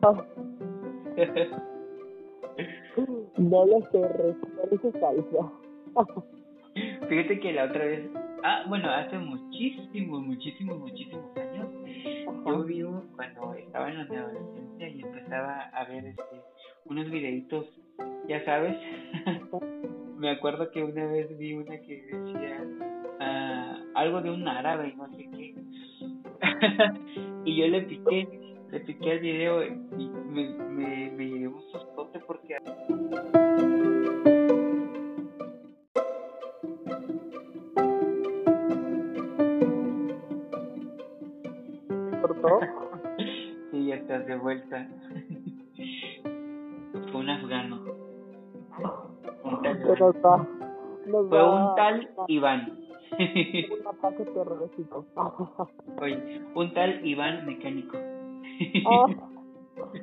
Ah, 0.00 0.24
No 3.36 3.66
lo 3.66 3.80
sé, 3.90 4.00
parece 4.56 4.90
salsa. 4.98 5.52
Fíjate 7.08 7.40
que 7.40 7.52
la 7.52 7.64
otra 7.64 7.84
vez, 7.84 8.08
ah, 8.42 8.64
bueno, 8.68 8.88
hace 8.88 9.18
muchísimos, 9.18 10.22
muchísimos, 10.22 10.78
muchísimos 10.78 11.43
un- 12.52 12.66
cuando 13.16 13.54
estaba 13.54 13.88
en 13.90 13.96
la 13.98 14.02
adolescencia 14.04 14.88
y 14.88 15.00
empezaba 15.02 15.60
a 15.72 15.84
ver 15.84 16.06
este 16.06 16.42
unos 16.86 17.10
videitos, 17.10 17.66
ya 18.28 18.44
sabes, 18.44 18.76
me 20.18 20.30
acuerdo 20.30 20.70
que 20.70 20.82
una 20.82 21.06
vez 21.06 21.36
vi 21.38 21.54
una 21.54 21.78
que 21.80 22.02
decía 22.02 22.62
ah, 23.20 23.78
algo 23.94 24.20
de 24.20 24.30
un 24.30 24.46
árabe 24.46 24.88
y 24.88 24.96
no 24.96 25.08
sé 25.14 25.28
qué, 25.30 25.54
y 27.44 27.56
yo 27.56 27.66
le 27.68 27.82
piqué, 27.82 28.28
le 28.70 28.80
piqué 28.80 29.12
al 29.12 29.18
video 29.20 29.64
y 29.64 29.70
me, 30.30 30.48
me, 30.48 31.10
me 31.12 31.24
Fue 47.10 47.20
un 47.20 47.28
afgano. 47.28 47.82
Un 49.44 49.62
tal 49.62 49.78
Que 49.82 50.00
nos 50.00 50.14
va. 50.16 50.46
Nos 51.06 51.28
Fue 51.28 51.38
va 51.38 51.70
un 51.70 51.74
tal 51.76 52.10
Iván. 52.28 52.78
un 53.18 53.86
ataque 53.86 54.24
terrorífico. 54.24 55.06
Oye, 56.00 56.42
un 56.54 56.74
tal 56.74 57.06
Iván 57.06 57.46
mecánico. 57.46 57.96
Ah, 58.86 59.06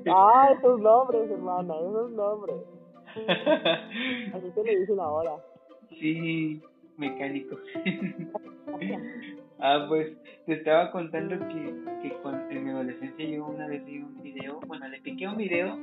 ah, 0.08 0.50
esos 0.58 0.80
nombres, 0.80 1.30
hermana, 1.30 1.74
esos 1.76 2.12
nombres. 2.12 2.56
Así 4.34 4.50
te 4.56 4.64
lo 4.64 4.80
dicen 4.80 5.00
ahora. 5.00 5.36
Sí, 5.90 6.62
mecánico. 6.98 7.58
Ah, 9.64 9.86
pues 9.88 10.18
te 10.48 10.54
estaba 10.54 10.92
contando 10.92 11.38
que, 11.48 11.76
que 12.02 12.18
en 12.50 12.64
mi 12.64 12.72
adolescencia 12.72 13.26
yo 13.30 13.46
una 13.46 13.68
vez 13.68 13.86
vi 13.86 14.00
un 14.00 14.20
video, 14.24 14.60
bueno, 14.66 14.88
le 14.88 15.00
piqué 15.02 15.28
un 15.28 15.38
video 15.38 15.78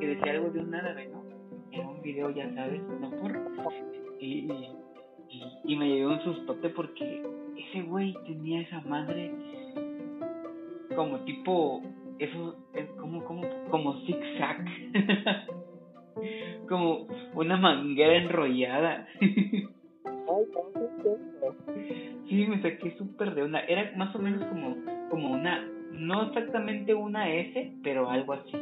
que 0.00 0.06
decía 0.06 0.32
algo 0.32 0.50
de 0.50 0.58
un 0.58 0.74
árabe, 0.74 1.08
¿no? 1.12 1.22
Era 1.70 1.88
un 1.88 2.02
video, 2.02 2.30
ya 2.30 2.52
sabes, 2.54 2.82
no 3.00 3.08
por... 3.10 3.38
Y, 4.18 4.50
y, 4.50 5.42
y, 5.64 5.76
me 5.76 5.88
llevé 5.88 6.06
un 6.08 6.20
sustote 6.22 6.70
porque 6.70 7.22
ese 7.56 7.82
güey 7.82 8.14
tenía 8.26 8.62
esa 8.62 8.80
madre 8.80 9.32
como 10.96 11.20
tipo, 11.20 11.82
eso, 12.18 12.56
es 12.74 12.90
como, 12.98 13.24
como, 13.24 13.42
como 13.70 13.94
zigzag. 14.00 14.64
como 16.68 17.06
una 17.34 17.56
manguera 17.56 18.16
enrollada. 18.16 19.06
Ay. 20.40 22.24
Sí, 22.28 22.46
me 22.46 22.62
saqué 22.62 22.96
súper 22.96 23.34
de 23.34 23.44
una. 23.44 23.60
Era 23.60 23.92
más 23.96 24.14
o 24.14 24.18
menos 24.18 24.42
como, 24.48 24.76
como 25.10 25.32
una, 25.32 25.66
no 25.92 26.22
exactamente 26.28 26.94
una 26.94 27.30
S, 27.32 27.72
pero 27.82 28.08
algo 28.08 28.32
así. 28.34 28.52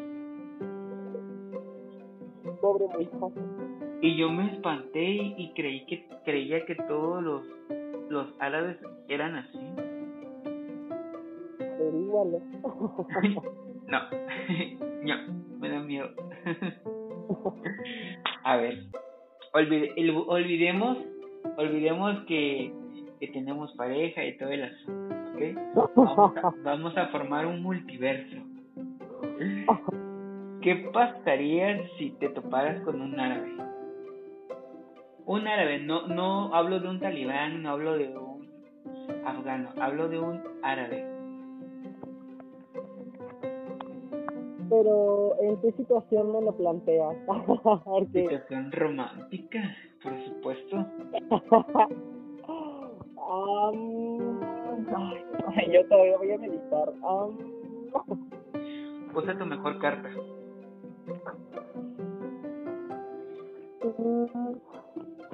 Pobre 2.60 2.86
muchacho. 2.86 3.32
Y 4.00 4.16
yo 4.16 4.30
me 4.30 4.52
espanté 4.52 5.02
y, 5.04 5.34
y 5.38 5.52
creí 5.54 5.84
que 5.86 6.06
creía 6.24 6.64
que 6.66 6.74
todos 6.76 7.22
los, 7.22 7.42
los 8.10 8.28
árabes 8.40 8.76
eran 9.08 9.36
así. 9.36 9.58
Averígualo. 11.60 12.40
No, 13.88 14.00
no, 15.02 15.14
me 15.58 15.68
da 15.70 15.80
miedo. 15.80 16.10
A 18.44 18.56
ver, 18.58 18.80
olvide- 19.54 19.94
el- 19.96 20.10
olvidemos, 20.26 20.98
olvidemos 21.56 22.24
que, 22.26 22.72
que 23.20 23.28
tenemos 23.28 23.72
pareja 23.74 24.24
y 24.24 24.36
todo 24.36 24.50
el 24.50 24.64
asunto, 24.64 25.14
¿ok? 25.34 25.94
Vamos 25.96 26.36
a, 26.36 26.52
vamos 26.64 26.96
a 26.96 27.08
formar 27.08 27.46
un 27.46 27.62
multiverso. 27.62 28.36
¿Qué 30.62 30.74
pasaría 30.92 31.80
si 31.98 32.10
te 32.12 32.28
toparas 32.30 32.80
con 32.82 33.00
un 33.00 33.18
árabe? 33.18 33.52
Un 35.26 35.46
árabe, 35.46 35.78
no, 35.80 36.06
no 36.08 36.54
hablo 36.54 36.80
de 36.80 36.88
un 36.88 37.00
talibán, 37.00 37.62
no 37.62 37.70
hablo 37.70 37.96
de 37.96 38.08
un 38.08 38.48
afgano, 39.24 39.70
hablo 39.80 40.08
de 40.08 40.18
un 40.18 40.42
árabe. 40.62 41.17
Pero, 44.68 45.36
¿en 45.40 45.56
qué 45.60 45.72
situación 45.72 46.32
me 46.32 46.42
lo 46.42 46.52
planteas? 46.56 47.16
Porque 47.84 48.22
Situación 48.22 48.72
romántica, 48.72 49.76
por 50.02 50.12
supuesto. 50.24 50.76
Am, 53.30 54.40
ay, 55.56 55.72
yo 55.72 55.86
todavía 55.88 56.18
voy 56.18 56.32
a 56.32 56.38
meditar. 56.38 56.92
Am, 57.06 57.36
Usa 59.14 59.38
tu 59.38 59.46
mejor 59.46 59.78
carta. 59.78 60.08
mm, 63.98 64.54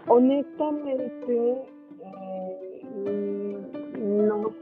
honestamente, 0.09 1.63
eh, 2.01 2.83
mm, 2.95 4.27
no, 4.27 4.53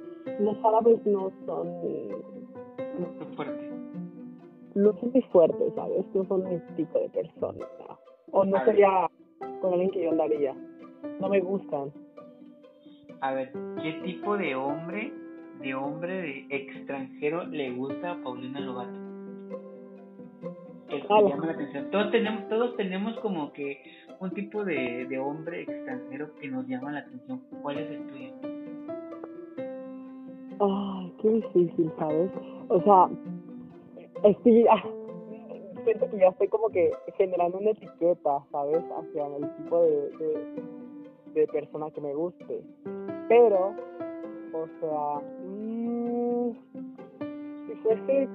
los 0.40 0.64
árabes 0.64 1.04
no 1.06 1.30
son, 1.46 1.68
fuerte. 3.36 3.71
No 4.74 4.92
son 4.98 5.10
muy 5.12 5.22
fuertes, 5.22 5.72
¿sabes? 5.74 6.04
No 6.14 6.24
son 6.24 6.44
mi 6.48 6.58
tipo 6.76 6.98
de 6.98 7.08
persona. 7.10 7.66
O 8.32 8.44
no 8.44 8.56
A 8.56 8.60
ver. 8.60 8.68
sería 8.70 9.08
con 9.60 9.72
alguien 9.72 9.90
que 9.90 10.02
yo 10.04 10.10
andaría. 10.10 10.54
No 11.20 11.28
me 11.28 11.40
gustan. 11.40 11.90
A 13.20 13.32
ver, 13.34 13.52
¿qué 13.82 13.92
tipo 14.04 14.36
de 14.36 14.54
hombre, 14.54 15.12
de 15.60 15.74
hombre 15.74 16.22
de 16.22 16.46
extranjero 16.50 17.44
le 17.44 17.70
gusta 17.72 18.12
a 18.12 18.22
Paulina 18.22 18.60
Lobato? 18.60 18.98
Que 20.88 21.02
Ah, 21.08 21.20
llama 21.26 21.46
la 21.46 21.52
atención. 21.52 21.90
Todos 21.90 22.10
tenemos, 22.10 22.48
todos 22.48 22.76
tenemos 22.76 23.18
como 23.20 23.52
que 23.52 23.78
un 24.20 24.30
tipo 24.32 24.64
de, 24.64 25.06
de 25.08 25.18
hombre 25.18 25.62
extranjero 25.62 26.34
que 26.40 26.48
nos 26.48 26.66
llama 26.66 26.92
la 26.92 26.98
atención. 27.00 27.40
¿Cuál 27.62 27.78
es 27.78 27.90
el 27.90 28.06
tuyo? 28.08 28.32
Ay, 30.60 31.12
qué 31.20 31.28
difícil, 31.30 31.92
¿sabes? 31.98 32.30
O 32.68 32.80
sea, 32.82 33.08
ah, 34.24 34.84
siento 35.84 36.10
que 36.10 36.18
ya 36.18 36.28
estoy 36.28 36.48
como 36.48 36.68
que 36.70 36.90
generando 37.16 37.58
una 37.58 37.70
etiqueta, 37.70 38.44
¿sabes? 38.50 38.82
Hacia 38.96 39.26
el 39.26 39.56
tipo 39.56 39.82
de, 39.82 40.10
de, 40.10 40.62
de 41.34 41.46
persona 41.48 41.90
que 41.90 42.00
me 42.00 42.14
guste. 42.14 42.62
Pero, 43.28 43.74
o 44.52 44.66
sea, 44.80 45.20
mm, 45.44 46.50
si 47.66 47.74
fuese 47.82 48.28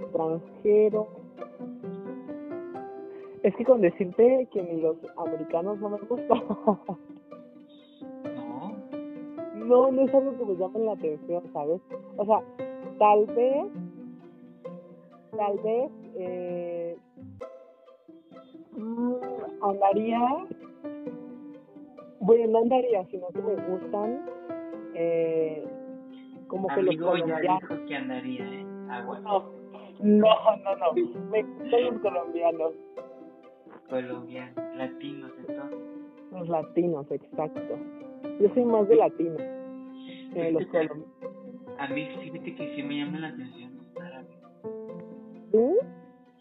extranjero, 0.00 1.08
es 3.42 3.56
que 3.56 3.64
con 3.64 3.80
decirte 3.80 4.48
que 4.52 4.62
ni 4.62 4.80
los 4.80 4.96
americanos 5.16 5.78
no 5.80 5.90
me 5.90 5.98
gustan. 5.98 6.42
No, 9.70 9.92
no 9.92 10.02
es 10.02 10.12
algo 10.12 10.36
que 10.36 10.44
me 10.46 10.56
llame 10.56 10.80
la 10.80 10.92
atención, 10.94 11.44
¿sabes? 11.52 11.80
O 12.16 12.24
sea, 12.24 12.42
tal 12.98 13.24
vez, 13.26 13.66
tal 15.36 15.58
vez, 15.58 15.90
eh, 16.16 16.96
mm, 18.76 19.14
andaría, 19.62 20.46
bueno, 22.20 22.46
no 22.48 22.58
andaría, 22.58 23.04
sino 23.06 23.28
que 23.28 23.40
me 23.40 23.54
gustan, 23.66 24.20
eh, 24.94 25.64
como 26.48 26.68
que 26.68 26.82
los 26.82 26.96
colombianos. 26.96 27.42
ya 27.42 27.58
dijo 27.60 27.86
que 27.86 27.96
andaría, 27.96 28.44
¿eh? 28.44 28.66
Agua. 28.90 29.20
No, 29.20 29.44
no, 30.00 30.34
no, 30.64 30.76
no, 30.76 30.92
me 31.30 31.42
gustan 31.42 31.84
los 31.84 32.00
colombianos. 32.00 32.72
Colombianos, 33.88 34.76
latinos 34.76 35.32
entonces. 35.38 35.78
Los 36.32 36.48
latinos, 36.48 37.10
exacto. 37.10 37.78
Yo 38.40 38.48
soy 38.54 38.64
más 38.64 38.88
de 38.88 38.96
latino. 38.96 39.36
Eh, 39.38 40.52
los 40.52 40.66
colombianos. 40.70 41.06
A 41.78 41.88
mí 41.88 42.06
fíjate 42.20 42.54
que 42.54 42.74
sí 42.76 42.82
me 42.82 42.98
llama 42.98 43.20
la 43.20 43.28
atención. 43.28 43.69
¿Sí? 45.52 45.58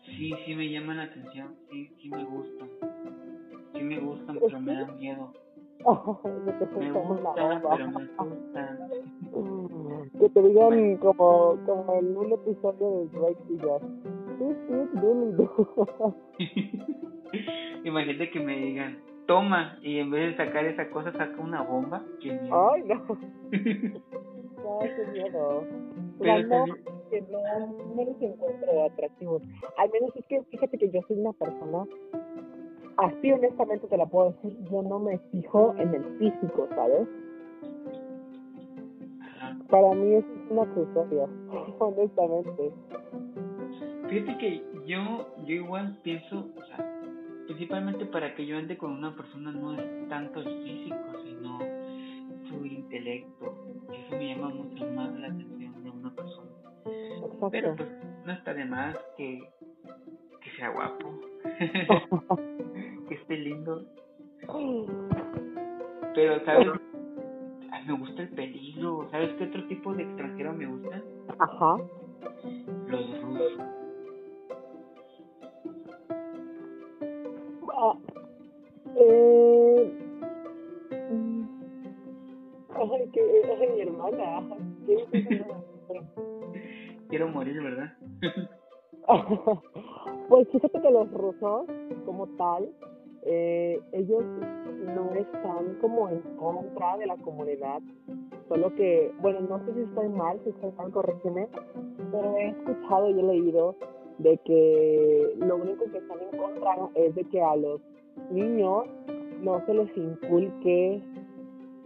Sí, 0.06 0.34
sí 0.45 0.56
me 0.56 0.69
llama 0.69 0.93
la 0.95 1.04
atención, 1.04 1.56
sí, 1.72 1.89
sí 2.02 2.10
me 2.10 2.24
gustan. 2.26 2.69
Sí 3.74 3.82
me 3.82 4.00
gustan, 4.00 4.39
pero 4.39 4.60
me 4.60 4.74
dan 4.74 4.98
miedo. 4.98 5.32
me 6.80 6.91
gustan, 6.91 7.62
pero 7.63 7.89
me 7.89 8.08
gustan. 8.17 8.78
Que 10.19 10.30
te 10.30 10.41
digan 10.41 10.98
como, 10.98 11.58
como 11.65 11.93
en 11.95 12.17
un 12.17 12.34
episodio 12.34 12.91
de 12.91 13.08
Drake 13.17 13.43
y 13.50 13.58
yo. 13.58 13.80
Imagínate 17.84 18.32
que 18.32 18.39
me 18.39 18.58
digan, 18.58 19.00
toma, 19.26 19.78
y 19.82 20.00
en 20.00 20.12
vez 20.12 20.32
de 20.32 20.38
sacar 20.45 20.65
esa 20.65 20.89
cosa 20.89 21.12
saca 21.13 21.41
una 21.41 21.62
bomba. 21.62 22.04
Qué 22.22 22.32
miedo. 22.32 22.72
Ay, 22.72 22.84
no. 22.84 22.95
no, 23.52 24.80
qué 24.82 25.06
miedo. 25.13 25.63
Pero 26.19 26.48
no, 26.48 26.65
que 27.10 27.22
no, 27.22 27.39
no 27.95 28.04
los 28.04 28.22
encuentro 28.22 28.86
atractivos. 28.86 29.41
Al 29.78 29.89
menos 29.91 30.15
es 30.15 30.26
que 30.26 30.43
fíjate 30.43 30.78
que 30.78 30.89
yo 30.89 31.02
soy 31.08 31.19
una 31.19 31.34
persona, 31.34 31.86
así 32.98 33.32
honestamente 33.32 33.88
te 33.88 33.98
la 33.98 34.06
puedo 34.06 34.32
decir, 34.32 34.58
yo 34.69 34.82
no 34.82 35.00
me 35.00 35.17
fijo 35.32 35.74
en 35.78 35.93
el 35.95 36.04
físico, 36.17 36.67
¿sabes? 36.76 37.08
Para 39.69 39.93
mí 39.93 40.15
es 40.15 40.26
una 40.50 40.63
accesorio, 40.63 41.30
honestamente. 41.80 42.72
Fíjate 44.10 44.38
que 44.39 44.63
yo, 44.86 45.28
yo 45.45 45.56
igual 45.56 46.00
pienso, 46.02 46.48
o 46.58 46.65
sea, 46.65 47.00
principalmente 47.45 48.06
para 48.06 48.34
que 48.36 48.45
yo 48.45 48.58
ande 48.58 48.78
con 48.78 48.91
una 48.91 49.15
persona 49.15 49.52
no 49.52 49.74
es 49.74 50.10
tanto 50.10 50.39
el 50.39 50.63
físico, 50.63 50.98
sino 51.24 51.60
su 52.48 52.65
intelecto. 52.65 53.56
Eso 53.91 54.15
me 54.17 54.36
llama 54.36 54.50
mucho 54.50 54.86
más 54.88 55.12
la 55.19 55.28
atención 55.28 55.84
de 55.84 55.89
una 55.91 56.15
persona. 56.15 56.59
Pero 57.52 57.75
pues 57.75 57.89
no 58.25 58.34
está 58.34 58.54
de 58.54 58.65
más 58.65 58.97
que, 59.17 59.49
que 60.41 60.52
sea 60.58 60.69
guapo, 60.69 61.19
que 63.10 63.15
esté 63.15 63.38
lindo. 63.38 63.86
Pero, 66.15 66.45
¿sabes? 66.45 66.67
me 67.89 67.97
gusta 67.97 68.21
el 68.21 68.30
peligro. 68.30 69.08
¿Sabes 69.10 69.34
qué 69.34 69.45
otro 69.45 69.67
tipo 69.67 69.93
de 69.93 70.04
extranjero 70.04 70.54
me 70.54 70.67
gusta? 70.67 71.02
Ajá. 71.39 71.78
Los 72.88 73.21
rusos. 73.21 73.54
Ah, 77.82 77.95
eh, 78.95 79.91
mm, 80.91 81.43
ay, 82.75 83.10
que 83.12 83.41
es 83.41 83.73
mi 83.73 83.82
hermana. 83.82 84.43
Quiero 87.10 87.28
morir, 87.28 87.62
¿verdad? 87.62 87.91
pues 90.30 90.48
fíjate 90.52 90.82
que 90.82 90.91
los 90.91 91.12
rusos, 91.12 91.65
como 92.06 92.28
tal, 92.38 92.69
eh, 93.24 93.82
ellos 93.93 94.24
no 94.95 95.13
están 95.15 95.76
como 95.82 96.10
en 96.10 96.22
contra 96.38 96.98
de 96.98 97.08
la 97.08 97.17
comunidad, 97.17 97.82
solo 98.48 98.74
que, 98.76 99.12
bueno, 99.22 99.41
no 99.41 99.60
sé 99.65 99.74
si 99.74 99.82
estoy 99.82 100.10
mal, 100.10 100.39
si 100.43 100.52
estoy 100.52 100.72
mal, 100.78 100.91
corrígeme, 100.91 101.48
pero 102.12 102.38
he 102.38 102.50
escuchado 102.50 103.10
y 103.10 103.19
he 103.19 103.24
leído 103.24 103.76
de 104.19 104.38
que 104.45 105.34
lo 105.38 105.56
único 105.56 105.86
que 105.91 105.98
están 105.98 106.19
en 106.32 106.38
contra 106.38 106.76
es 106.93 107.15
de 107.15 107.24
que 107.26 107.41
a 107.41 107.56
los 107.56 107.82
niños 108.30 108.86
no 109.41 109.65
se 109.65 109.74
les 109.74 109.98
inculque 109.98 111.02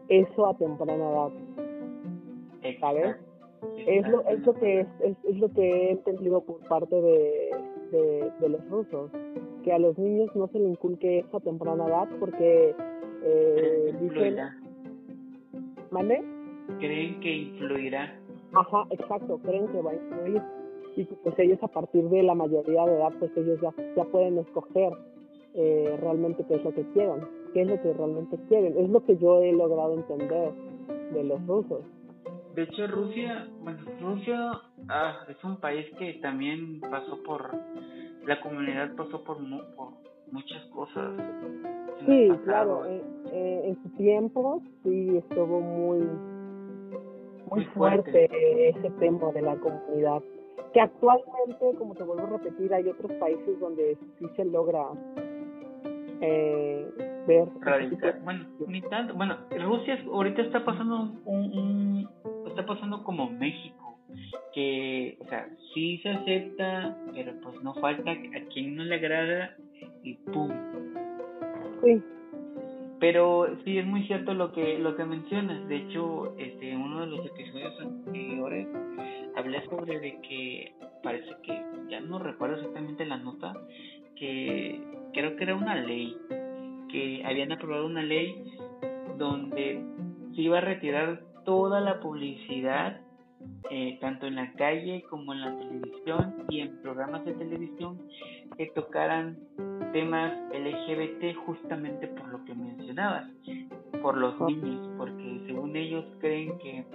eso 0.10 0.48
a 0.48 0.58
temprana 0.58 1.10
edad. 1.10 1.32
¿Sabes? 2.80 3.18
Es 3.88 4.08
lo, 4.08 4.22
es 4.28 4.46
lo 4.46 4.54
que 4.54 4.82
es, 4.82 4.88
es, 5.24 5.38
lo 5.38 5.50
que 5.50 5.62
he 5.62 5.92
entendido 5.92 6.42
por 6.42 6.60
parte 6.68 6.96
de, 6.96 7.52
de, 8.40 8.50
los 8.50 8.70
rusos, 8.70 9.12
que 9.64 9.74
a 9.74 9.80
los 9.80 9.98
niños 9.98 10.30
no 10.36 10.48
se 10.48 10.60
les 10.60 10.70
inculque 10.70 11.20
eso 11.20 11.38
a 11.38 11.40
temprana 11.40 11.88
edad 11.88 12.08
porque 12.20 12.76
eh, 13.24 13.94
dicen... 14.02 14.38
¿Mande? 15.92 16.24
Creen 16.80 17.20
que 17.20 17.32
influirá. 17.32 18.20
Ajá, 18.54 18.86
exacto, 18.90 19.40
creen 19.44 19.68
que 19.68 19.82
va 19.82 19.92
a 19.92 19.96
influir 19.96 20.42
y 20.96 21.06
pues 21.06 21.38
ellos 21.40 21.60
a 21.62 21.68
partir 21.68 22.08
de 22.10 22.24
la 22.24 22.36
mayoría 22.36 22.86
de 22.86 22.96
edad 22.96 23.14
pues 23.20 23.32
ellos 23.36 23.60
ya, 23.62 23.74
ya 23.96 24.04
pueden 24.06 24.38
escoger 24.38 24.94
eh, 25.56 25.98
realmente 26.02 26.44
qué 26.48 26.56
es 26.56 26.64
lo 26.64 26.74
que 26.74 26.84
quieren, 26.94 27.28
qué 27.54 27.62
es 27.62 27.68
lo 27.68 27.82
que 27.82 27.94
realmente 27.94 28.38
quieren, 28.48 28.78
es 28.78 28.90
lo 28.90 29.04
que 29.04 29.18
yo 29.18 29.42
he 29.42 29.52
logrado 29.52 29.94
entender 29.94 30.52
de 31.14 31.24
los 31.24 31.46
rusos. 31.48 31.82
De 32.54 32.64
hecho 32.64 32.88
Rusia, 32.88 33.48
bueno, 33.62 33.80
Rusia 34.00 34.52
ah, 34.88 35.26
es 35.28 35.44
un 35.44 35.58
país 35.58 35.88
que 35.98 36.14
también 36.22 36.82
pasó 36.82 37.22
por, 37.24 37.50
la 38.26 38.40
comunidad 38.42 38.96
pasó 38.96 39.24
por, 39.24 39.38
por 39.76 39.90
muchas 40.32 40.64
cosas. 40.66 41.14
Sí, 42.06 42.32
claro, 42.44 42.86
eh, 42.86 43.04
eh, 43.32 43.62
en 43.66 43.84
su 43.84 43.90
tiempo 43.98 44.62
sí 44.84 45.18
estuvo 45.18 45.62
muy 45.62 46.08
muy 47.50 47.66
fuerte 47.66 48.70
ese 48.70 48.90
tema 49.00 49.32
de 49.32 49.42
la 49.42 49.56
comunidad 49.58 50.22
que 50.74 50.82
actualmente, 50.82 51.78
como 51.78 51.94
te 51.94 52.04
vuelvo 52.04 52.24
a 52.24 52.38
repetir, 52.38 52.74
hay 52.74 52.88
otros 52.88 53.12
países 53.14 53.60
donde 53.60 53.98
sí 54.18 54.26
se 54.36 54.46
logra 54.46 54.84
eh, 56.20 56.90
ver. 57.28 57.48
Bueno, 58.24 58.46
ni 58.68 58.82
tanto. 58.82 59.14
Bueno, 59.14 59.38
Rusia 59.52 60.00
ahorita 60.12 60.42
está 60.42 60.66
pasando 60.66 61.12
un, 61.26 62.10
está 62.54 62.66
pasando 62.66 63.04
como 63.04 63.30
México, 63.30 63.98
que, 64.54 65.18
o 65.20 65.28
sea, 65.28 65.50
sí 65.74 65.98
se 66.04 66.10
acepta, 66.10 66.96
pero 67.14 67.34
pues 67.42 67.62
no 67.64 67.74
falta 67.76 68.12
a 68.12 68.50
quien 68.54 68.76
no 68.76 68.84
le 68.84 68.96
agrada 68.96 69.56
y 70.04 70.14
pum. 70.16 70.52
Sí. 71.84 72.02
Pero 73.00 73.48
sí 73.66 73.78
es 73.78 73.86
muy 73.86 74.06
cierto 74.08 74.34
lo 74.34 74.54
que 74.54 74.78
lo 74.80 74.96
que 74.96 75.04
mencionas. 75.04 75.68
De 75.68 75.78
hecho, 75.78 76.36
este 76.38 76.78
uno 76.78 77.02
de 77.02 77.08
los 77.08 77.26
episodios 77.26 77.78
anteriores 77.82 78.68
hablé 79.36 79.66
sobre 79.66 80.00
de 80.00 80.22
que 80.22 80.74
parece 81.02 81.32
que, 81.44 81.62
ya 81.90 82.00
no 82.00 82.20
recuerdo 82.20 82.58
exactamente 82.58 83.06
la 83.06 83.18
nota, 83.18 83.54
que 84.16 84.80
creo 85.14 85.36
que 85.36 85.44
era 85.44 85.56
una 85.56 85.76
ley, 85.76 86.16
que 86.90 87.24
habían 87.26 87.52
aprobado 87.52 87.86
una 87.86 88.04
ley 88.04 88.42
donde 89.18 89.84
se 90.34 90.42
iba 90.42 90.60
a 90.60 90.62
retirar 90.62 91.33
toda 91.44 91.82
la 91.82 92.00
publicidad, 92.00 93.00
eh, 93.70 93.98
tanto 94.00 94.28
en 94.28 94.36
la 94.36 94.54
calle 94.54 95.04
como 95.10 95.34
en 95.34 95.42
la 95.42 95.58
televisión 95.58 96.36
y 96.50 96.62
en 96.62 96.78
programas 96.82 97.26
de 97.26 97.34
televisión 97.34 98.00
que 98.58 98.68
tocaran 98.68 99.38
temas 99.92 100.34
LGBT 100.52 101.36
justamente 101.46 102.08
por 102.08 102.28
lo 102.30 102.46
que 102.46 102.54
mencionabas, 102.54 103.28
por 104.02 104.18
los 104.18 104.40
niños, 104.42 104.90
porque 104.98 105.42
según 105.46 105.76
ellos 105.76 106.06
creen 106.20 106.58
que 106.60 106.86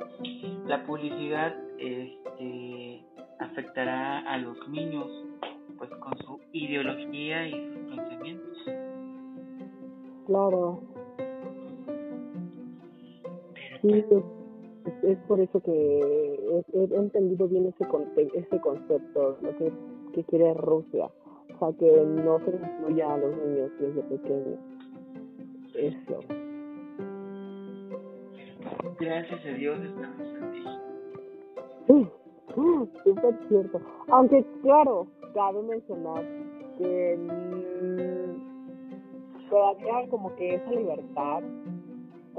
la 0.67 0.85
publicidad 0.85 1.55
este, 1.79 3.03
afectará 3.39 4.21
a 4.21 4.39
los 4.39 4.69
niños 4.69 5.07
pues 5.79 5.91
con 5.91 6.19
su 6.19 6.41
ideología 6.53 7.47
y 7.47 7.53
sus 7.53 7.97
pensamientos. 7.97 8.59
Claro. 10.27 10.83
sí, 13.81 14.05
es, 15.03 15.19
por 15.27 15.41
eso 15.41 15.61
que 15.61 16.63
he, 16.73 16.97
entendido 16.97 17.49
bien 17.49 17.67
ese, 17.67 17.87
ese 18.35 18.61
concepto, 18.61 19.39
lo 19.41 19.57
que, 19.57 19.73
que 20.15 20.25
quiere 20.25 20.55
Rusia. 20.55 21.11
O 21.55 21.59
sea, 21.59 21.79
que 21.79 21.91
no 22.05 22.39
se 22.41 22.51
incluya 22.51 23.15
a 23.15 23.19
los 23.19 23.37
niños 23.37 23.71
desde 23.81 24.03
pequeños. 24.03 24.59
Eso. 25.75 26.21
Gracias 29.01 29.47
a 29.47 29.49
Dios 29.51 29.79
estamos 29.81 30.27
aquí. 30.43 30.65
Sí, 31.87 32.09
súper 33.05 33.39
cierto. 33.49 33.81
Aunque, 34.09 34.45
claro, 34.63 35.07
cabe 35.35 35.63
mencionar 35.63 36.25
que 36.79 37.17
mm, 37.17 38.39
todavía 39.49 40.09
como 40.11 40.35
que 40.37 40.57
esa 40.57 40.71
libertad 40.71 41.43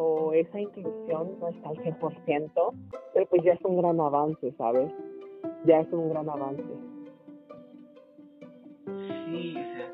o 0.02 0.32
esa 0.32 0.62
inclusión 0.62 1.38
no 1.41 1.50
está 1.50 1.70
al 1.70 1.76
100%, 1.76 2.74
pero 3.14 3.26
pues 3.26 3.43
ya 3.43 3.52
es 3.52 3.62
un 3.66 3.78
gran 3.82 4.00
avance, 4.00 4.54
¿sabes? 4.58 4.89
Ya 5.66 5.82
es 5.82 5.91
un 5.91 6.10
gran 6.10 6.30
avance. 6.30 6.64
Sí, 8.86 9.58
o 9.58 9.76
sea, 9.76 9.91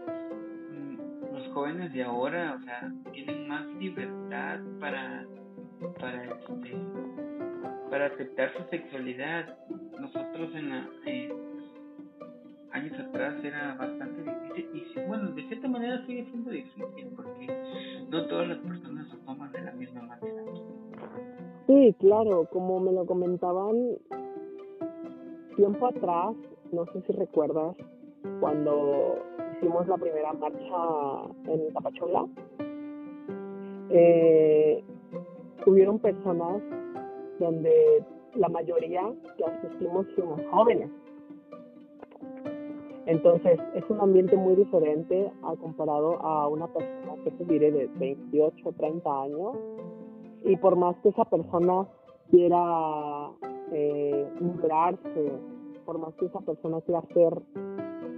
mm, 0.70 1.34
los 1.34 1.54
jóvenes 1.54 1.92
de 1.92 2.04
ahora, 2.04 2.56
o 2.60 2.64
sea, 2.64 2.94
tienen 3.14 3.48
más 3.48 3.66
libertad 3.80 4.60
para, 4.80 5.26
para, 6.00 6.24
este, 6.26 6.78
para 7.90 8.06
aceptar 8.06 8.54
su 8.58 8.64
sexualidad. 8.70 9.58
Nosotros 10.00 10.54
en 10.54 10.70
la, 10.70 10.88
años 12.74 13.00
atrás 13.00 13.44
era 13.44 13.74
bastante 13.74 14.22
difícil 14.22 14.70
y 14.96 15.08
bueno, 15.08 15.32
de 15.32 15.48
cierta 15.48 15.68
manera 15.68 16.06
sigue 16.06 16.26
siendo 16.26 16.52
difícil 16.52 17.08
porque 17.16 17.48
no 18.12 18.26
todas 18.28 18.50
las 18.50 18.58
personas 18.60 18.95
Sí, 21.86 21.94
claro, 22.00 22.48
como 22.52 22.80
me 22.80 22.92
lo 22.92 23.06
comentaban 23.06 23.76
tiempo 25.56 25.86
atrás, 25.86 26.34
no 26.72 26.84
sé 26.88 27.04
si 27.06 27.14
recuerdas, 27.14 27.78
cuando 28.40 29.20
hicimos 29.54 29.88
la 29.88 29.96
primera 29.96 30.34
marcha 30.34 31.32
en 31.48 31.72
Tapachola, 31.74 32.26
eh, 33.92 34.84
hubieron 35.68 36.00
personas 36.00 36.64
donde 37.40 38.04
la 38.34 38.50
mayoría 38.50 39.04
que 39.38 39.46
asistimos 39.46 40.08
fuimos 40.16 40.42
jóvenes. 40.50 40.90
Entonces, 43.06 43.60
es 43.76 43.88
un 43.92 44.02
ambiente 44.02 44.36
muy 44.36 44.56
diferente 44.56 45.32
a 45.44 45.56
comparado 45.58 46.20
a 46.26 46.48
una 46.48 46.66
persona 46.66 47.14
que 47.24 47.30
te 47.30 47.46
diré 47.46 47.72
de 47.72 47.88
28 48.00 48.70
o 48.70 48.72
30 48.72 49.22
años. 49.22 49.56
Y 50.46 50.56
por 50.58 50.78
más 50.78 50.96
que 51.04 51.10
esa 51.10 51.26
persona 51.26 51.88
quiera 52.32 53.32
eh, 53.72 54.30
por 55.86 56.00
más 56.00 56.14
que 56.16 56.26
esa 56.26 56.40
persona 56.42 56.82
quiera 56.82 57.02
ser 57.14 57.42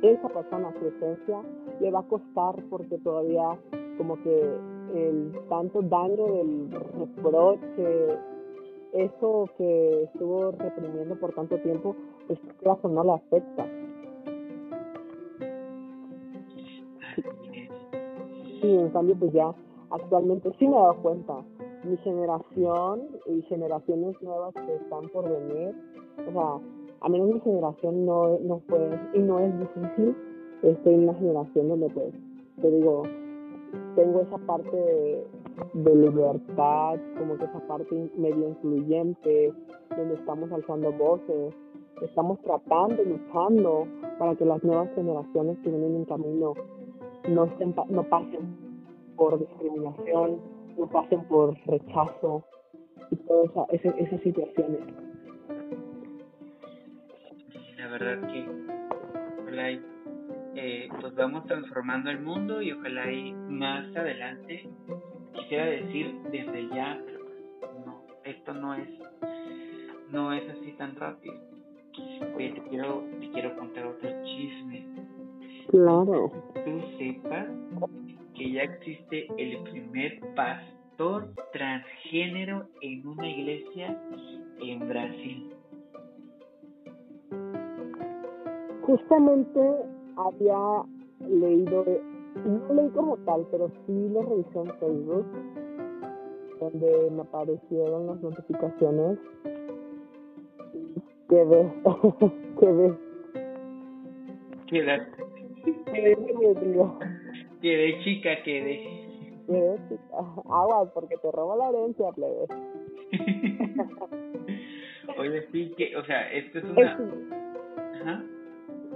esa 0.02 0.30
persona, 0.30 0.74
su 0.80 0.88
esencia, 0.88 1.42
le 1.80 1.92
va 1.92 2.00
a 2.00 2.08
costar 2.08 2.56
porque 2.70 2.98
todavía 3.00 3.58
como 3.98 4.22
que 4.22 4.58
el 4.94 5.32
tanto 5.50 5.82
daño 5.82 6.26
del 6.34 6.72
reproche, 6.72 8.20
eso 8.94 9.50
que 9.58 10.04
estuvo 10.04 10.52
reprimiendo 10.52 11.16
por 11.20 11.34
tanto 11.34 11.58
tiempo, 11.60 11.96
pues 12.28 12.40
eso 12.62 12.88
no 12.90 13.04
le 13.04 13.12
afecta. 13.14 13.66
Sí, 18.62 18.76
en 18.76 18.90
cambio 18.90 19.16
pues 19.20 19.34
ya 19.34 19.54
actualmente 19.90 20.52
sí 20.60 20.68
me 20.68 20.76
he 20.76 20.80
dado 20.80 20.96
cuenta, 21.02 21.44
mi 21.88 21.98
generación 21.98 23.08
y 23.26 23.42
generaciones 23.44 24.22
nuevas 24.22 24.54
que 24.54 24.76
están 24.76 25.10
por 25.10 25.30
venir, 25.30 25.76
o 26.28 26.32
sea, 26.32 26.60
a 27.02 27.10
menos 27.10 27.34
mi 27.34 27.40
generación 27.42 28.06
no, 28.06 28.40
no 28.40 28.62
y 29.14 29.20
no 29.20 29.40
es 29.40 29.60
difícil, 29.60 30.16
estoy 30.64 30.94
en 30.94 31.04
una 31.04 31.14
generación 31.16 31.70
donde 31.70 31.90
pues, 31.90 32.14
te 32.62 32.72
digo, 32.72 33.04
tengo 33.96 34.22
esa 34.22 34.38
parte 34.40 34.76
de, 34.76 35.96
libertad, 35.96 37.00
como 37.18 37.38
que 37.38 37.46
esa 37.46 37.60
parte 37.68 38.12
medio 38.16 38.50
influyente, 38.50 39.54
donde 39.96 40.16
estamos 40.16 40.52
alzando 40.52 40.92
voces, 40.94 41.54
estamos 42.02 42.40
tratando, 42.42 43.04
luchando 43.04 43.88
para 44.20 44.36
que 44.36 44.46
las 44.46 44.64
nuevas 44.64 44.90
generaciones 44.94 45.58
que 45.60 45.70
vienen 45.70 45.96
en 45.96 46.06
camino 46.06 46.54
no, 47.30 47.46
estén, 47.46 47.76
no 47.90 48.04
pasen 48.04 48.56
por 49.16 49.40
discriminación, 49.40 50.40
no 50.78 50.88
pasen 50.88 51.24
por 51.26 51.58
rechazo 51.66 52.44
y 53.12 53.16
todas 53.18 53.52
esa, 53.72 53.90
esas 53.98 54.22
situaciones. 54.22 54.80
La 57.78 57.88
verdad 57.88 58.28
que 58.28 58.46
ojalá 59.42 59.72
eh, 60.56 60.90
pues 61.00 61.16
vamos 61.16 61.46
transformando 61.46 62.10
el 62.10 62.20
mundo 62.20 62.62
y 62.62 62.72
ojalá 62.72 63.12
y 63.12 63.34
más 63.34 63.96
adelante 63.96 64.68
quisiera 65.34 65.66
decir 65.66 66.20
desde 66.32 66.68
ya 66.70 67.00
pero 67.06 67.20
pues, 67.60 67.86
no 67.86 68.02
esto 68.24 68.54
no 68.54 68.74
es 68.74 68.90
no 70.12 70.34
es 70.34 70.50
así 70.50 70.72
tan 70.74 70.96
rápido. 70.96 71.36
Oye 72.36 72.52
te 72.52 72.62
quiero 72.70 73.04
te 73.20 73.30
quiero 73.32 73.56
contar 73.58 73.86
otro 73.86 74.10
chisme. 74.24 74.86
Claro. 75.70 76.32
Tú 76.66 76.82
sepas 76.98 77.48
que 78.38 78.52
ya 78.52 78.64
existe 78.64 79.28
el 79.38 79.64
primer 79.64 80.20
pastor 80.36 81.34
transgénero 81.52 82.68
en 82.82 83.08
una 83.08 83.28
iglesia 83.28 84.00
en 84.62 84.88
Brasil 84.88 85.58
Justamente 88.88 89.60
había 90.16 90.84
leído, 91.20 91.84
no 92.46 92.74
leí 92.74 92.90
como 92.92 93.18
tal, 93.26 93.46
pero 93.52 93.70
sí 93.86 94.10
lo 94.10 94.22
revisé 94.22 94.60
en 94.60 94.80
Facebook, 94.80 95.26
donde 96.62 97.12
me 97.12 97.22
aparecieron 97.22 98.08
las 98.08 98.22
notificaciones. 98.22 99.20
Quedé, 101.28 101.74
quedé. 102.62 102.94
Quedé. 104.68 105.08
Quedé, 105.92 107.27
Quedé 107.62 108.00
chica, 108.04 108.44
quedé. 108.44 108.84
Quedé 109.48 109.78
chica. 109.90 110.18
Aguas, 110.50 110.90
porque 110.94 111.18
te 111.18 111.32
robo 111.32 111.58
la 111.58 111.70
herencia, 111.70 112.12
plebe. 112.12 112.46
Oye, 115.18 115.48
sí, 115.52 115.74
que, 115.78 115.96
o 115.96 116.04
sea, 116.06 116.32
esto 116.32 116.60
es 116.60 116.66
una... 116.66 117.00
Ajá 118.02 118.24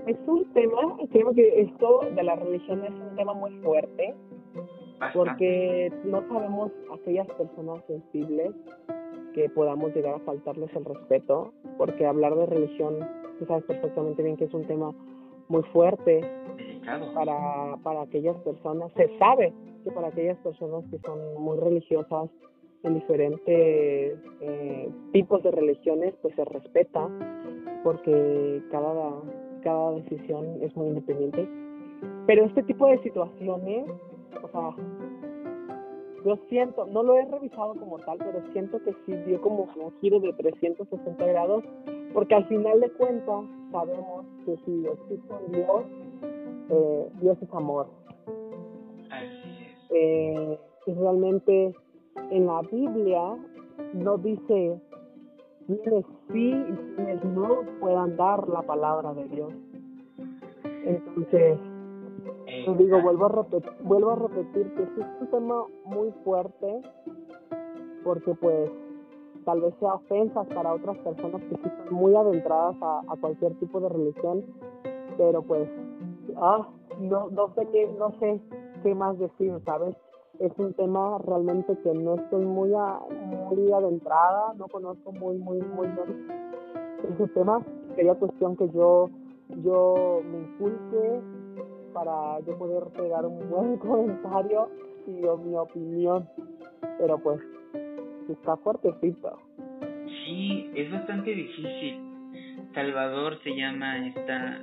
es 0.07 0.18
un 0.28 0.45
tema, 0.53 0.97
creo 1.12 1.34
que 1.34 1.62
esto 1.62 2.01
de 2.16 2.24
la 2.24 2.36
religión 2.36 2.84
es 2.84 2.91
un 2.91 3.16
tema 3.16 3.34
muy 3.34 3.51
fuerte, 3.62 4.16
porque 5.14 5.91
no 6.05 6.28
sabemos 6.28 6.72
aquellas 6.93 7.28
personas 7.28 7.84
sensibles 7.88 8.51
que 9.34 9.49
podamos 9.49 9.93
llegar 9.95 10.16
a 10.16 10.20
faltarles 10.20 10.74
el 10.76 10.86
respeto, 10.86 11.53
porque 11.78 12.05
hablar 12.05 12.36
de 12.36 12.45
religión, 12.47 12.95
tú 13.39 13.45
sabes 13.45 13.64
perfectamente 13.66 14.24
bien 14.24 14.38
que 14.38 14.45
es 14.45 14.53
un 14.53 14.66
tema 14.66 14.93
muy 15.51 15.63
fuerte 15.73 16.21
para, 17.13 17.77
para 17.83 18.01
aquellas 18.01 18.37
personas, 18.37 18.91
se 18.95 19.17
sabe 19.19 19.53
que 19.83 19.91
para 19.91 20.07
aquellas 20.07 20.37
personas 20.39 20.83
que 20.89 20.97
son 20.99 21.19
muy 21.39 21.57
religiosas 21.59 22.29
en 22.83 22.95
diferentes 22.95 23.45
eh, 24.41 24.89
tipos 25.11 25.43
de 25.43 25.51
religiones, 25.51 26.15
pues 26.21 26.33
se 26.35 26.45
respeta, 26.45 27.07
porque 27.83 28.63
cada 28.71 29.21
cada 29.61 29.91
decisión 29.91 30.57
es 30.61 30.75
muy 30.75 30.87
independiente. 30.87 31.47
Pero 32.27 32.45
este 32.45 32.63
tipo 32.63 32.87
de 32.87 33.01
situaciones, 33.03 33.85
o 34.41 34.47
sea, 34.49 34.75
yo 36.26 36.38
siento, 36.49 36.86
no 36.86 37.03
lo 37.03 37.17
he 37.17 37.26
revisado 37.26 37.76
como 37.76 37.97
tal, 37.99 38.17
pero 38.17 38.41
siento 38.51 38.80
que 38.84 38.93
sí 39.05 39.13
dio 39.26 39.41
como 39.41 39.67
un 39.76 39.91
giro 40.01 40.19
de 40.19 40.34
360 40.34 41.26
grados, 41.26 41.63
porque 42.13 42.36
al 42.36 42.45
final 42.47 42.80
de 42.80 42.89
cuentas 42.91 43.45
sabemos 43.72 44.26
que 44.45 44.57
si 44.65 44.86
existe 44.86 45.34
un 45.34 45.51
Dios, 45.51 45.84
eh, 46.69 47.09
Dios 47.22 47.38
es 47.41 47.53
amor. 47.53 47.88
Eh, 49.89 50.59
y 50.88 50.93
realmente 50.93 51.76
en 52.30 52.45
la 52.45 52.61
Biblia 52.61 53.38
no 53.93 54.17
dice 54.17 54.80
quienes 55.67 56.05
sí 56.32 56.49
y 56.49 56.95
quienes 56.95 57.24
no 57.26 57.61
puedan 57.80 58.15
dar 58.17 58.47
la 58.47 58.61
palabra 58.61 59.13
de 59.13 59.26
Dios. 59.26 59.53
Entonces, 60.86 61.57
te 62.65 62.75
digo, 62.75 63.01
vuelvo 63.01 63.25
a, 63.25 63.29
repetir, 63.29 63.71
vuelvo 63.83 64.11
a 64.11 64.15
repetir 64.15 64.73
que 64.73 64.83
este 64.83 65.01
es 65.01 65.07
un 65.21 65.27
tema 65.27 65.65
muy 65.85 66.11
fuerte 66.23 66.81
porque 68.03 68.33
pues 68.35 68.69
tal 69.45 69.61
vez 69.61 69.73
sea 69.79 69.95
ofensas 69.95 70.47
para 70.47 70.73
otras 70.73 70.97
personas 70.99 71.41
que 71.43 71.55
están 71.55 71.73
muy 71.91 72.15
adentradas 72.15 72.75
a, 72.81 73.01
a 73.07 73.15
cualquier 73.19 73.53
tipo 73.59 73.79
de 73.79 73.89
religión, 73.89 74.45
pero 75.17 75.41
pues, 75.41 75.69
ah, 76.37 76.67
no, 76.99 77.29
no 77.29 77.53
sé 77.55 77.67
qué, 77.71 77.87
no 77.97 78.11
sé 78.19 78.41
qué 78.83 78.95
más 78.95 79.17
decir, 79.17 79.53
¿sabes? 79.65 79.95
es 80.41 80.51
un 80.57 80.73
tema 80.73 81.19
realmente 81.19 81.77
que 81.83 81.93
no 81.93 82.15
estoy 82.15 82.43
muy, 82.43 82.73
a, 82.73 82.99
muy 83.49 83.71
adentrada, 83.71 84.53
no 84.57 84.67
conozco 84.67 85.11
muy, 85.11 85.37
muy, 85.37 85.61
muy 85.61 85.87
bien 85.87 86.27
ese 87.13 87.27
tema. 87.27 87.63
Sería 87.95 88.15
cuestión 88.15 88.57
que 88.57 88.67
yo, 88.69 89.09
yo 89.63 90.21
me 90.23 90.39
inculque 90.39 91.21
para 91.93 92.39
yo 92.41 92.57
poder 92.57 92.83
pegar 92.93 93.25
un 93.25 93.49
buen 93.49 93.77
comentario 93.77 94.69
y 95.07 95.11
mi 95.11 95.55
opinión. 95.55 96.27
Pero 96.97 97.17
pues, 97.19 97.41
está 98.29 98.57
fuertecito. 98.57 99.39
Sí, 100.25 100.69
es 100.75 100.91
bastante 100.91 101.31
difícil. 101.31 102.11
Salvador 102.73 103.41
se 103.43 103.55
llama 103.55 104.07
esta, 104.07 104.61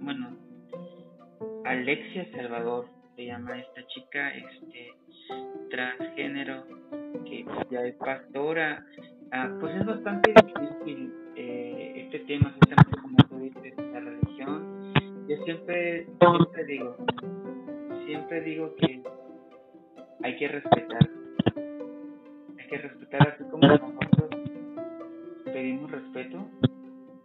bueno, 0.00 0.36
Alexia 1.64 2.30
Salvador 2.32 2.86
se 3.16 3.26
llama 3.26 3.58
esta 3.58 3.86
chica, 3.86 4.30
este 4.30 4.94
transgénero, 5.70 6.64
que 7.24 7.44
ya 7.70 7.80
es 7.84 7.94
pastora, 7.96 8.84
ah, 9.30 9.56
pues 9.60 9.74
es 9.76 9.86
bastante 9.86 10.32
difícil 10.32 11.12
eh, 11.36 11.92
este 12.04 12.18
tema, 12.20 12.52
justamente 12.58 12.98
como 13.00 13.16
tú 13.28 13.38
dices. 13.38 13.74
Yo 15.32 15.44
siempre, 15.44 16.04
siempre 16.04 16.64
digo, 16.66 16.96
siempre 18.04 18.40
digo 18.42 18.74
que 18.76 19.02
hay 20.22 20.36
que 20.36 20.46
respetar, 20.46 21.10
hay 22.58 22.68
que 22.68 22.76
respetar 22.76 23.28
así 23.28 23.44
como 23.44 23.66
nosotros 23.66 24.28
pedimos 25.46 25.90
respeto, 25.90 26.46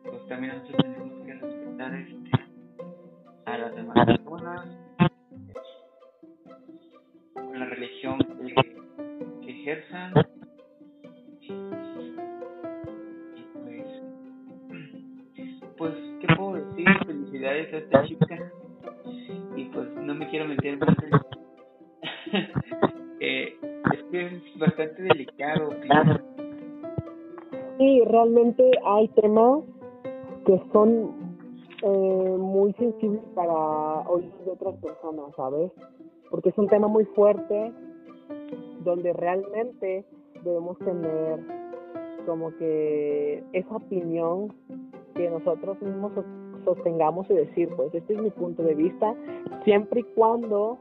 pues 0.05 0.25
también 0.29 0.55
nosotros 0.55 0.77
tenemos 0.83 1.25
que 1.25 1.33
respetar 1.33 1.95
este, 1.95 2.31
a 3.43 3.57
las 3.57 3.75
demás 3.75 4.05
personas, 4.05 4.65
la 7.35 7.65
religión 7.65 8.19
que, 9.41 9.51
ejerzan. 9.51 10.13
Felicidades 17.47 17.73
a 17.73 17.77
esta 17.77 18.03
chica. 18.05 18.51
Y 19.55 19.65
pues 19.65 19.89
no 19.95 20.15
me 20.15 20.27
quiero 20.29 20.47
meter 20.47 20.77
más 20.77 20.89
eh, 23.21 23.53
es 23.93 24.03
que 24.11 24.25
es 24.25 24.59
bastante 24.59 25.01
delicado. 25.01 25.69
Sí, 27.77 28.01
realmente 28.05 28.71
hay 28.85 29.07
temas 29.09 29.63
que 30.45 30.61
son 30.73 31.11
eh, 31.83 32.35
muy 32.37 32.73
sensibles 32.73 33.21
para 33.33 33.53
oír 34.09 34.31
de 34.45 34.51
otras 34.51 34.75
personas, 34.75 35.33
¿sabes? 35.35 35.71
Porque 36.29 36.49
es 36.49 36.57
un 36.57 36.67
tema 36.67 36.87
muy 36.87 37.05
fuerte 37.05 37.71
donde 38.83 39.13
realmente 39.13 40.05
debemos 40.43 40.77
tener 40.79 41.39
como 42.25 42.55
que 42.57 43.43
esa 43.53 43.75
opinión 43.75 44.53
que 45.15 45.29
nosotros 45.29 45.81
mismos 45.81 46.11
sostengamos 46.67 47.29
y 47.29 47.33
decir, 47.33 47.69
pues 47.77 47.93
este 47.93 48.13
es 48.13 48.21
mi 48.21 48.29
punto 48.29 48.61
de 48.61 48.75
vista, 48.75 49.15
siempre 49.63 50.01
y 50.01 50.03
cuando 50.03 50.77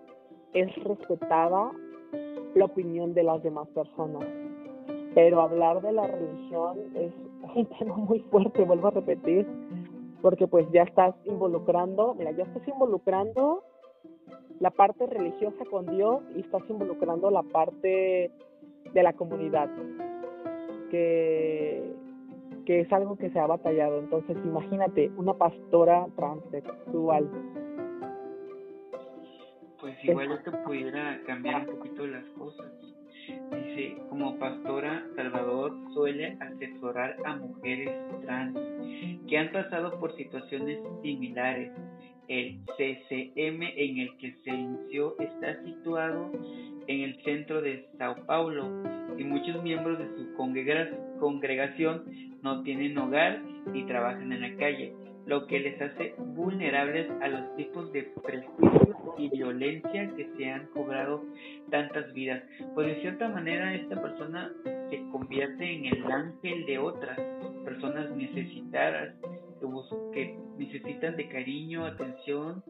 es 0.53 0.74
respetada 0.82 1.70
la 2.57 2.64
opinión 2.64 3.14
de 3.14 3.22
las 3.22 3.41
demás 3.45 3.68
personas. 3.68 4.24
Pero 5.14 5.41
hablar 5.41 5.80
de 5.82 5.93
la 5.93 6.09
religión 6.09 6.78
es 6.97 7.12
un 7.55 7.66
tema 7.78 7.97
muy 7.97 8.18
fuerte, 8.30 8.64
vuelvo 8.64 8.89
a 8.89 8.91
repetir, 8.91 9.47
porque 10.22 10.49
pues 10.49 10.66
ya 10.72 10.82
estás 10.82 11.14
involucrando, 11.24 12.14
mira, 12.14 12.32
ya 12.32 12.43
estás 12.43 12.66
involucrando 12.66 13.62
la 14.59 14.70
parte 14.70 15.07
religiosa 15.07 15.64
con 15.70 15.87
Dios 15.87 16.20
y 16.34 16.41
estás 16.41 16.62
involucrando 16.68 17.30
la 17.30 17.45
parte 17.45 18.32
de 18.93 19.03
la 19.05 19.12
comunidad, 19.12 19.70
que, 20.91 21.95
que 22.67 22.81
es 22.81 22.93
algo 22.93 23.17
que 23.17 23.31
se 23.31 23.39
ha 23.39 23.47
batallado. 23.47 24.01
Entonces 24.01 24.37
imagínate, 24.45 25.11
una 25.17 25.33
pastora 25.33 26.07
transexual 26.17 27.31
pues 29.87 30.05
igual 30.05 30.29
yo 30.29 30.39
te 30.43 30.51
pudiera 30.51 31.21
cambiar 31.27 31.69
un 31.69 31.77
poquito 31.77 32.07
las 32.07 32.25
cosas. 32.39 32.67
Dice, 33.53 33.97
como 34.09 34.37
pastora, 34.39 35.05
Salvador 35.14 35.73
suele 35.95 36.37
asesorar 36.41 37.17
a 37.25 37.37
mujeres 37.37 37.91
trans 38.23 38.59
que 39.29 39.39
han 39.39 39.53
pasado 39.53 39.99
por 40.01 40.17
situaciones 40.17 40.81
similares. 41.03 41.71
El 42.29 42.59
CCM 42.77 43.62
en 43.62 43.99
el 43.99 44.16
que 44.18 44.35
se 44.45 44.51
inició 44.51 45.16
está 45.20 45.62
situado 45.62 46.31
en 46.87 47.01
el 47.01 47.22
centro 47.22 47.61
de 47.62 47.87
Sao 47.99 48.16
Paulo 48.27 48.66
y 49.16 49.24
muchos 49.24 49.62
miembros 49.62 49.99
de 49.99 50.09
su 50.16 50.35
congregación 51.18 52.05
no 52.43 52.62
tienen 52.62 52.99
hogar 52.99 53.41
y 53.72 53.85
trabajan 53.85 54.33
en 54.33 54.41
la 54.41 54.57
calle 54.57 54.93
lo 55.27 55.47
que 55.47 55.59
les 55.59 55.81
hace 55.81 56.14
vulnerables 56.18 57.11
a 57.20 57.29
los 57.29 57.57
tipos 57.57 57.93
de 57.93 58.05
prejuicios 58.24 58.97
y 59.18 59.29
violencia 59.29 60.11
que 60.16 60.29
se 60.37 60.51
han 60.51 60.66
cobrado 60.66 61.24
tantas 61.70 62.12
vidas. 62.12 62.43
Pues 62.74 62.87
de 62.87 63.01
cierta 63.01 63.29
manera 63.29 63.74
esta 63.74 64.01
persona 64.01 64.53
se 64.91 64.99
convierte 65.11 65.64
en 65.64 65.87
el 65.87 66.11
ángel 66.11 66.66
de 66.66 66.79
otras 66.79 67.18
personas 67.64 68.09
necesitadas, 68.11 69.14
que 70.12 70.37
necesitan 70.59 71.17
de 71.17 71.29
cariño, 71.29 71.85
atención, 71.85 72.62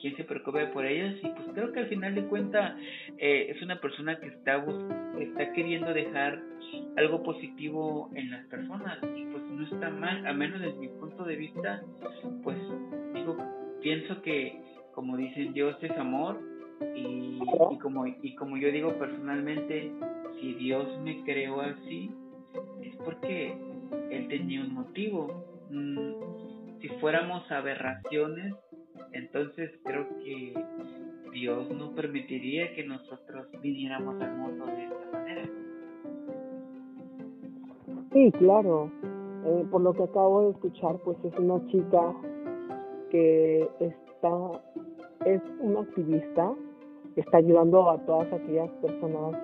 quien 0.00 0.16
se 0.16 0.24
preocupe 0.24 0.66
por 0.68 0.84
ellos 0.84 1.16
y 1.22 1.28
pues 1.28 1.48
creo 1.54 1.72
que 1.72 1.80
al 1.80 1.88
final 1.88 2.14
de 2.14 2.24
cuentas 2.24 2.78
eh, 3.18 3.46
es 3.50 3.62
una 3.62 3.80
persona 3.80 4.18
que 4.18 4.28
está, 4.28 4.64
está 5.18 5.52
queriendo 5.52 5.92
dejar 5.92 6.42
algo 6.96 7.22
positivo 7.22 8.10
en 8.14 8.30
las 8.30 8.46
personas 8.46 8.98
y 9.16 9.24
pues 9.26 9.42
no 9.44 9.64
está 9.64 9.90
mal, 9.90 10.26
a 10.26 10.32
menos 10.32 10.60
desde 10.60 10.78
mi 10.78 10.88
punto 10.88 11.24
de 11.24 11.36
vista, 11.36 11.82
pues 12.42 12.58
digo, 13.14 13.36
pienso 13.82 14.20
que 14.22 14.60
como 14.94 15.16
dicen 15.16 15.52
Dios 15.52 15.76
es 15.82 15.92
amor 15.92 16.40
y 16.94 17.38
como 17.80 18.06
y 18.06 18.34
como 18.34 18.56
yo 18.56 18.70
digo 18.72 18.92
personalmente, 18.98 19.92
si 20.40 20.54
Dios 20.54 20.86
me 21.02 21.22
creó 21.24 21.60
así 21.60 22.10
es 22.82 22.96
porque 23.04 23.56
él 24.10 24.28
tenía 24.28 24.60
un 24.62 24.74
motivo. 24.74 25.49
Mm, 25.70 26.80
si 26.80 26.88
fuéramos 27.00 27.50
aberraciones, 27.50 28.54
entonces 29.12 29.70
creo 29.84 30.08
que 30.18 30.54
Dios 31.32 31.70
no 31.70 31.94
permitiría 31.94 32.74
que 32.74 32.84
nosotros 32.84 33.46
viniéramos 33.62 34.20
al 34.20 34.36
mundo 34.36 34.66
de 34.66 34.84
esta 34.84 35.10
manera. 35.12 35.48
Sí, 38.12 38.32
claro. 38.32 38.90
Eh, 39.44 39.64
por 39.70 39.80
lo 39.80 39.92
que 39.94 40.02
acabo 40.02 40.46
de 40.46 40.50
escuchar, 40.50 40.96
pues 41.04 41.16
es 41.24 41.38
una 41.38 41.64
chica 41.68 42.14
que 43.10 43.68
está, 43.80 44.62
es 45.24 45.40
una 45.60 45.80
activista, 45.80 46.52
que 47.14 47.20
está 47.20 47.38
ayudando 47.38 47.90
a 47.90 47.98
todas 48.04 48.32
aquellas 48.32 48.70
personas 48.82 49.36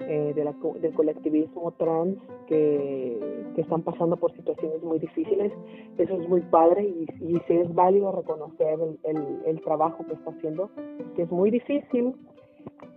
eh, 0.00 0.32
de 0.34 0.80
del 0.80 0.94
colectivismo 0.94 1.72
trans 1.72 2.16
que, 2.46 3.37
que, 3.58 3.62
están 3.62 3.82
pasando 3.82 4.16
por 4.16 4.32
situaciones 4.32 4.82
muy 4.82 4.98
difíciles. 4.98 5.52
Eso 5.98 6.14
es 6.14 6.28
muy 6.28 6.42
padre 6.42 6.84
y, 6.84 7.06
y 7.20 7.40
sí 7.46 7.54
es 7.54 7.74
válido 7.74 8.12
reconocer 8.12 8.78
el, 9.04 9.40
el, 9.44 9.60
trabajo 9.62 10.06
que 10.06 10.14
está 10.14 10.30
haciendo, 10.30 10.70
que 11.16 11.22
es 11.22 11.30
muy 11.30 11.50
difícil, 11.50 12.14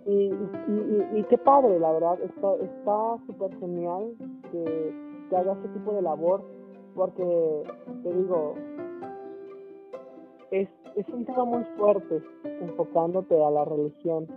y, 0.06 0.32
y, 1.14 1.24
qué 1.30 1.38
padre, 1.38 1.80
la 1.80 1.92
verdad, 1.92 2.20
está 2.22 3.18
súper 3.28 3.58
genial 3.60 4.14
que, 4.52 4.94
que 5.30 5.36
haga 5.36 5.54
ese 5.54 5.68
tipo 5.70 5.94
de 5.94 6.02
labor, 6.02 6.44
porque 6.96 7.64
te 8.04 8.14
digo, 8.14 8.56
es, 10.50 10.68
es 10.96 11.08
un 11.10 11.26
tema 11.26 11.46
muy 11.46 11.64
fuerte 11.78 12.22
enfocándote 12.44 13.44
a 13.44 13.52
la 13.52 13.66
religión, 13.66 14.28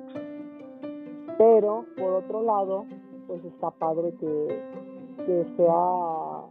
pero 1.38 1.86
por 1.96 2.12
otro 2.12 2.42
lado, 2.42 2.84
pues 3.26 3.44
está 3.44 3.70
padre 3.70 4.12
que, 4.20 4.83
que 5.26 5.46
sea 5.56 6.42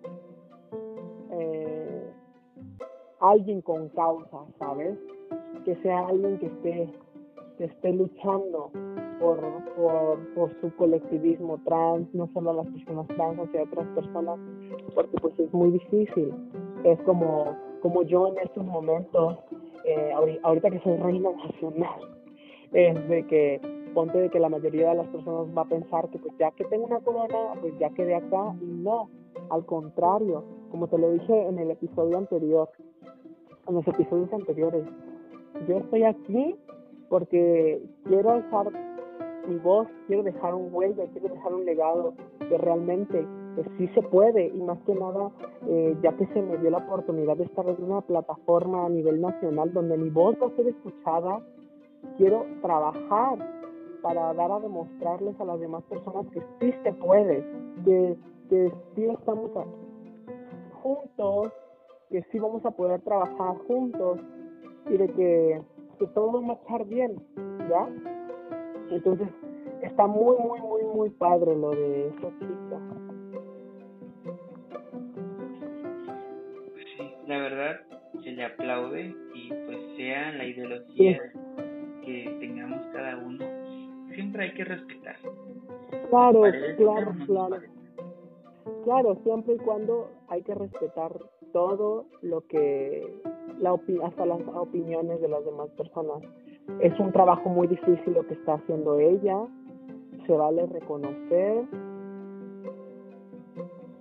eh, 1.32 2.10
alguien 3.20 3.62
con 3.62 3.90
causa, 3.90 4.40
¿sabes? 4.60 4.98
Que 5.66 5.76
sea 5.78 6.08
alguien 6.08 6.38
que 6.40 6.48
esté, 6.48 6.90
que 7.58 7.66
esté 7.66 7.94
luchando 7.94 8.72
por, 9.20 9.40
por, 10.36 10.62
su 10.62 10.76
colectivismo 10.76 11.60
trans, 11.66 12.14
no 12.14 12.28
solo 12.34 12.52
a 12.52 12.54
las 12.56 12.68
personas 12.68 13.08
trans, 13.08 13.40
sino 13.52 13.60
a 13.60 13.64
otras 13.64 13.88
personas, 13.90 14.40
porque 14.94 15.18
pues 15.22 15.40
es 15.40 15.54
muy 15.54 15.72
difícil. 15.72 16.34
Es 16.84 17.00
como, 17.02 17.56
como 17.82 18.04
yo 18.04 18.28
en 18.28 18.40
estos 18.40 18.66
momentos, 18.66 19.38
eh, 19.86 20.12
ahorita 20.44 20.72
que 20.72 20.80
soy 20.80 20.98
reina 20.98 21.30
nacional, 21.32 22.02
es 22.74 23.10
de 23.10 23.26
que 23.28 23.83
ponte 23.94 24.18
de 24.18 24.30
que 24.30 24.40
la 24.40 24.50
mayoría 24.50 24.90
de 24.90 24.96
las 24.96 25.08
personas 25.08 25.56
va 25.56 25.64
a 25.64 25.70
pensar 25.70 26.10
que 26.10 26.20
pues 26.20 26.34
ya 26.38 26.52
que 26.52 26.66
tengo 26.66 26.86
una 26.86 27.00
corona, 27.00 27.54
pues 27.62 27.78
ya 27.80 27.90
quedé 27.92 28.16
acá, 28.16 28.56
y 28.62 28.66
no, 28.66 29.10
al 29.50 29.66
contrario, 29.66 30.44
como 30.72 30.88
te 30.88 30.98
lo 30.98 31.12
dije 31.12 31.48
en 31.48 31.60
el 31.60 31.72
episodio 31.72 32.18
anterior, 32.18 32.70
en 33.68 33.76
los 33.76 33.88
episodios 33.88 34.32
anteriores, 34.34 34.84
yo 35.68 35.78
estoy 35.78 36.04
aquí 36.04 36.56
porque 37.10 37.82
quiero 38.06 38.32
alzar 38.32 38.72
mi 39.48 39.58
voz, 39.58 39.88
quiero 40.08 40.24
dejar 40.24 40.56
un 40.56 40.74
huella, 40.74 41.06
quiero 41.12 41.30
dejar 41.30 41.54
un 41.54 41.66
legado 41.66 42.14
que 42.40 42.58
realmente 42.58 43.26
pues, 43.56 43.68
sí 43.78 43.88
se 43.90 44.02
puede 44.02 44.48
y 44.48 44.62
más 44.62 44.80
que 44.86 44.96
nada 44.96 45.32
eh, 45.68 45.96
ya 46.02 46.14
que 46.14 46.26
se 46.28 46.42
me 46.42 46.58
dio 46.58 46.70
la 46.70 46.80
oportunidad 46.80 47.38
de 47.38 47.44
estar 47.44 47.68
en 47.68 47.84
una 47.84 48.02
plataforma 48.02 48.86
a 48.86 48.90
nivel 48.90 49.22
nacional 49.22 49.72
donde 49.74 49.98
mi 49.98 50.10
voz 50.10 50.36
va 50.42 50.48
a 50.48 50.56
ser 50.56 50.68
escuchada, 50.68 51.42
quiero 52.18 52.46
trabajar 52.62 53.53
para 54.04 54.34
dar 54.34 54.52
a 54.52 54.60
demostrarles 54.60 55.40
a 55.40 55.46
las 55.46 55.60
demás 55.60 55.82
personas 55.86 56.28
que 56.28 56.42
sí 56.60 56.74
se 56.84 56.94
puede, 56.94 57.44
que, 57.84 58.16
que 58.50 58.72
sí 58.94 59.06
estamos 59.06 59.50
aquí 59.58 59.84
juntos, 60.84 61.54
que 62.10 62.22
sí 62.32 62.38
vamos 62.38 62.64
a 62.66 62.72
poder 62.72 63.02
trabajar 63.02 63.58
juntos 63.68 64.20
y 64.90 64.98
de 64.98 65.08
que, 65.08 65.62
que 65.98 66.08
todo 66.08 66.34
va 66.34 66.40
a 66.40 66.42
marchar 66.42 66.86
bien, 66.86 67.16
¿ya? 67.70 67.88
Entonces, 68.92 69.30
está 69.82 70.06
muy, 70.06 70.36
muy, 70.38 70.60
muy, 70.60 70.84
muy 70.84 71.10
padre 71.12 71.56
lo 71.56 71.72
de 71.72 72.10
esa 72.10 72.30
chicos. 72.40 72.82
Pues 76.74 77.28
la 77.28 77.38
verdad, 77.38 77.80
se 78.24 78.32
le 78.32 78.46
aplaude 78.46 79.16
y 79.34 79.50
pues 79.50 79.78
sea 79.96 80.34
la 80.34 80.46
ideología 80.46 81.20
que 82.06 82.38
tengamos 82.42 82.86
cada 82.94 83.18
uno 83.18 83.43
siempre 84.34 84.44
hay 84.46 84.54
que 84.54 84.64
respetar. 84.66 85.16
Claro, 86.10 86.42
claro, 86.78 87.16
claro. 87.26 87.58
Claro, 88.84 89.18
siempre 89.24 89.56
y 89.56 89.58
cuando 89.60 90.10
hay 90.28 90.42
que 90.42 90.56
respetar 90.56 91.12
todo 91.52 92.06
lo 92.22 92.42
que, 92.48 93.22
la 93.60 93.74
hasta 94.04 94.26
las 94.26 94.42
opiniones 94.56 95.22
de 95.22 95.28
las 95.28 95.46
demás 95.46 95.70
personas. 95.78 96.24
Es 96.80 96.98
un 97.00 97.12
trabajo 97.12 97.50
muy 97.50 97.68
difícil 97.68 98.14
lo 98.14 98.26
que 98.26 98.34
está 98.34 98.56
haciendo 98.56 98.98
ella, 99.00 99.46
se 100.26 100.34
vale 100.34 100.66
reconocer, 100.66 101.66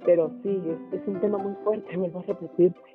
pero 0.05 0.31
sí, 0.43 0.63
es, 0.67 1.01
es 1.01 1.09
un 1.09 1.21
tema 1.21 1.39
muy 1.39 1.55
fuerte, 1.65 1.97
vuelvo 1.97 2.21
a 2.21 2.23
repetirte. 2.23 2.92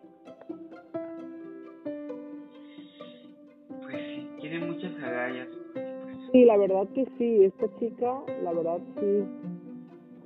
Sí, 6.38 6.46
la 6.46 6.56
verdad 6.56 6.88
que 6.94 7.04
sí, 7.18 7.46
esta 7.46 7.66
chica, 7.80 8.22
la 8.44 8.54
verdad 8.54 8.78
sí, 9.00 9.24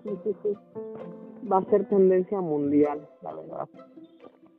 sí, 0.03 0.09
sí, 0.25 0.35
sí, 0.43 0.49
va 1.49 1.59
a 1.59 1.63
ser 1.69 1.87
tendencia 1.87 2.41
mundial, 2.41 3.07
la 3.21 3.33
verdad. 3.33 3.69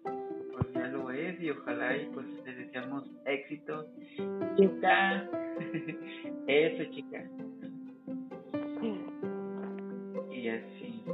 Pues 0.02 0.72
ya 0.72 0.86
lo 0.86 1.10
es 1.10 1.38
y 1.42 1.50
ojalá 1.50 1.94
y 1.94 2.06
pues 2.06 2.26
le 2.46 2.54
deseamos 2.54 3.04
éxito. 3.26 3.86
Chica, 4.56 5.28
eso 6.46 6.84
chica. 6.90 7.22
Y 10.30 10.48
así. 10.48 11.04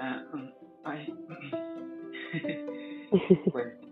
Ah, 0.00 0.22
mm, 0.34 0.48
ay. 0.84 1.14
pues 3.52 3.83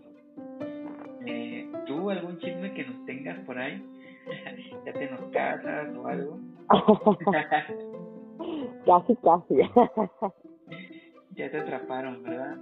por 3.53 3.61
ahí? 3.61 3.85
¿Ya 4.85 4.93
te 4.93 5.11
nos 5.11 5.21
casas 5.31 5.95
o 5.95 6.07
algo? 6.07 6.39
casi, 8.85 9.15
casi. 9.17 9.57
ya 11.35 11.51
te 11.51 11.59
atraparon, 11.59 12.23
¿verdad? 12.23 12.57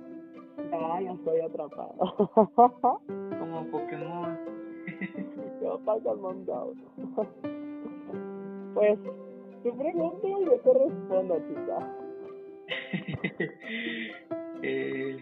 Ya, 0.70 1.02
ya 1.02 1.14
estoy 1.14 1.40
atrapado. 1.40 1.96
Como 3.40 3.72
Pokémon. 3.72 4.38
Yo 5.62 5.80
Pokémon 5.80 6.46
Go. 6.46 6.74
Pues, 8.74 9.00
tu 9.64 9.78
pregunta 9.78 10.28
y 10.28 10.46
yo 10.46 10.60
te 10.60 10.74
respondo, 10.74 11.40
chica. 11.48 11.88
eh, 14.62 15.18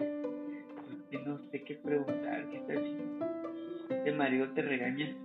pues 1.11 1.28
no 1.28 1.38
sé 1.51 1.63
qué 1.63 1.76
preguntar, 1.76 2.49
qué 2.49 2.57
tal 2.67 2.84
¿El 4.05 4.15
marido 4.15 4.49
te 4.53 4.61
regaña? 4.63 5.15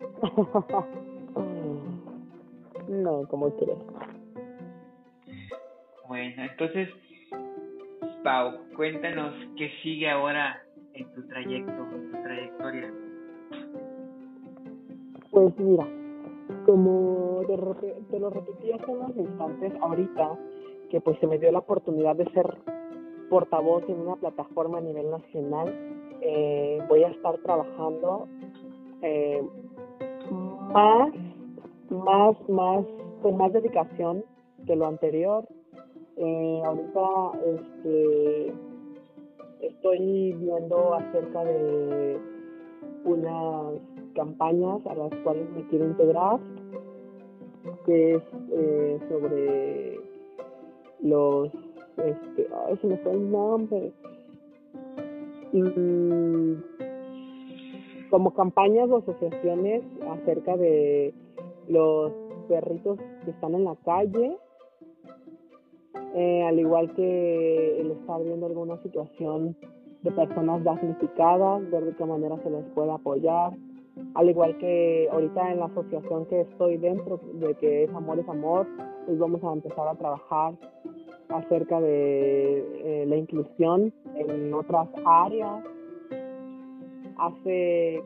no, 2.88 3.26
como 3.28 3.50
quieres. 3.56 3.78
Bueno, 6.08 6.42
entonces, 6.42 6.88
Pau, 8.22 8.58
cuéntanos 8.76 9.34
qué 9.56 9.70
sigue 9.82 10.08
ahora 10.08 10.62
en 10.94 11.12
tu 11.12 11.26
trayecto, 11.26 11.72
en 11.72 12.10
tu 12.10 12.22
trayectoria. 12.22 12.92
Pues 15.30 15.58
mira, 15.58 15.86
como 16.64 17.42
te, 17.46 17.56
te 18.10 18.20
lo 18.20 18.30
repetí 18.30 18.72
hace 18.72 18.90
unos 18.90 19.16
instantes, 19.16 19.72
ahorita 19.80 20.38
que 20.90 21.00
pues 21.00 21.18
se 21.18 21.26
me 21.26 21.38
dio 21.38 21.50
la 21.50 21.58
oportunidad 21.58 22.16
de 22.16 22.30
ser 22.30 22.46
portavoz 23.28 23.82
en 23.88 24.00
una 24.00 24.16
plataforma 24.16 24.78
a 24.78 24.80
nivel 24.80 25.10
nacional, 25.10 25.74
eh, 26.20 26.80
voy 26.88 27.02
a 27.02 27.08
estar 27.08 27.36
trabajando 27.38 28.28
eh, 29.02 29.42
más, 30.76 31.10
más, 31.88 32.48
más, 32.50 32.84
con 33.22 33.38
más 33.38 33.52
dedicación 33.52 34.22
que 34.66 34.76
lo 34.76 34.86
anterior. 34.86 35.46
Eh, 36.18 36.62
ahorita 36.64 37.06
este, 37.46 38.52
estoy 39.62 40.32
viendo 40.34 40.94
acerca 40.94 41.44
de 41.44 42.18
unas 43.04 43.80
campañas 44.14 44.86
a 44.86 44.94
las 44.94 45.14
cuales 45.22 45.48
me 45.52 45.66
quiero 45.68 45.86
integrar, 45.86 46.40
que 47.86 48.16
es 48.16 48.22
eh, 48.52 48.98
sobre 49.08 49.98
los, 51.00 51.48
este, 51.96 52.48
ay, 52.66 52.76
se 52.82 52.86
me 52.86 52.96
fue 52.98 53.12
el 53.12 53.30
nombre, 53.30 53.92
como 58.10 58.34
campañas 58.34 58.88
o 58.90 58.98
asociaciones 58.98 59.82
acerca 60.10 60.56
de 60.56 61.14
los 61.68 62.12
perritos 62.48 62.98
que 63.24 63.30
están 63.30 63.54
en 63.54 63.64
la 63.64 63.76
calle, 63.84 64.36
eh, 66.14 66.42
al 66.44 66.58
igual 66.58 66.94
que 66.94 67.80
el 67.80 67.90
estar 67.92 68.22
viendo 68.22 68.46
alguna 68.46 68.80
situación 68.82 69.56
de 70.02 70.10
personas 70.12 70.62
damnificadas, 70.62 71.70
ver 71.70 71.84
de 71.84 71.96
qué 71.96 72.04
manera 72.04 72.38
se 72.42 72.50
les 72.50 72.64
puede 72.74 72.92
apoyar, 72.92 73.52
al 74.14 74.30
igual 74.30 74.56
que 74.58 75.08
ahorita 75.10 75.52
en 75.52 75.60
la 75.60 75.66
asociación 75.66 76.26
que 76.26 76.42
estoy 76.42 76.76
dentro, 76.76 77.20
de 77.34 77.54
que 77.54 77.84
es 77.84 77.90
Amor 77.94 78.18
es 78.18 78.28
Amor, 78.28 78.66
pues 79.06 79.18
vamos 79.18 79.42
a 79.42 79.52
empezar 79.52 79.88
a 79.88 79.94
trabajar 79.94 80.54
acerca 81.28 81.80
de 81.80 83.02
eh, 83.02 83.06
la 83.06 83.16
inclusión 83.16 83.92
en 84.14 84.52
otras 84.54 84.88
áreas. 85.04 85.64
Hace, 87.18 88.02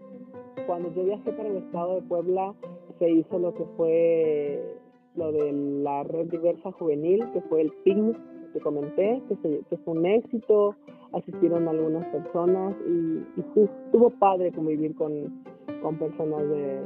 cuando 0.67 0.93
yo 0.95 1.05
viajé 1.05 1.33
para 1.33 1.49
el 1.49 1.57
estado 1.57 1.97
de 1.97 2.03
Puebla, 2.03 2.55
se 2.99 3.11
hizo 3.11 3.39
lo 3.39 3.55
que 3.55 3.65
fue 3.77 4.77
lo 5.17 5.33
de 5.33 5.53
la 5.53 6.05
red 6.05 6.29
diversa 6.31 6.71
juvenil, 6.73 7.25
que 7.33 7.41
fue 7.43 7.63
el 7.63 7.73
picnic 7.85 8.17
que 8.53 8.61
comenté, 8.61 9.23
que, 9.29 9.61
que 9.69 9.77
fue 9.79 9.95
un 9.95 10.07
éxito, 10.07 10.75
asistieron 11.13 11.69
algunas 11.69 12.07
personas 12.09 12.75
y, 12.87 13.19
y 13.37 13.45
estuvo 13.87 14.11
padre 14.11 14.53
convivir 14.53 14.95
con, 14.95 15.43
con 15.83 15.99
personas 15.99 16.49
de, 16.49 16.81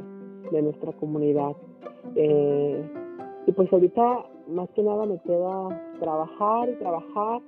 de 0.51 0.61
nuestra 0.61 0.91
comunidad. 0.93 1.55
Eh, 2.15 2.83
y 3.47 3.51
pues 3.51 3.71
ahorita 3.71 4.25
más 4.47 4.69
que 4.71 4.83
nada 4.83 5.05
me 5.05 5.19
queda 5.19 5.91
trabajar 5.99 6.69
y 6.69 6.75
trabajar 6.75 7.41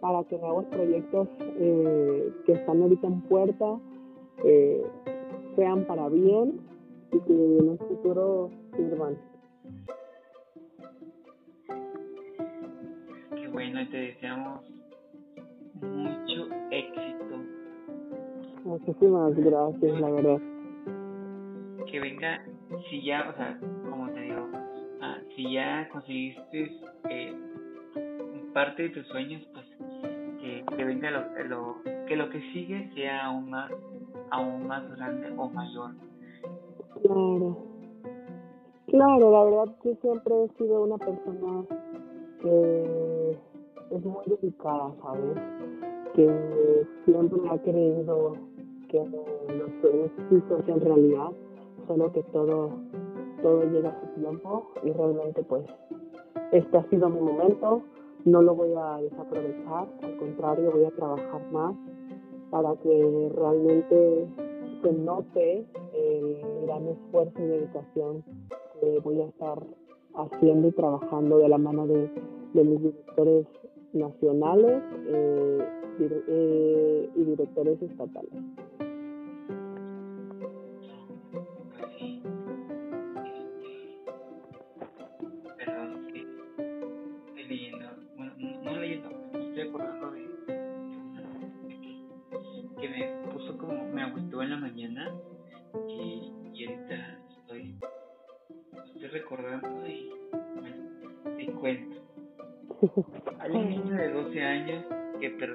para 0.00 0.24
que 0.24 0.38
nuevos 0.38 0.64
proyectos 0.66 1.28
eh, 1.40 2.32
que 2.46 2.52
están 2.52 2.82
ahorita 2.82 3.06
en 3.06 3.20
puerta 3.22 3.78
eh, 4.44 4.82
sean 5.56 5.84
para 5.84 6.08
bien 6.08 6.60
y 7.12 7.20
que 7.20 7.32
en 7.32 7.68
un 7.70 7.78
futuro 7.78 8.50
sirvan. 8.76 9.16
Qué 13.34 13.48
bueno, 13.48 13.88
te 13.90 13.96
deseamos 13.96 14.60
mucho 15.82 16.48
éxito. 16.70 17.18
Muchísimas 18.64 19.34
gracias, 19.34 20.00
la 20.00 20.10
verdad. 20.10 20.40
Que 21.90 22.00
venga, 22.00 22.44
si 22.90 23.02
ya, 23.02 23.30
o 23.30 23.36
sea, 23.36 23.58
como 23.88 24.10
te 24.10 24.20
digo, 24.20 24.46
ah, 25.00 25.18
si 25.34 25.52
ya 25.52 25.88
conseguiste 25.90 26.70
eh, 27.08 27.34
parte 28.52 28.84
de 28.84 28.88
tus 28.90 29.06
sueños, 29.08 29.42
pues 29.52 29.66
que, 30.40 30.64
que 30.76 30.84
venga 30.84 31.10
lo, 31.10 31.82
que 32.06 32.16
lo 32.16 32.30
que 32.30 32.40
sigue 32.52 32.90
sea 32.94 33.26
aún 33.26 33.50
más, 33.50 33.70
aún 34.30 34.66
más 34.66 34.88
grande 34.96 35.32
o 35.36 35.48
mayor. 35.48 35.90
Claro. 37.02 37.56
Claro, 38.86 39.30
la 39.30 39.44
verdad 39.44 39.76
que 39.82 39.94
siempre 39.96 40.44
he 40.44 40.48
sido 40.56 40.82
una 40.82 40.96
persona 40.96 41.64
que 42.40 43.38
es 43.90 44.04
muy 44.04 44.24
dedicada, 44.26 44.92
¿sabes? 45.02 45.36
Que 46.14 46.86
siempre 47.04 47.38
ha 47.50 47.58
creído 47.58 48.32
que 48.88 48.98
los 48.98 49.70
sueños 49.80 50.10
sí 50.30 50.42
se 50.48 50.54
hacen 50.54 50.80
realidad, 50.80 51.28
solo 51.86 52.12
que 52.12 52.22
todo, 52.24 52.70
todo 53.42 53.64
llega 53.64 53.90
a 53.90 54.00
su 54.00 54.20
tiempo 54.20 54.70
y 54.82 54.92
realmente 54.92 55.42
pues 55.42 55.66
este 56.52 56.78
ha 56.78 56.88
sido 56.88 57.10
mi 57.10 57.20
momento 57.20 57.82
no 58.24 58.42
lo 58.42 58.54
voy 58.54 58.72
a 58.76 58.96
desaprovechar, 58.96 59.88
al 60.02 60.16
contrario, 60.18 60.72
voy 60.72 60.84
a 60.84 60.90
trabajar 60.90 61.52
más 61.52 61.74
para 62.50 62.74
que 62.76 63.30
realmente 63.34 64.26
se 64.82 64.92
note 64.92 65.66
el 65.94 66.36
gran 66.66 66.88
esfuerzo 66.88 67.34
y 67.38 67.46
dedicación 67.46 68.24
que 68.80 69.00
voy 69.00 69.20
a 69.20 69.26
estar 69.26 69.58
haciendo 70.14 70.68
y 70.68 70.72
trabajando 70.72 71.38
de 71.38 71.48
la 71.48 71.58
mano 71.58 71.86
de, 71.86 72.10
mis 72.54 72.80
directores 72.82 73.46
nacionales 73.92 74.82
eh, 75.06 75.58
eh, 76.00 77.10
y 77.14 77.24
directores 77.24 77.80
estatales. 77.82 78.32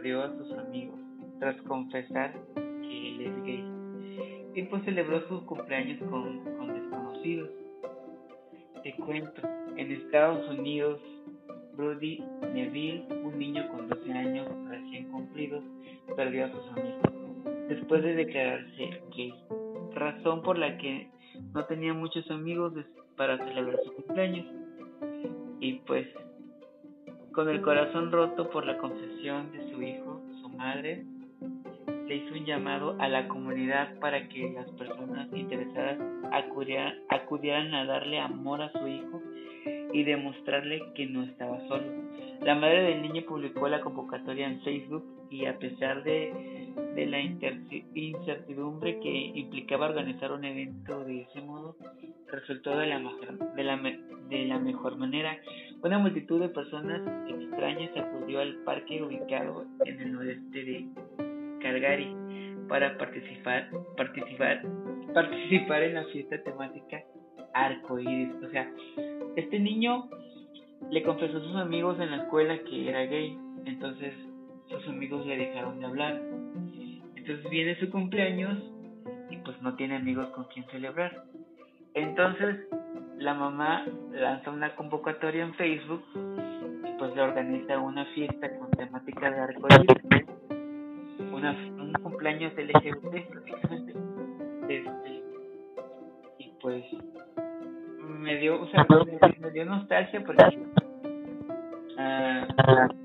Perdió 0.03 0.21
a 0.21 0.37
sus 0.37 0.51
amigos 0.57 0.99
tras 1.39 1.55
confesar 1.61 2.33
que 2.55 3.09
él 3.09 3.21
es 3.21 3.43
gay 3.45 3.63
y 4.53 4.63
pues 4.63 4.83
celebró 4.83 5.25
sus 5.29 5.43
cumpleaños 5.43 5.97
con, 6.09 6.43
con 6.57 6.73
desconocidos. 6.73 7.49
Te 8.83 8.93
cuento, 8.97 9.41
en 9.77 9.91
Estados 9.93 10.49
Unidos, 10.49 10.99
Brody 11.77 12.21
Neville, 12.53 13.05
un 13.23 13.39
niño 13.39 13.65
con 13.69 13.87
12 13.87 14.11
años 14.11 14.47
recién 14.67 15.09
cumplidos, 15.09 15.63
perdió 16.17 16.47
a 16.47 16.51
sus 16.51 16.67
amigos 16.73 17.01
después 17.69 18.03
de 18.03 18.15
declararse 18.15 19.01
gay, 19.15 19.33
razón 19.93 20.41
por 20.41 20.57
la 20.57 20.77
que 20.79 21.09
no 21.53 21.63
tenía 21.65 21.93
muchos 21.93 22.29
amigos 22.29 22.73
para 23.15 23.37
celebrar 23.37 23.79
su 23.85 23.93
cumpleaños. 23.93 24.47
Y 25.61 25.75
pues, 25.87 26.07
con 27.33 27.49
el 27.49 27.61
corazón 27.61 28.11
roto 28.11 28.49
por 28.49 28.65
la 28.65 28.77
confesión 28.77 29.51
de 29.51 29.71
su 29.71 29.81
hijo, 29.81 30.21
su 30.39 30.49
madre 30.49 31.03
le 32.07 32.15
hizo 32.15 32.33
un 32.33 32.45
llamado 32.45 32.95
a 32.99 33.07
la 33.07 33.27
comunidad 33.27 33.97
para 33.99 34.27
que 34.29 34.51
las 34.51 34.69
personas 34.71 35.27
interesadas 35.33 35.97
acudieran, 36.31 36.93
acudieran 37.09 37.73
a 37.73 37.85
darle 37.85 38.19
amor 38.19 38.61
a 38.61 38.71
su 38.71 38.87
hijo 38.87 39.21
y 39.93 40.03
demostrarle 40.03 40.83
que 40.93 41.07
no 41.07 41.23
estaba 41.23 41.59
solo. 41.67 41.85
La 42.41 42.55
madre 42.55 42.83
del 42.83 43.01
niño 43.01 43.23
publicó 43.27 43.67
la 43.67 43.81
convocatoria 43.81 44.47
en 44.47 44.61
Facebook 44.61 45.03
y 45.29 45.45
a 45.45 45.57
pesar 45.57 46.03
de, 46.03 46.33
de 46.95 47.05
la 47.05 47.19
incertidumbre 47.19 48.99
que 48.99 49.31
implicaba 49.35 49.87
organizar 49.87 50.31
un 50.31 50.45
evento 50.45 51.03
de 51.03 51.21
ese 51.21 51.41
modo, 51.41 51.75
resultó 52.31 52.77
de 52.77 52.87
la, 52.87 52.99
de 53.55 53.63
la, 53.63 53.77
de 54.29 54.45
la 54.45 54.59
mejor 54.59 54.97
manera. 54.97 55.37
Una 55.83 55.99
multitud 55.99 56.39
de 56.39 56.49
personas 56.49 57.01
extrañas 57.27 57.91
acudió 57.97 58.39
al 58.39 58.55
parque 58.63 59.03
ubicado 59.03 59.65
en 59.85 59.99
el 60.01 60.13
noreste 60.13 60.63
de 60.63 60.87
Calgary 61.61 62.15
para 62.67 62.97
participar, 62.97 63.69
participar, 63.97 64.63
participar 65.13 65.83
en 65.83 65.93
la 65.95 66.05
fiesta 66.05 66.41
temática 66.43 67.03
arcoíris. 67.53 68.33
O 68.43 68.49
sea, 68.49 68.71
este 69.35 69.59
niño 69.59 70.09
le 70.89 71.03
confesó 71.03 71.37
a 71.37 71.41
sus 71.41 71.55
amigos 71.55 71.99
en 71.99 72.11
la 72.11 72.23
escuela 72.23 72.57
que 72.63 72.89
era 72.89 73.05
gay, 73.05 73.37
entonces 73.65 74.13
sus 74.73 74.87
amigos 74.89 75.25
le 75.25 75.37
dejaron 75.37 75.79
de 75.79 75.85
hablar. 75.85 76.21
Entonces 77.15 77.49
viene 77.49 77.79
su 77.79 77.89
cumpleaños 77.89 78.57
y 79.29 79.37
pues 79.37 79.61
no 79.61 79.75
tiene 79.75 79.97
amigos 79.97 80.27
con 80.27 80.45
quien 80.45 80.65
celebrar. 80.67 81.23
Entonces 81.93 82.67
la 83.17 83.33
mamá 83.33 83.85
lanza 84.11 84.51
una 84.51 84.75
convocatoria 84.75 85.43
en 85.43 85.53
Facebook 85.53 86.03
y 86.15 86.91
pues 86.97 87.15
le 87.15 87.21
organiza 87.21 87.77
una 87.79 88.05
fiesta 88.07 88.57
con 88.57 88.71
temática 88.71 89.31
de 89.31 89.39
arcoíris, 89.39 90.03
una, 91.31 91.51
un 91.51 91.93
cumpleaños 91.93 92.53
LGBT. 92.57 93.15
Este, 94.69 95.23
y 96.39 96.51
pues 96.61 96.83
me 97.99 98.37
dio, 98.37 98.61
o 98.61 98.67
sea, 98.67 98.85
me, 99.39 99.51
dio 99.51 99.65
nostalgia 99.65 100.23
porque 100.25 100.57
uh, 101.97 103.02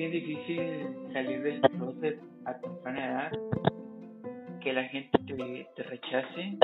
bien 0.00 0.12
difícil 0.12 1.12
salir 1.12 1.42
del 1.42 1.60
closet 1.60 2.18
a 2.46 2.54
temprana 2.54 3.06
edad, 3.06 3.32
que 4.62 4.72
la 4.72 4.84
gente 4.84 5.10
te, 5.26 5.82
rechace, 5.82 6.56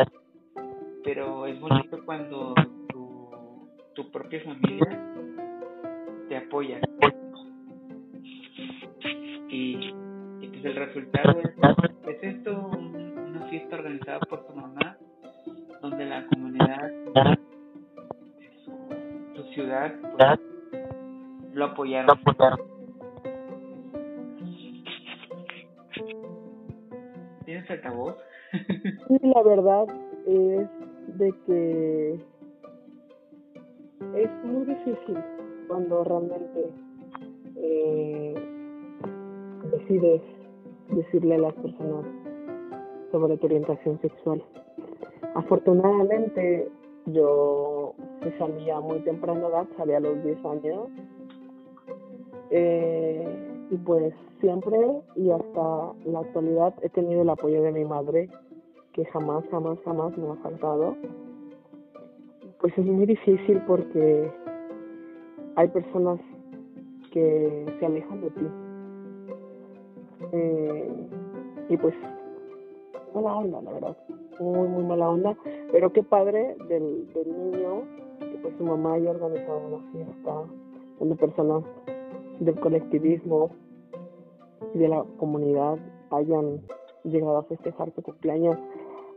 pero 1.04 1.44
es 1.44 1.60
bonito 1.60 2.02
cuando 2.06 2.54
tu, 2.88 3.28
tu 3.94 4.10
propia 4.10 4.42
familia 4.42 4.88
te 6.30 6.36
apoya. 6.38 6.80
Y, 9.50 9.92
pues 10.40 10.64
el 10.64 10.76
resultado 10.76 11.38
es, 11.38 11.50
es 12.08 12.22
esto, 12.22 12.70
una 12.70 13.46
fiesta 13.50 13.76
organizada 13.76 14.20
por 14.20 14.46
tu 14.46 14.54
mamá, 14.54 14.96
donde 15.82 16.06
la 16.06 16.26
comunidad 16.28 16.90
ciudad 19.52 19.92
pues, 20.16 20.40
lo 21.52 21.66
apoyaron. 21.66 22.18
¿Tienes 22.24 22.75
sí, 29.20 29.28
la 29.28 29.42
verdad 29.42 29.86
es 30.26 30.68
de 31.18 31.34
que 31.46 32.20
es 34.14 34.44
muy 34.44 34.64
difícil 34.64 35.18
cuando 35.68 36.04
realmente 36.04 36.70
eh, 37.56 38.34
decides 39.70 40.22
decirle 40.90 41.36
a 41.36 41.38
las 41.38 41.54
personas 41.54 42.04
sobre 43.10 43.36
tu 43.38 43.46
orientación 43.46 44.00
sexual. 44.00 44.42
Afortunadamente 45.34 46.68
yo 47.06 47.94
salía 48.38 48.80
muy 48.80 49.00
temprano 49.00 49.48
edad, 49.48 49.66
salía 49.76 49.98
a 49.98 50.00
los 50.00 50.22
10 50.24 50.44
años. 50.44 50.88
Eh, 52.50 53.52
y 53.70 53.76
pues 53.78 54.14
siempre 54.40 54.78
y 55.16 55.30
hasta 55.30 55.92
la 56.04 56.20
actualidad 56.20 56.74
he 56.82 56.88
tenido 56.90 57.22
el 57.22 57.30
apoyo 57.30 57.62
de 57.62 57.72
mi 57.72 57.84
madre, 57.84 58.28
que 58.96 59.04
jamás, 59.04 59.44
jamás, 59.50 59.78
jamás 59.84 60.16
me 60.16 60.30
ha 60.30 60.36
faltado. 60.36 60.96
Pues 62.60 62.76
es 62.78 62.86
muy 62.86 63.04
difícil 63.04 63.60
porque 63.66 64.32
hay 65.56 65.68
personas 65.68 66.18
que 67.12 67.76
se 67.78 67.86
alejan 67.86 68.22
de 68.22 68.30
ti. 68.30 68.46
Eh, 70.32 71.08
y 71.68 71.76
pues, 71.76 71.94
mala 73.14 73.36
onda, 73.36 73.60
la 73.60 73.72
verdad. 73.72 73.96
Muy, 74.40 74.66
muy 74.66 74.84
mala 74.84 75.10
onda. 75.10 75.36
Pero 75.70 75.92
qué 75.92 76.02
padre 76.02 76.56
del, 76.68 77.06
del 77.12 77.28
niño 77.28 77.82
que 78.18 78.38
pues 78.40 78.54
su 78.56 78.64
mamá 78.64 78.94
haya 78.94 79.10
organizado 79.10 79.60
una 79.68 79.92
fiesta 79.92 80.32
donde 80.98 81.16
personas 81.16 81.64
del 82.40 82.58
colectivismo 82.60 83.50
y 84.72 84.78
de 84.78 84.88
la 84.88 85.04
comunidad 85.18 85.78
hayan 86.10 86.62
llegado 87.04 87.38
a 87.38 87.42
festejar 87.44 87.92
su 87.94 88.02
cumpleaños. 88.02 88.56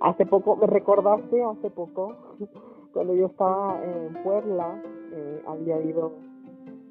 Hace 0.01 0.25
poco, 0.25 0.55
me 0.55 0.67
recordaste 0.67 1.43
hace 1.43 1.69
poco, 1.69 2.15
cuando 2.93 3.13
yo 3.13 3.27
estaba 3.27 3.79
en 3.83 4.13
Puebla, 4.23 4.81
eh, 5.11 5.43
había 5.45 5.81
ido 5.81 6.13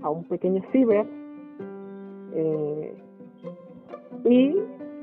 a 0.02 0.10
un 0.10 0.24
pequeño 0.24 0.62
ciber 0.72 1.06
eh, 2.34 2.94
y 4.24 4.54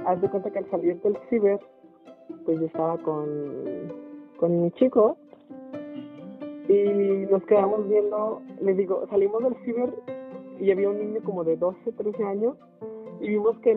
haz 0.06 0.22
de 0.22 0.30
cuenta 0.30 0.52
que 0.52 0.60
al 0.60 0.70
salir 0.70 1.02
del 1.02 1.18
ciber, 1.30 1.60
pues 2.46 2.60
yo 2.60 2.68
estaba 2.68 2.98
con, 3.00 3.30
con 4.38 4.62
mi 4.62 4.72
chico 4.72 5.18
y 6.68 7.26
nos 7.32 7.44
quedamos 7.46 7.88
viendo, 7.88 8.42
les 8.62 8.78
digo, 8.78 9.06
salimos 9.10 9.44
del 9.44 9.56
ciber 9.64 9.94
y 10.60 10.72
había 10.72 10.90
un 10.90 11.00
niño 11.00 11.22
como 11.24 11.44
de 11.44 11.58
12, 11.58 11.92
13 11.92 12.24
años 12.24 12.56
y 13.20 13.30
vimos 13.30 13.58
que 13.60 13.72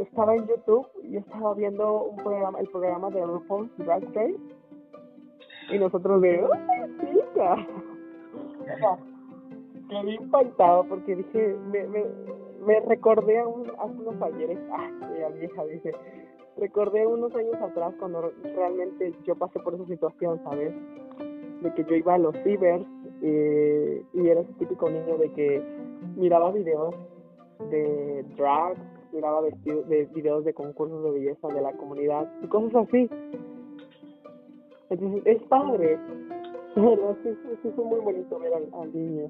estaba 0.00 0.34
en 0.34 0.46
YouTube 0.46 0.86
y 1.02 1.16
estaba 1.16 1.54
viendo 1.54 2.04
un 2.04 2.16
programa, 2.16 2.60
el 2.60 2.68
programa 2.68 3.10
de 3.10 3.24
RuPaul's 3.24 3.70
Drag 3.78 4.04
Race 4.14 4.36
y 5.70 5.78
nosotros 5.78 6.20
de 6.20 6.40
¡ay, 6.40 6.96
chica! 7.00 7.66
me 9.88 10.14
impactado 10.14 10.84
porque 10.88 11.16
dije, 11.16 11.56
me, 11.70 11.86
me, 11.88 12.04
me 12.64 12.80
recordé 12.80 13.38
a, 13.40 13.46
un, 13.46 13.70
hace 13.78 13.92
unos 14.00 14.22
ayeres, 14.22 14.58
ah, 14.72 14.90
vieja 15.38 15.64
dice, 15.66 15.92
recordé 16.56 17.06
unos 17.06 17.34
años 17.34 17.56
atrás 17.56 17.94
cuando 17.98 18.32
realmente 18.42 19.14
yo 19.24 19.34
pasé 19.34 19.60
por 19.60 19.74
esa 19.74 19.86
situación, 19.86 20.40
¿sabes? 20.44 20.72
de 21.62 21.72
que 21.74 21.84
yo 21.84 21.94
iba 21.94 22.14
a 22.14 22.18
los 22.18 22.34
cibers 22.42 22.84
eh, 23.22 24.04
y 24.12 24.28
era 24.28 24.40
ese 24.40 24.52
típico 24.54 24.90
niño 24.90 25.16
de 25.16 25.32
que 25.32 25.62
miraba 26.16 26.50
videos 26.50 26.94
de 27.70 28.24
drag, 28.36 28.76
miraba 29.12 29.42
de 29.42 30.08
videos 30.14 30.44
de 30.44 30.54
concursos 30.54 31.04
de 31.04 31.10
belleza 31.10 31.48
de 31.48 31.60
la 31.60 31.72
comunidad 31.72 32.30
y 32.42 32.46
cosas 32.46 32.86
así. 32.88 33.08
Entonces 34.90 35.22
es 35.24 35.42
padre, 35.44 35.98
pero 36.74 37.16
sí, 37.22 37.30
sí, 37.62 37.70
fue 37.74 37.84
muy 37.84 38.00
bonito 38.00 38.38
ver 38.38 38.52
al, 38.54 38.92
niño. 38.92 39.28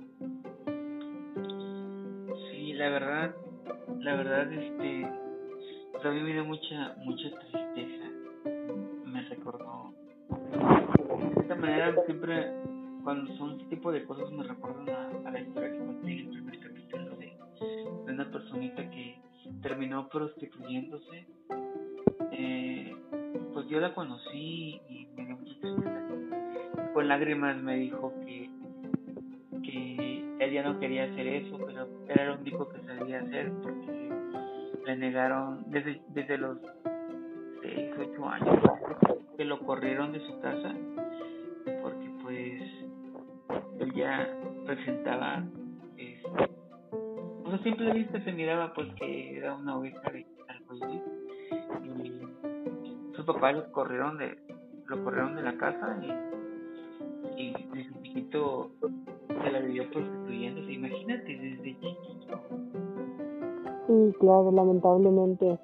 Sí, 2.51 2.73
la 2.75 2.89
verdad, 2.91 3.35
la 4.01 4.17
verdad, 4.17 4.53
este, 4.53 5.05
a 5.05 6.11
mí 6.11 6.21
me 6.21 6.33
dio 6.33 6.45
mucha, 6.45 6.95
mucha 7.05 7.31
tristeza. 7.39 8.11
Me 9.07 9.23
recordó 9.29 9.93
manera 11.63 11.95
siempre 12.07 12.53
cuando 13.05 13.33
son 13.37 13.53
este 13.53 13.77
tipo 13.77 13.93
de 13.93 14.05
cosas 14.05 14.31
me 14.33 14.43
recuerdan 14.43 14.89
a, 15.27 15.31
la 15.31 15.41
historia 15.41 15.71
que 15.71 15.79
conté 15.79 16.13
en 16.13 16.19
el 16.19 16.29
primer 16.29 16.61
de, 17.63 18.13
una 18.13 18.31
personita 18.31 18.89
que 18.91 19.19
terminó 19.63 20.09
prostituyéndose. 20.09 21.27
Eh, 22.33 22.95
pues 23.53 23.69
yo 23.69 23.81
la 23.81 23.95
conocí 23.95 24.81
y 24.89 25.09
me 25.17 25.27
dio 25.27 25.37
mucha 25.37 25.61
tristeza. 25.61 26.09
Con 26.95 27.09
lágrimas 27.09 27.57
me 27.63 27.77
dijo 27.77 28.13
que, 28.25 28.51
que 29.63 30.23
él 30.39 30.65
no 30.65 30.79
quería 30.79 31.05
hacer 31.05 31.27
eso, 31.27 31.59
pero 31.65 31.89
era 32.09 32.27
lo 32.27 32.41
único 32.41 32.69
que 32.69 32.81
sabía 32.83 33.21
hacer 33.21 33.53
porque 33.63 34.11
le 34.85 34.97
negaron 34.97 35.65
desde, 35.71 36.03
desde 36.09 36.39
los 36.39 36.59
6, 37.63 37.91
8 37.99 38.29
años 38.29 38.59
que 39.37 39.45
lo 39.45 39.59
corrieron 39.61 40.13
de 40.13 40.21
su 40.21 40.41
casa 40.41 40.75
porque 41.83 42.11
pues 42.23 42.63
él 43.81 43.93
ya 43.95 44.29
presentaba 44.67 45.45
a 47.63 47.65
simple 47.65 47.93
vista 47.93 48.21
se 48.25 48.33
miraba 48.33 48.73
pues 48.75 48.93
que 48.95 49.39
era 49.39 49.55
una 49.55 49.79
oveja 49.79 50.11
de 50.11 50.27
arcoíris 50.49 51.03
y 51.95 53.15
sus 53.15 53.25
papás 53.25 53.55
lo 53.55 53.71
corrieron 53.71 54.19
de 54.19 54.37
lo 54.87 55.05
corrieron 55.05 55.37
de 55.37 55.43
la 55.43 55.57
casa 55.57 55.97
y, 56.03 57.41
y 57.41 57.53
desde 57.73 58.03
chiquito 58.03 58.73
se 59.29 59.51
la 59.53 59.61
vivió 59.61 59.89
prostituyéndose 59.93 60.73
imagínate 60.73 61.39
desde 61.39 61.79
chiquito. 61.79 62.41
Sí 63.87 64.15
claro 64.19 64.51
lamentablemente 64.51 65.57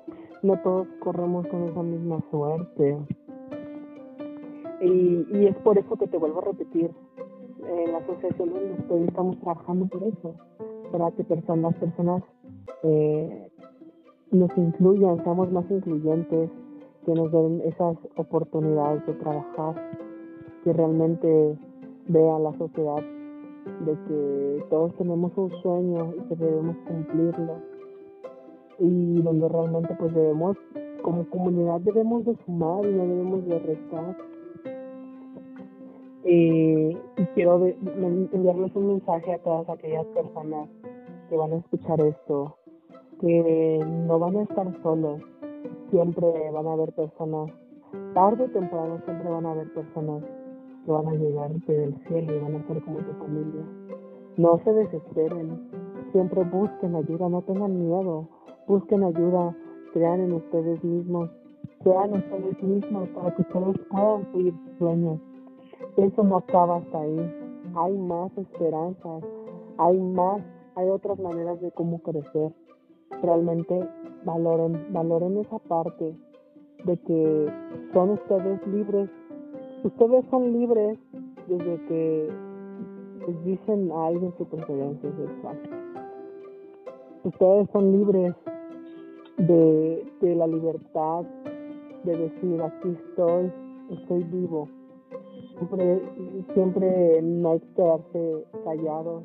no 0.45 0.57
todos 0.63 0.87
corremos 1.01 1.49
con 1.49 1.65
esa 1.65 1.83
misma 1.83 2.21
suerte. 2.31 2.97
Y, 4.81 5.27
y 5.37 5.47
es 5.49 5.57
por 5.57 5.77
eso 5.77 5.97
que 5.97 6.07
te 6.07 6.17
vuelvo 6.17 6.39
a 6.43 6.45
repetir 6.45 6.93
la 7.91 7.99
asociación 7.99 8.51
donde 8.51 8.75
estoy 8.75 9.03
estamos 9.03 9.41
trabajando 9.41 9.87
por 9.87 10.05
eso 10.05 10.37
para 10.91 11.11
que 11.12 11.24
personas, 11.24 11.74
personas 11.76 12.22
eh, 12.82 13.51
nos 14.30 14.51
incluyan, 14.57 15.22
seamos 15.24 15.51
más 15.53 15.64
incluyentes, 15.70 16.51
que 17.05 17.14
nos 17.14 17.32
den 17.32 17.62
esas 17.64 17.97
oportunidades 18.16 19.07
de 19.07 19.14
trabajar, 19.14 19.74
que 20.64 20.72
realmente 20.72 21.57
vea 22.09 22.39
la 22.39 22.53
sociedad 22.59 23.03
de 23.84 23.93
que 24.07 24.64
todos 24.70 24.95
tenemos 24.97 25.32
un 25.36 25.51
sueño 25.62 26.14
y 26.16 26.28
que 26.28 26.36
debemos 26.36 26.76
cumplirlo. 26.86 27.57
Y 28.78 29.22
donde 29.22 29.49
realmente 29.49 29.95
pues 29.99 30.14
debemos 30.14 30.57
como 31.03 31.28
comunidad 31.30 31.80
debemos 31.80 32.24
de 32.24 32.36
sumar 32.45 32.84
y 32.84 32.93
no 32.93 33.07
debemos 33.07 33.47
de 33.47 33.59
restar. 33.61 34.16
Eh, 36.24 36.97
y 37.16 37.24
quiero 37.34 37.66
enviarles 37.66 38.74
un 38.74 38.89
mensaje 38.89 39.32
a 39.32 39.39
todas 39.39 39.68
aquellas 39.70 40.05
personas 40.07 40.68
que 41.29 41.37
van 41.37 41.53
a 41.53 41.57
escuchar 41.57 42.01
esto, 42.01 42.57
que 43.20 43.85
no 44.07 44.18
van 44.18 44.37
a 44.37 44.43
estar 44.43 44.83
solos, 44.83 45.20
siempre 45.91 46.26
van 46.53 46.66
a 46.66 46.72
haber 46.72 46.93
personas, 46.93 47.51
tarde 48.14 48.45
o 48.45 48.51
temprano 48.51 49.01
siempre 49.05 49.29
van 49.29 49.47
a 49.47 49.51
haber 49.53 49.72
personas 49.72 50.22
que 50.85 50.93
van 50.93 51.07
a 51.09 51.12
llegar 51.12 51.51
del 51.51 51.95
cielo 52.07 52.35
y 52.35 52.41
van 52.41 52.57
a 52.57 52.66
ser 52.66 52.83
como 52.83 52.99
tu 52.99 53.12
familia. 53.14 53.62
No 54.37 54.59
se 54.64 54.72
desesperen, 54.72 55.68
siempre 56.12 56.45
busquen 56.45 56.95
ayuda, 56.95 57.29
no 57.29 57.43
tengan 57.43 57.79
miedo, 57.79 58.29
busquen 58.66 59.05
ayuda, 59.05 59.57
crean 59.93 60.20
en 60.20 60.33
ustedes 60.33 60.83
mismos, 60.85 61.29
crean 61.83 62.12
ustedes 62.12 62.62
mismos 62.62 63.09
para 63.11 63.35
que 63.35 63.43
ustedes 63.43 63.79
puedan 63.91 64.33
seguir 64.33 64.55
sus 64.64 64.79
sueños. 64.79 65.20
Eso 65.97 66.22
no 66.22 66.37
acaba 66.37 66.76
hasta 66.76 67.01
ahí, 67.01 67.35
hay 67.74 67.99
más 67.99 68.37
esperanzas, 68.39 69.24
hay 69.79 69.99
más 69.99 70.41
hay 70.79 70.89
otras 70.91 71.18
maneras 71.18 71.61
de 71.61 71.72
cómo 71.72 71.99
crecer. 72.03 72.53
Realmente 73.20 73.89
valoren, 74.24 74.93
valoren 74.93 75.39
esa 75.39 75.59
parte 75.59 76.16
de 76.85 76.97
que 76.99 77.53
son 77.93 78.11
ustedes 78.11 78.64
libres. 78.68 79.11
Ustedes 79.83 80.24
son 80.31 80.53
libres 80.53 80.97
desde 81.49 81.85
que 81.87 82.29
les 83.26 83.45
dicen 83.45 83.91
a 83.91 84.07
alguien 84.07 84.33
su 84.39 84.45
preferencia 84.47 85.11
sexual. 85.16 85.59
Ustedes 87.24 87.68
son 87.72 87.93
libres 87.93 88.35
de, 89.37 90.07
de 90.20 90.35
la 90.37 90.47
libertad 90.47 91.24
de 92.05 92.16
decir 92.16 92.62
aquí 92.62 92.97
estoy, 93.09 93.53
estoy 93.91 94.22
vivo. 94.22 94.68
Siempre, 95.57 96.03
siempre 96.55 97.22
no 97.22 97.51
hay 97.51 97.61
que 97.61 97.74
quedarse 97.74 98.45
callados 98.64 99.24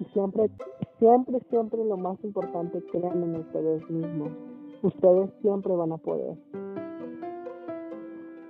y 0.00 0.04
siempre, 0.12 0.50
siempre, 0.98 1.40
siempre 1.50 1.84
lo 1.84 1.96
más 1.96 2.22
importante, 2.24 2.82
crean 2.92 3.22
en 3.22 3.36
ustedes 3.36 3.90
mismos. 3.90 4.30
Ustedes 4.82 5.30
siempre 5.40 5.74
van 5.74 5.92
a 5.92 5.96
poder. 5.96 6.36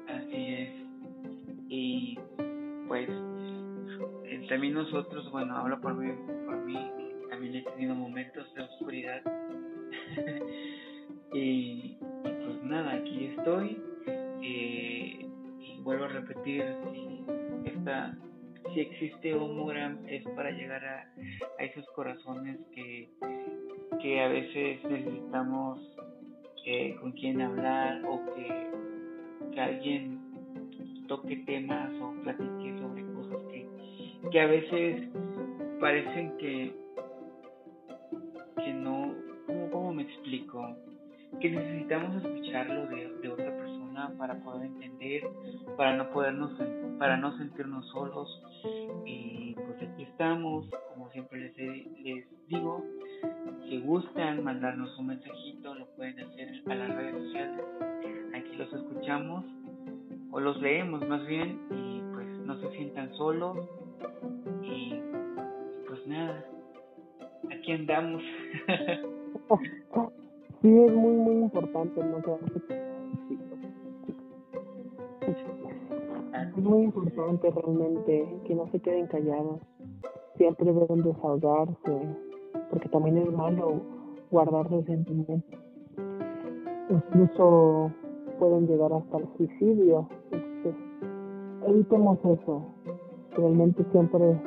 Así 0.09 0.55
es. 0.55 0.71
Y 1.69 2.19
pues 2.89 3.09
también 4.49 4.75
nosotros, 4.75 5.31
bueno, 5.31 5.57
hablo 5.57 5.81
por 5.81 5.95
mí, 5.95 6.13
por 6.47 6.57
mí, 6.65 6.91
también 7.29 7.57
he 7.57 7.63
tenido 7.63 7.95
momentos 7.95 8.53
de 8.55 8.63
oscuridad. 8.63 9.23
y, 11.33 11.97
pues 12.23 12.63
nada, 12.63 12.95
aquí 12.95 13.27
estoy. 13.37 13.83
Eh, 14.43 15.29
y 15.61 15.81
vuelvo 15.83 16.05
a 16.05 16.09
repetir, 16.09 16.65
esta 17.65 18.17
si 18.77 18.83
existe 18.83 19.33
Homogram 19.33 20.07
es 20.07 20.23
para 20.37 20.51
llegar 20.51 20.85
a, 20.85 21.11
esos 21.65 21.87
corazones 21.95 22.59
que, 22.75 23.09
que 24.03 24.21
a 24.21 24.29
veces 24.29 24.85
necesitamos 24.85 25.81
eh, 26.67 26.95
con 27.01 27.13
quien 27.13 27.41
hablar 27.41 28.05
o 28.05 28.21
que, 28.35 29.51
que, 29.55 29.61
alguien 29.61 30.21
toque 31.09 31.37
temas 31.47 31.91
o 32.03 32.13
platique 32.23 32.79
sobre 32.79 33.03
cosas 33.15 33.39
que, 33.51 33.67
que 34.31 34.41
a 34.41 34.47
veces 34.47 35.09
parecen 35.81 36.37
que, 36.37 36.75
que 38.63 38.73
no, 38.75 39.15
¿cómo, 39.47 39.71
¿cómo, 39.71 39.95
me 39.95 40.03
explico? 40.03 40.77
Que 41.41 41.49
necesitamos 41.49 42.23
escucharlo 42.23 42.87
de, 42.89 43.09
de 43.23 43.29
otra 43.31 43.57
persona 43.57 43.66
para 44.19 44.35
poder 44.43 44.67
entender, 44.67 45.23
para 45.77 45.97
no 45.97 46.11
podernos 46.11 46.53
para 46.99 47.17
no 47.17 47.37
sentirnos 47.39 47.87
solos. 47.89 48.43
Y 49.05 49.55
pues 49.55 49.83
aquí 49.83 50.03
estamos, 50.03 50.69
como 50.93 51.11
siempre 51.11 51.41
les, 51.41 52.27
digo, 52.49 52.85
si 53.69 53.81
gustan 53.81 54.45
mandarnos 54.45 54.97
un 54.99 55.09
mensajito, 55.09 55.75
lo 55.75 55.87
pueden 55.97 56.21
hacer 56.21 56.63
a 56.67 56.75
las 56.75 56.95
redes 56.95 57.25
sociales. 57.25 57.65
Aquí 58.35 58.57
los 58.57 58.73
escuchamos 58.73 59.45
o 60.31 60.41
los 60.41 60.61
leemos 60.61 61.07
más 61.09 61.27
bien 61.27 61.61
y 61.71 62.01
pues 62.13 62.27
no 62.41 62.61
se 62.61 62.71
sientan 62.77 63.13
solos. 63.15 63.59
Y 64.63 65.01
pues 65.87 66.07
nada, 66.07 66.45
aquí 67.51 67.73
andamos. 67.73 68.23
sí, 70.63 70.69
es 70.69 70.93
muy, 70.93 71.13
muy 71.13 71.35
importante 71.45 72.03
no 72.05 72.21
es 75.29 76.57
muy 76.57 76.85
importante 76.85 77.51
realmente 77.51 78.41
que 78.45 78.55
no 78.55 78.69
se 78.69 78.81
queden 78.81 79.07
callados. 79.07 79.61
Siempre 80.37 80.73
deben 80.73 81.03
desahogarse, 81.03 82.17
porque 82.71 82.89
también 82.91 83.19
es 83.19 83.33
malo 83.33 83.81
guardar 84.31 84.71
resentimientos. 84.71 85.61
Incluso 86.91 87.91
pueden 88.39 88.67
llegar 88.67 88.93
hasta 88.93 89.19
el 89.19 89.29
suicidio. 89.37 90.09
Evitemos 91.67 92.19
eso. 92.25 92.63
Realmente 93.37 93.85
siempre, 93.93 94.41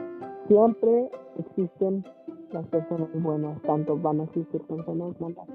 siempre 0.48 1.12
existen 1.38 2.06
las 2.52 2.66
personas 2.68 3.10
buenas, 3.22 3.62
tanto 3.64 3.98
van 3.98 4.22
a 4.22 4.24
existir 4.24 4.62
personas 4.62 5.20
malas. 5.20 5.48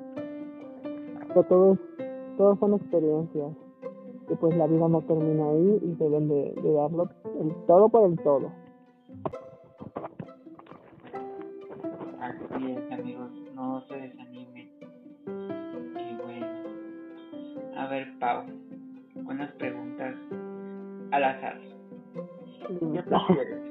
Pero 1.29 1.43
todos, 1.45 1.79
todos 2.37 2.59
son 2.59 2.75
experiencias 2.75 3.64
que 4.27 4.37
pues 4.37 4.57
la 4.57 4.67
vida 4.67 4.89
no 4.89 5.03
termina 5.03 5.51
ahí 5.51 5.79
y 5.83 5.95
deben 5.95 6.29
de, 6.29 6.55
darlo 6.63 7.09
el 7.41 7.55
todo 7.67 7.89
por 7.89 8.11
el 8.11 8.19
todo. 8.21 8.53
Así 12.21 12.71
es, 12.71 12.93
amigos, 12.93 13.31
no 13.55 13.83
se 13.87 13.97
desanimen. 13.97 14.71
Y 15.27 16.23
bueno, 16.23 16.47
a 17.77 17.87
ver, 17.89 18.19
Pau, 18.19 18.45
unas 19.27 19.53
preguntas 19.53 20.15
al 21.11 21.25
azar. 21.25 21.61
¿Qué 22.69 23.03
prefieres? 23.03 23.63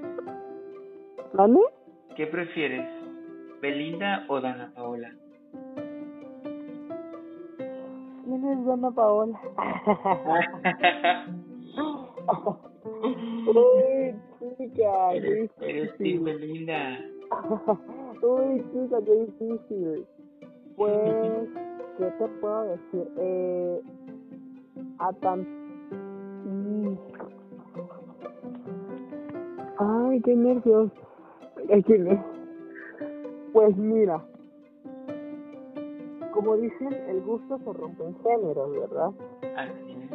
¿Vale? 1.34 1.60
¿Qué 2.16 2.28
prefieres, 2.28 2.88
Belinda 3.60 4.26
o 4.30 4.39
Dana 4.39 4.72
Paola? 4.76 5.12
Es 8.54 8.66
Dana 8.66 8.91
Paola? 8.91 9.39
Uy, 13.45 14.16
chica, 14.58 15.14
eres, 15.14 15.51
eres 15.62 15.97
Belinda. 15.97 16.99
Uy, 18.22 18.64
chica, 18.72 18.97
qué 19.06 19.16
difícil. 19.26 20.06
Pues 20.76 21.49
te 21.97 22.28
puedo 22.41 22.64
decir? 22.64 23.08
Eh, 23.18 23.82
a 24.99 25.14
tan... 25.14 25.47
Ay, 29.78 30.22
qué 30.22 30.36
nervios. 30.36 30.91
Pues 33.54 33.78
mira, 33.78 34.24
como 36.34 36.58
dicen, 36.58 36.94
el 37.08 37.22
gusto 37.22 37.58
se 37.60 37.74
rompe 37.74 38.04
en 38.04 38.16
género, 38.24 38.70
¿verdad? 38.72 39.12
Así 39.56 39.92
es. 39.92 40.12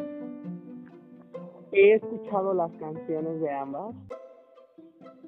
He 1.71 1.93
escuchado 1.93 2.53
las 2.53 2.71
canciones 2.73 3.39
de 3.41 3.51
ambas 3.51 3.95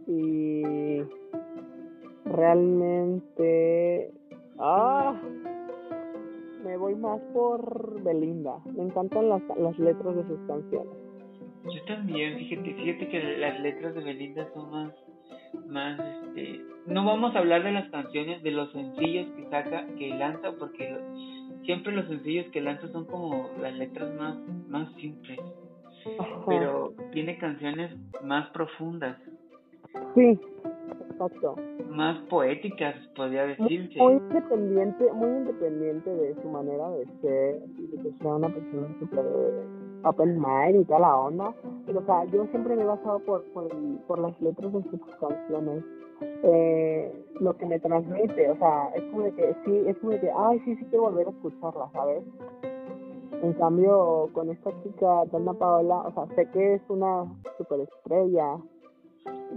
y 0.07 1.03
realmente 2.25 4.11
ah 4.59 5.19
me 6.63 6.77
voy 6.77 6.95
más 6.95 7.19
por 7.33 8.01
Belinda 8.03 8.59
me 8.75 8.83
encantan 8.83 9.29
las, 9.29 9.41
las 9.57 9.77
letras 9.79 10.15
de 10.15 10.27
sus 10.27 10.39
canciones 10.47 10.93
yo 11.63 11.83
también 11.85 12.37
fíjate 12.37 12.73
fíjate 12.73 13.09
que 13.09 13.37
las 13.37 13.59
letras 13.59 13.95
de 13.95 14.01
Belinda 14.01 14.47
son 14.53 14.71
más 14.71 14.93
más 15.67 15.99
este 15.99 16.61
no 16.87 17.05
vamos 17.05 17.35
a 17.35 17.39
hablar 17.39 17.63
de 17.63 17.71
las 17.71 17.89
canciones 17.89 18.41
de 18.43 18.51
los 18.51 18.71
sencillos 18.71 19.27
que 19.35 19.45
saca 19.49 19.85
que 19.97 20.09
lanza 20.09 20.51
porque 20.57 20.97
siempre 21.65 21.93
los 21.93 22.07
sencillos 22.07 22.47
que 22.51 22.61
lanza 22.61 22.87
son 22.89 23.05
como 23.05 23.49
las 23.59 23.73
letras 23.75 24.13
más 24.15 24.37
más 24.67 24.91
simples. 24.95 25.39
Pero 26.47 26.95
tiene 27.11 27.37
canciones 27.37 27.95
más 28.23 28.49
profundas. 28.49 29.17
Sí 30.15 30.39
exacto. 31.21 31.55
Más 31.89 32.17
poéticas 32.29 32.95
podría 33.15 33.45
decirse 33.45 33.99
muy 33.99 34.13
independiente 34.13 35.11
muy 35.13 35.29
independiente 35.29 36.09
de 36.09 36.35
su 36.41 36.49
manera 36.49 36.89
de 36.91 37.05
ser 37.21 37.59
de 37.59 38.03
que 38.03 38.17
sea 38.19 38.35
una 38.35 38.49
persona 38.49 38.87
súper 38.99 39.25
open 40.03 40.39
mind 40.39 40.81
y 40.81 40.85
toda 40.85 40.99
la 40.99 41.17
onda. 41.17 41.53
Pero 41.85 41.99
o 41.99 42.05
sea 42.05 42.25
yo 42.25 42.45
siempre 42.47 42.75
me 42.75 42.83
he 42.83 42.85
basado 42.85 43.19
por 43.19 43.43
por, 44.07 44.19
las 44.19 44.39
letras 44.41 44.73
de 44.73 44.83
sus 44.83 45.01
canciones 45.19 45.83
eh, 46.43 47.25
lo 47.39 47.55
que 47.57 47.65
me 47.65 47.79
transmite 47.79 48.51
o 48.51 48.57
sea 48.57 48.89
es 48.95 49.03
como 49.11 49.23
de 49.23 49.33
que 49.33 49.55
sí 49.65 49.83
es 49.87 49.97
como 49.97 50.11
de 50.13 50.19
que 50.19 50.31
ay 50.31 50.59
sí 50.59 50.75
sí 50.75 50.85
quiero 50.89 51.03
volver 51.03 51.27
a 51.27 51.31
escucharla 51.31 51.89
sabes 51.93 52.23
en 53.41 53.53
cambio 53.53 54.29
con 54.33 54.49
esta 54.49 54.71
chica 54.83 55.25
Dana 55.31 55.53
Paola 55.53 56.01
o 56.01 56.11
sea 56.13 56.27
sé 56.35 56.49
que 56.51 56.75
es 56.75 56.81
una 56.89 57.25
superestrella 57.57 58.57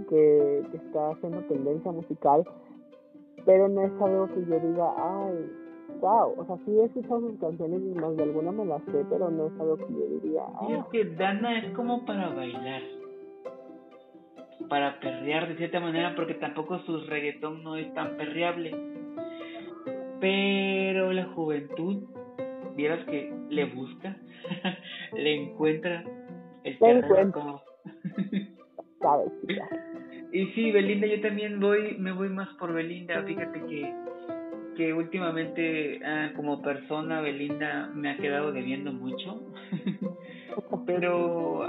que, 0.09 0.63
que 0.71 0.77
está 0.77 1.09
haciendo 1.11 1.41
tendencia 1.47 1.91
musical 1.91 2.43
pero 3.45 3.67
no 3.67 3.81
es 3.81 3.91
algo 4.01 4.27
que 4.27 4.45
yo 4.45 4.59
diga 4.59 4.93
ay 4.97 5.64
wow, 5.99 6.33
o 6.37 6.45
sea, 6.45 6.57
sí 6.65 6.71
he 6.79 6.85
escuchado 6.85 7.21
sus 7.21 7.39
canciones 7.39 7.81
y 7.81 7.99
más 7.99 8.15
de 8.15 8.23
alguna 8.23 8.51
me 8.51 8.65
las 8.65 8.83
sé, 8.83 9.05
pero 9.09 9.29
no 9.29 9.47
es 9.47 9.59
algo 9.59 9.77
que 9.77 9.93
yo 9.93 10.19
diría. 10.21 10.43
Y 10.69 10.73
es 10.73 10.85
que 10.91 11.05
Dana 11.15 11.59
es 11.59 11.73
como 11.73 12.05
para 12.05 12.29
bailar, 12.29 12.81
para 14.69 14.99
perrear 14.99 15.47
de 15.47 15.57
cierta 15.57 15.79
manera, 15.79 16.15
porque 16.15 16.35
tampoco 16.35 16.79
su 16.79 16.99
reggaetón 17.05 17.63
no 17.63 17.77
es 17.77 17.93
tan 17.93 18.17
perreable. 18.17 18.75
Pero 20.19 21.11
la 21.11 21.25
juventud, 21.33 22.03
vieras 22.75 23.05
que 23.05 23.33
le 23.49 23.65
busca, 23.65 24.17
le 25.13 25.35
encuentra 25.43 26.03
el 26.63 26.77
terreno 26.79 27.31
como... 27.31 27.61
Sabes, 28.99 29.31
y 30.31 30.45
sí, 30.47 30.71
Belinda, 30.71 31.05
yo 31.07 31.21
también 31.21 31.59
voy, 31.59 31.97
me 31.99 32.11
voy 32.11 32.29
más 32.29 32.49
por 32.55 32.73
Belinda, 32.73 33.21
fíjate 33.23 33.61
que 33.67 34.04
que 34.75 34.93
últimamente 34.93 35.99
ah, 36.05 36.31
como 36.35 36.61
persona 36.61 37.21
Belinda 37.21 37.89
me 37.93 38.11
ha 38.11 38.17
quedado 38.17 38.51
debiendo 38.51 38.91
mucho, 38.91 39.41
pero 40.85 41.63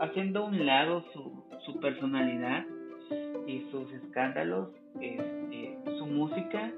haciendo 0.00 0.46
un 0.46 0.66
lado 0.66 1.04
su, 1.12 1.44
su 1.64 1.80
personalidad 1.80 2.64
y 3.46 3.66
sus 3.70 3.90
escándalos, 3.92 4.68
este, 5.00 5.78
su 5.98 6.06
música, 6.06 6.70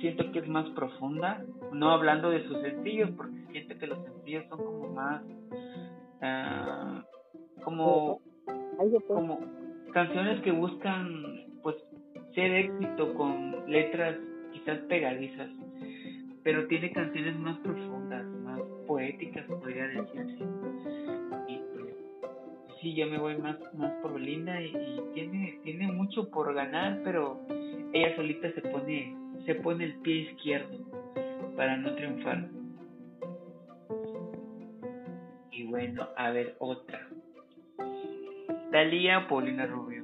siento 0.00 0.30
que 0.32 0.40
es 0.40 0.48
más 0.48 0.68
profunda, 0.70 1.42
no 1.72 1.90
hablando 1.90 2.30
de 2.30 2.46
sus 2.46 2.60
sencillos, 2.60 3.10
porque 3.16 3.38
siento 3.52 3.78
que 3.78 3.86
los 3.86 4.02
sencillos 4.04 4.44
son 4.48 4.58
como 4.58 4.88
más, 4.92 5.22
uh, 6.22 7.62
como, 7.62 8.20
como 9.06 9.40
canciones 9.92 10.40
que 10.42 10.52
buscan 10.52 11.46
pues 11.62 11.76
ser 12.34 12.52
éxito 12.52 13.14
con 13.14 13.70
letras 13.70 14.16
pegadizas, 14.80 15.50
pero 16.42 16.66
tiene 16.66 16.90
canciones 16.92 17.36
más 17.38 17.58
profundas, 17.58 18.24
más 18.44 18.60
poéticas, 18.86 19.44
podría 19.46 19.86
decirse. 19.88 20.44
Y 21.48 21.60
pues, 21.74 21.94
sí, 22.80 22.94
yo 22.94 23.06
me 23.06 23.18
voy 23.18 23.36
más, 23.38 23.56
más 23.74 23.92
por 24.02 24.14
Belinda 24.14 24.60
y, 24.62 24.72
tiene, 25.14 25.58
tiene 25.62 25.92
mucho 25.92 26.30
por 26.30 26.54
ganar, 26.54 27.00
pero 27.04 27.40
ella 27.92 28.16
solita 28.16 28.50
se 28.52 28.62
pone, 28.62 29.14
se 29.44 29.54
pone 29.56 29.84
el 29.84 29.94
pie 29.96 30.30
izquierdo 30.30 30.78
para 31.56 31.76
no 31.76 31.94
triunfar. 31.94 32.48
Y 35.50 35.64
bueno, 35.64 36.08
a 36.16 36.30
ver, 36.30 36.56
otra. 36.58 37.06
Dalía 38.70 39.26
Paulina 39.28 39.66
Rubio. 39.66 39.99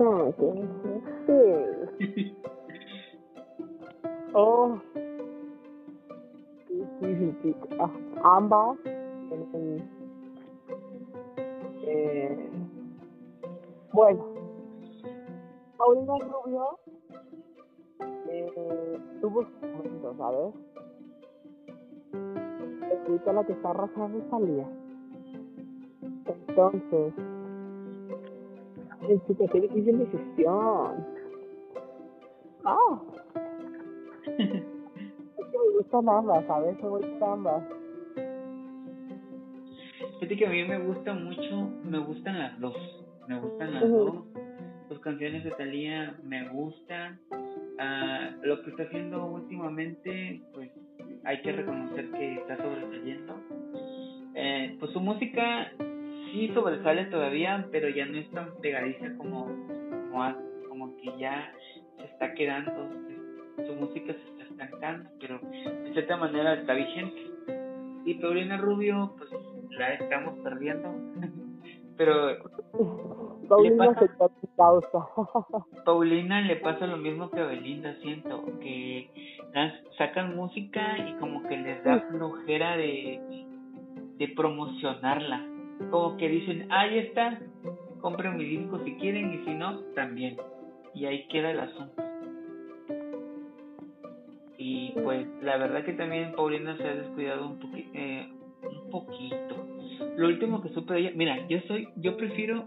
Chica, 0.00 0.32
qué 1.26 2.32
oh. 4.32 4.78
Sí, 7.00 7.34
sí, 7.42 7.56
ah, 7.78 7.90
ambas. 8.22 8.78
Eh, 11.82 12.50
bueno, 13.92 14.24
Paulina 15.76 16.14
Rubio 16.18 16.78
eh, 18.28 18.98
tuvo 19.20 19.44
su 19.44 19.66
momento, 19.66 20.14
¿sabes? 20.16 20.54
Ahorita 23.06 23.32
la 23.32 23.44
que 23.44 23.52
está 23.52 23.70
arrasando 23.70 24.18
es 24.18 24.30
Talía. 24.30 24.68
Entonces, 26.48 27.14
Chica, 29.26 29.44
qué 29.52 29.60
difícil 29.60 29.98
decisión. 29.98 31.06
Ah. 32.64 33.02
es 34.38 35.46
que 35.46 35.58
me 35.58 35.76
gustan 35.76 36.08
ambas, 36.08 36.46
¿sabes? 36.46 36.76
Me 36.82 36.88
gustan 36.88 37.22
ambas. 37.22 37.64
Fíjate 40.20 40.36
que 40.36 40.46
a 40.46 40.50
mí 40.50 40.64
me 40.64 40.78
gusta 40.80 41.14
mucho, 41.14 41.70
me 41.84 41.98
gustan 41.98 42.38
las 42.38 42.60
dos. 42.60 42.76
Me 43.26 43.40
gustan 43.40 43.74
las 43.74 43.88
dos. 43.88 44.24
Sus 44.88 45.00
canciones 45.00 45.44
de 45.44 45.50
Talía 45.52 46.14
me 46.22 46.48
gustan. 46.50 47.18
Uh, 47.30 48.44
lo 48.44 48.62
que 48.62 48.70
está 48.70 48.82
haciendo 48.82 49.24
últimamente, 49.24 50.42
pues 50.52 50.70
hay 51.24 51.40
que 51.40 51.52
reconocer 51.52 52.10
que 52.10 52.34
está 52.34 52.56
sobresaliendo. 52.58 53.34
Eh, 54.34 54.76
pues 54.78 54.92
su 54.92 55.00
música 55.00 55.72
sí 56.30 56.48
sobresale 56.54 57.06
todavía, 57.06 57.66
pero 57.70 57.88
ya 57.88 58.06
no 58.06 58.18
es 58.18 58.30
tan 58.30 58.54
pegadiza 58.60 59.16
como, 59.18 59.46
como, 60.10 60.34
como 60.68 60.96
que 60.96 61.12
ya 61.18 61.52
se 61.96 62.04
está 62.04 62.34
quedando, 62.34 62.72
su 63.66 63.74
música 63.74 64.12
se 64.12 64.42
está 64.42 64.64
estancando, 64.64 65.10
pero 65.20 65.38
de 65.38 65.92
cierta 65.92 66.16
manera 66.16 66.54
está 66.54 66.74
vigente. 66.74 67.30
Y 68.04 68.14
Paulina 68.14 68.56
Rubio, 68.56 69.14
pues 69.18 69.30
la 69.78 69.94
estamos 69.94 70.38
perdiendo, 70.40 70.88
pero 71.96 72.38
Paulina 73.48 73.86
le 74.00 74.08
pasa, 74.56 75.08
Paulina 75.84 76.40
le 76.40 76.56
pasa 76.56 76.86
lo 76.86 76.96
mismo 76.96 77.30
que 77.30 77.40
a 77.40 77.46
Belinda, 77.46 77.94
siento, 78.02 78.44
que 78.60 79.10
sacan 79.98 80.36
música 80.36 80.96
y 80.98 81.14
como 81.14 81.42
que 81.42 81.56
les 81.56 81.84
da 81.84 82.00
flojera 82.10 82.76
de, 82.76 83.20
de 84.16 84.28
promocionarla 84.28 85.59
como 85.90 86.16
que 86.16 86.28
dicen, 86.28 86.66
ahí 86.70 86.98
está, 86.98 87.40
compren 88.00 88.36
mi 88.36 88.44
disco 88.44 88.80
si 88.84 88.94
quieren 88.94 89.34
y 89.34 89.44
si 89.44 89.54
no, 89.54 89.78
también. 89.94 90.36
Y 90.94 91.06
ahí 91.06 91.26
queda 91.28 91.52
el 91.52 91.60
asunto. 91.60 92.02
Y 94.58 94.92
pues 95.02 95.26
la 95.42 95.56
verdad 95.56 95.84
que 95.84 95.94
también 95.94 96.32
Paulina 96.32 96.76
se 96.76 96.84
ha 96.84 96.94
descuidado 96.94 97.48
un, 97.48 97.60
eh, 97.94 98.28
un 98.62 98.90
poquito. 98.90 99.66
Lo 100.16 100.28
último 100.28 100.60
que 100.62 100.68
supe 100.70 100.98
ella, 100.98 101.12
mira, 101.14 101.48
yo 101.48 101.60
soy, 101.66 101.88
yo 101.96 102.16
prefiero 102.16 102.66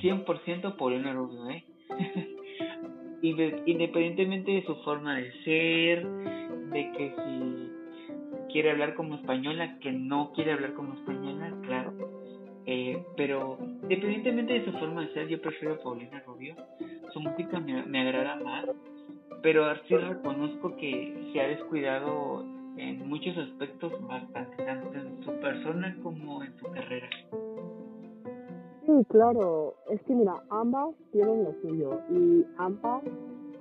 100% 0.00 0.76
Paulina 0.76 1.12
Rubio, 1.12 1.50
¿eh? 1.50 1.64
Independientemente 3.22 4.52
de 4.52 4.64
su 4.64 4.76
forma 4.76 5.16
de 5.16 5.32
ser, 5.42 6.06
de 6.06 6.92
que 6.92 7.14
si 7.16 7.65
quiere 8.56 8.70
hablar 8.70 8.94
como 8.94 9.16
española, 9.16 9.78
que 9.80 9.92
no 9.92 10.32
quiere 10.32 10.52
hablar 10.54 10.72
como 10.72 10.94
española, 10.94 11.52
claro. 11.60 11.92
Eh, 12.64 13.04
pero 13.14 13.58
independientemente 13.82 14.54
de 14.54 14.64
su 14.64 14.72
forma 14.78 15.02
de 15.02 15.12
ser, 15.12 15.28
yo 15.28 15.38
prefiero 15.42 15.74
a 15.74 15.78
Paulina 15.78 16.22
Rubio. 16.26 16.56
Su 17.12 17.20
música 17.20 17.60
me, 17.60 18.00
agrada 18.00 18.36
más, 18.36 18.64
pero 19.42 19.62
sí 19.86 19.94
reconozco 19.94 20.74
que 20.76 21.30
se 21.30 21.40
ha 21.42 21.48
descuidado 21.48 22.46
en 22.78 23.06
muchos 23.06 23.36
aspectos 23.36 23.92
bastante, 24.08 24.56
tanto 24.64 24.90
en 24.94 25.22
su 25.22 25.32
persona 25.32 25.94
como 26.02 26.42
en 26.42 26.56
su 26.56 26.64
carrera. 26.70 27.10
Sí, 28.86 29.04
claro, 29.10 29.74
es 29.90 30.00
que 30.04 30.14
mira, 30.14 30.42
ambas 30.48 30.94
tienen 31.12 31.44
lo 31.44 31.52
suyo 31.60 32.00
y 32.10 32.42
ambas 32.56 33.02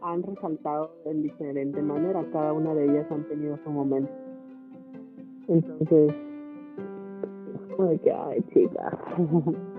han 0.01 0.23
resaltado 0.23 0.89
en 1.03 1.21
diferente 1.21 1.81
manera, 1.81 2.23
cada 2.31 2.53
una 2.53 2.73
de 2.73 2.85
ellas 2.85 3.11
han 3.11 3.27
tenido 3.27 3.59
su 3.61 3.69
momento. 3.69 4.24
Entonces, 5.47 6.13
como 7.75 7.89
de 7.89 7.99
que, 7.99 8.11
ay, 8.11 8.43
chica. 8.53 8.97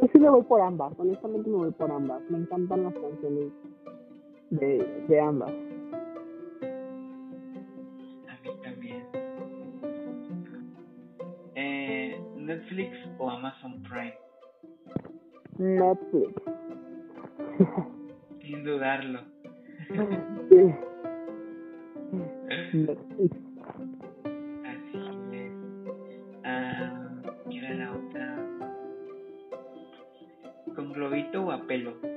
Yo 0.00 0.08
sí 0.12 0.18
me 0.18 0.30
voy 0.30 0.42
por 0.42 0.60
ambas, 0.62 0.92
honestamente 0.98 1.50
me 1.50 1.56
voy 1.56 1.70
por 1.72 1.90
ambas. 1.90 2.22
Me 2.30 2.38
encantan 2.38 2.84
las 2.84 2.94
canciones 2.94 3.52
de, 4.50 5.04
de 5.08 5.20
ambas. 5.20 5.50
A 8.28 8.38
mí 8.42 8.50
también. 8.62 9.02
Eh, 11.54 12.18
¿Netflix 12.36 12.96
o 13.18 13.28
Amazon 13.28 13.82
Prime? 13.82 14.14
Netflix. 15.58 16.32
Sin 18.40 18.64
dudarlo. 18.64 19.20
Netflix. 22.72 23.49
¿Qué 27.70 27.76
era 27.76 27.84
la 27.84 27.92
otra? 27.92 28.36
¿Con 30.74 30.92
globito 30.92 31.44
o 31.44 31.52
a 31.52 31.62
pelo? 31.68 31.94
¿Qué 32.00 32.10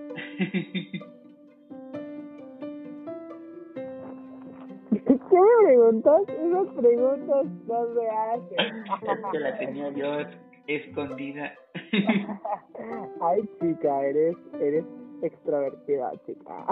me 5.05 5.67
preguntas? 5.67 6.21
Esas 6.27 6.67
preguntas 6.75 7.45
no 7.67 7.93
se 7.93 8.09
hacen. 8.09 8.57
es 8.57 9.19
que 9.31 9.39
la 9.39 9.57
tenía 9.59 9.89
yo 9.91 10.27
escondida. 10.65 11.53
Ay, 13.21 13.47
chica, 13.61 14.05
eres, 14.07 14.35
eres 14.59 14.85
extrovertida, 15.21 16.13
chica. 16.25 16.65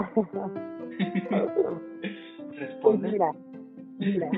Pues 2.50 2.58
Responde. 2.58 3.12
mira, 3.12 3.32
mira, 3.98 4.30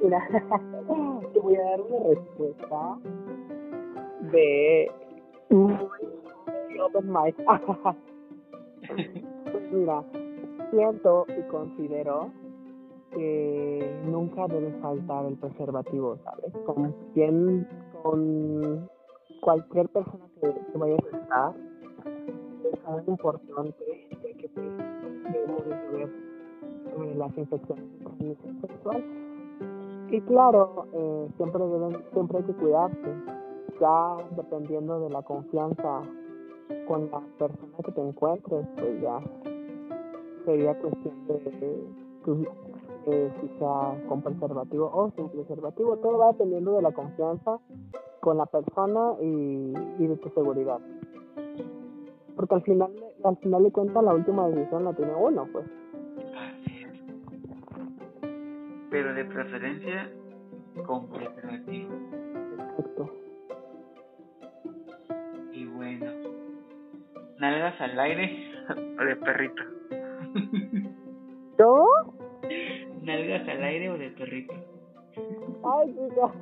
mira, 0.00 0.28
te 1.32 1.40
voy 1.40 1.56
a 1.56 1.62
dar 1.62 1.80
una 1.80 2.08
respuesta 2.08 2.98
de 4.34 4.90
open 6.82 7.12
mic. 7.12 7.36
Pues 9.50 9.72
mira, 9.72 10.02
siento 10.70 11.24
y 11.28 11.42
considero 11.48 12.30
que 13.12 14.00
nunca 14.04 14.46
debe 14.48 14.72
faltar 14.82 15.24
el 15.26 15.36
preservativo, 15.36 16.18
¿sabes? 16.24 16.52
Con 16.66 16.92
quien, 17.14 17.66
con 18.02 18.90
cualquier 19.40 19.88
persona 19.88 20.26
que, 20.40 20.52
que 20.52 20.78
vayas 20.78 21.00
a 21.12 21.16
estar, 21.16 21.54
es 22.64 22.84
algo 22.86 23.04
importante 23.06 23.84
de 24.22 24.34
que 24.34 24.48
debemos 25.32 25.64
de 25.64 27.14
las 27.16 27.38
infecciones 27.38 27.84
sexual. 28.60 29.04
Y 30.10 30.20
claro, 30.22 30.86
eh, 30.92 31.28
siempre 31.36 31.64
deben, 31.64 32.04
siempre 32.12 32.38
hay 32.38 32.44
que 32.44 32.52
cuidarse, 32.54 33.14
ya 33.80 34.16
dependiendo 34.36 35.00
de 35.00 35.10
la 35.10 35.22
confianza 35.22 36.02
con 36.86 37.10
la 37.10 37.20
persona 37.38 37.72
que 37.84 37.92
te 37.92 38.00
encuentres, 38.00 38.66
pues 38.76 39.00
ya 39.00 39.20
sería 40.44 40.74
cuestión 40.78 41.26
de, 41.26 41.34
de- 41.38 41.84
de 43.06 43.30
si 43.40 43.48
sea 43.58 44.02
con 44.08 44.22
preservativo 44.22 44.90
o 44.92 45.10
sin 45.14 45.28
preservativo. 45.28 45.96
Todo 45.98 46.18
va 46.18 46.32
dependiendo 46.32 46.74
de 46.76 46.82
la 46.82 46.92
confianza 46.92 47.58
con 48.20 48.38
la 48.38 48.46
persona 48.46 49.12
y, 49.20 49.74
y 49.98 50.06
de 50.06 50.16
tu 50.16 50.30
seguridad. 50.30 50.78
Porque 52.34 52.54
al 52.54 52.62
final, 52.62 52.90
al 53.24 53.36
final 53.36 53.62
de 53.62 53.70
cuentas, 53.72 54.02
la 54.02 54.14
última 54.14 54.48
decisión 54.48 54.84
la 54.84 54.94
tiene 54.94 55.14
uno, 55.14 55.46
pues. 55.52 55.66
Así 56.34 56.84
es. 56.84 57.00
Pero 58.90 59.12
de 59.14 59.24
preferencia 59.26 60.10
con 60.86 61.06
preservativo. 61.08 61.90
Exacto. 62.58 63.10
¿Nalgas 67.44 67.76
al 67.78 68.00
aire 68.00 68.24
o 68.98 69.04
de 69.04 69.16
perrito? 69.16 69.62
¿Yo? 71.58 71.86
¿Nalgas 73.02 73.46
al 73.46 73.62
aire 73.64 73.90
o 73.90 73.98
de 73.98 74.08
perrito? 74.12 74.54
Ay, 75.62 75.92
chica. 75.92 76.32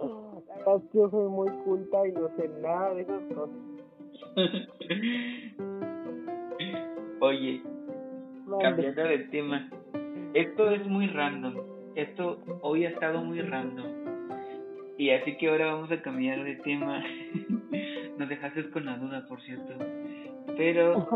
La 0.00 0.08
verdad 0.56 0.76
es 0.76 0.82
que 0.90 0.98
yo 0.98 1.10
soy 1.10 1.28
muy 1.28 1.50
culta 1.64 2.08
y 2.08 2.12
no 2.12 2.30
sé 2.34 2.48
nada 2.62 2.94
de 2.94 3.02
esas 3.02 3.22
cosas. 3.34 3.58
Oye, 7.20 7.62
cambiando 8.62 9.02
de 9.02 9.18
tema. 9.18 9.68
Esto 10.32 10.70
es 10.70 10.86
muy 10.86 11.08
random. 11.08 11.56
Esto 11.94 12.38
hoy 12.62 12.86
ha 12.86 12.88
estado 12.88 13.22
muy 13.22 13.42
random. 13.42 13.84
Y 14.96 15.10
así 15.10 15.36
que 15.36 15.50
ahora 15.50 15.74
vamos 15.74 15.92
a 15.92 16.00
cambiar 16.00 16.42
de 16.42 16.56
tema. 16.56 17.04
Nos 18.18 18.28
dejaste 18.28 18.70
con 18.70 18.86
la 18.86 18.96
duda, 18.96 19.26
por 19.26 19.40
cierto. 19.42 19.74
Pero 20.56 21.08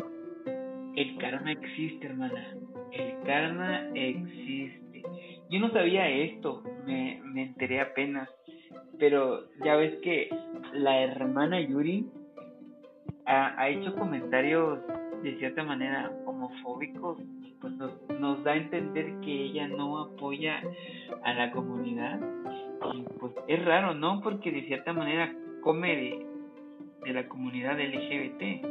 el 0.97 1.17
karma 1.19 1.53
existe, 1.53 2.07
hermana. 2.07 2.57
El 2.93 3.23
karma 3.25 3.89
existe. 3.95 5.03
Yo 5.51 5.61
no 5.61 5.71
sabía 5.71 6.09
esto, 6.09 6.63
me, 6.87 7.21
me 7.25 7.45
enteré 7.45 7.81
apenas. 7.81 8.29
Pero 8.99 9.45
ya 9.65 9.77
ves 9.77 10.01
que 10.03 10.29
la 10.73 11.03
hermana 11.03 11.61
Yuri 11.61 12.07
ha, 13.27 13.61
ha 13.61 13.69
hecho 13.69 13.95
comentarios 13.95 14.81
de 15.23 15.37
cierta 15.39 15.63
manera 15.63 16.11
homofóbicos. 16.27 17.19
Pues 17.61 17.73
nos, 17.75 17.93
nos 18.21 18.43
da 18.45 18.53
a 18.53 18.57
entender 18.57 19.21
que 19.21 19.45
ella 19.45 19.69
no 19.69 19.99
apoya 19.99 20.63
a 21.23 21.35
la 21.35 21.51
comunidad. 21.53 22.21
Y 22.95 23.03
pues 23.19 23.33
es 23.47 23.65
raro, 23.65 23.95
¿no? 23.95 24.21
Porque 24.21 24.51
de 24.51 24.63
cierta 24.63 24.93
manera 24.93 25.33
come 25.63 25.97
de, 25.97 26.27
de 27.05 27.13
la 27.13 27.29
comunidad 27.29 27.79
LGBT. 27.79 28.65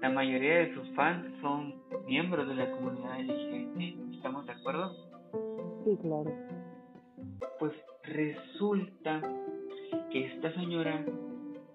La 0.00 0.10
mayoría 0.10 0.58
de 0.58 0.74
sus 0.74 0.88
fans 0.94 1.26
son 1.40 1.74
miembros 2.06 2.48
de 2.48 2.54
la 2.54 2.70
comunidad 2.70 3.20
LGBT. 3.20 4.14
¿Estamos 4.14 4.46
de 4.46 4.52
acuerdo? 4.52 4.94
Sí, 5.84 5.96
claro. 6.00 6.32
Pues 7.58 7.72
resulta 8.04 9.22
que 10.10 10.26
esta 10.26 10.52
señora 10.54 11.04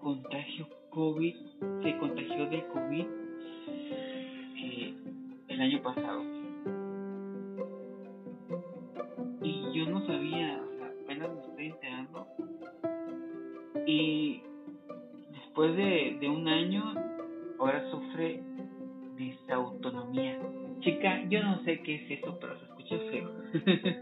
contagió 0.00 0.68
COVID, 0.90 1.34
se 1.82 1.98
contagió 1.98 2.48
del 2.48 2.66
COVID 2.68 3.06
eh, 4.56 4.94
el 5.48 5.60
año 5.60 5.82
pasado. 5.82 6.22
Y 9.42 9.72
yo 9.72 9.90
no 9.90 10.04
sabía, 10.06 10.62
o 10.62 10.78
sea, 10.78 10.92
apenas 11.02 11.30
me 11.34 11.40
estoy 11.40 11.66
enterando. 11.66 12.26
Y 13.86 14.42
después 15.54 15.76
de, 15.76 16.16
de 16.18 16.28
un 16.28 16.48
año, 16.48 16.82
ahora 17.60 17.88
sufre 17.88 18.42
disautonomía. 19.16 20.36
Chica, 20.80 21.22
yo 21.28 21.44
no 21.44 21.62
sé 21.62 21.80
qué 21.82 21.94
es 21.94 22.18
eso, 22.18 22.36
pero 22.40 22.58
se 22.58 22.64
escucha 22.64 22.98
feo. 23.12 23.30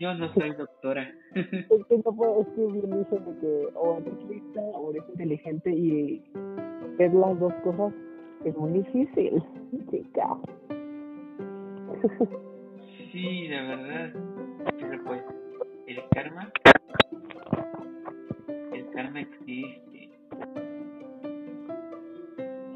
yo 0.00 0.14
no 0.14 0.32
soy 0.32 0.54
doctora. 0.54 1.12
Es 1.34 1.84
que 1.86 1.98
no 1.98 2.16
puedo, 2.16 2.40
es 2.40 2.48
que 2.48 2.66
bien 2.72 2.98
dicen 2.98 3.24
de 3.26 3.40
que 3.40 3.68
o 3.74 3.98
eres 3.98 4.24
lista 4.26 4.60
o 4.60 4.90
eres 4.90 5.04
inteligente 5.10 5.70
y 5.70 6.22
ver 6.96 7.12
las 7.12 7.38
dos 7.40 7.52
cosas 7.62 7.92
es 8.46 8.56
muy 8.56 8.80
difícil, 8.80 9.42
chica. 9.90 10.28
Sí, 13.12 13.48
la 13.48 13.62
verdad. 13.62 14.12
Pero 14.78 15.04
pues, 15.04 15.22
el 15.86 16.02
karma. 16.10 16.52
El 18.72 18.90
karma 18.90 19.20
existe. 19.20 19.95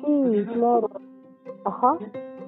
Sí, 0.00 0.44
claro. 0.54 0.90
Ajá. 1.64 1.98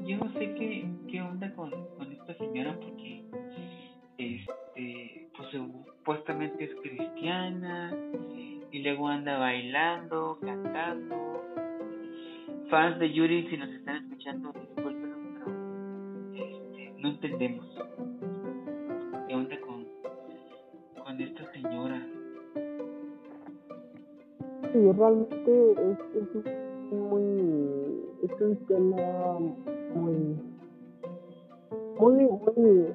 Yo 0.04 0.16
no 0.16 0.32
sé 0.32 0.54
qué, 0.54 0.88
qué 1.08 1.20
onda 1.20 1.52
con, 1.54 1.70
con 1.70 2.12
esta 2.12 2.34
señora 2.34 2.76
porque 2.80 3.24
este 4.18 5.30
pues 5.36 5.48
supuestamente 5.50 6.64
es 6.64 6.74
cristiana 6.82 7.94
y 8.70 8.82
luego 8.82 9.08
anda 9.08 9.38
bailando, 9.38 10.38
cantando. 10.40 11.42
Fans 12.70 12.98
de 12.98 13.12
Yuri, 13.12 13.48
si 13.48 13.56
nos 13.56 13.68
están 13.70 13.96
escuchando, 14.04 14.52
discúlpenos, 14.52 15.18
pero 15.34 15.46
este, 16.34 16.94
no 16.98 17.08
entendemos 17.08 17.66
qué 19.28 19.34
onda 19.34 19.60
con, 19.60 19.86
con 21.04 21.20
esta 21.20 21.52
señora. 21.52 22.02
Sí, 24.72 24.92
realmente 24.92 25.72
es, 25.72 25.98
es 26.16 26.92
muy, 26.92 28.02
es 28.22 28.40
un 28.40 28.56
tema 28.66 29.38
muy, 29.94 30.38
muy, 31.98 32.14
muy, 32.56 32.86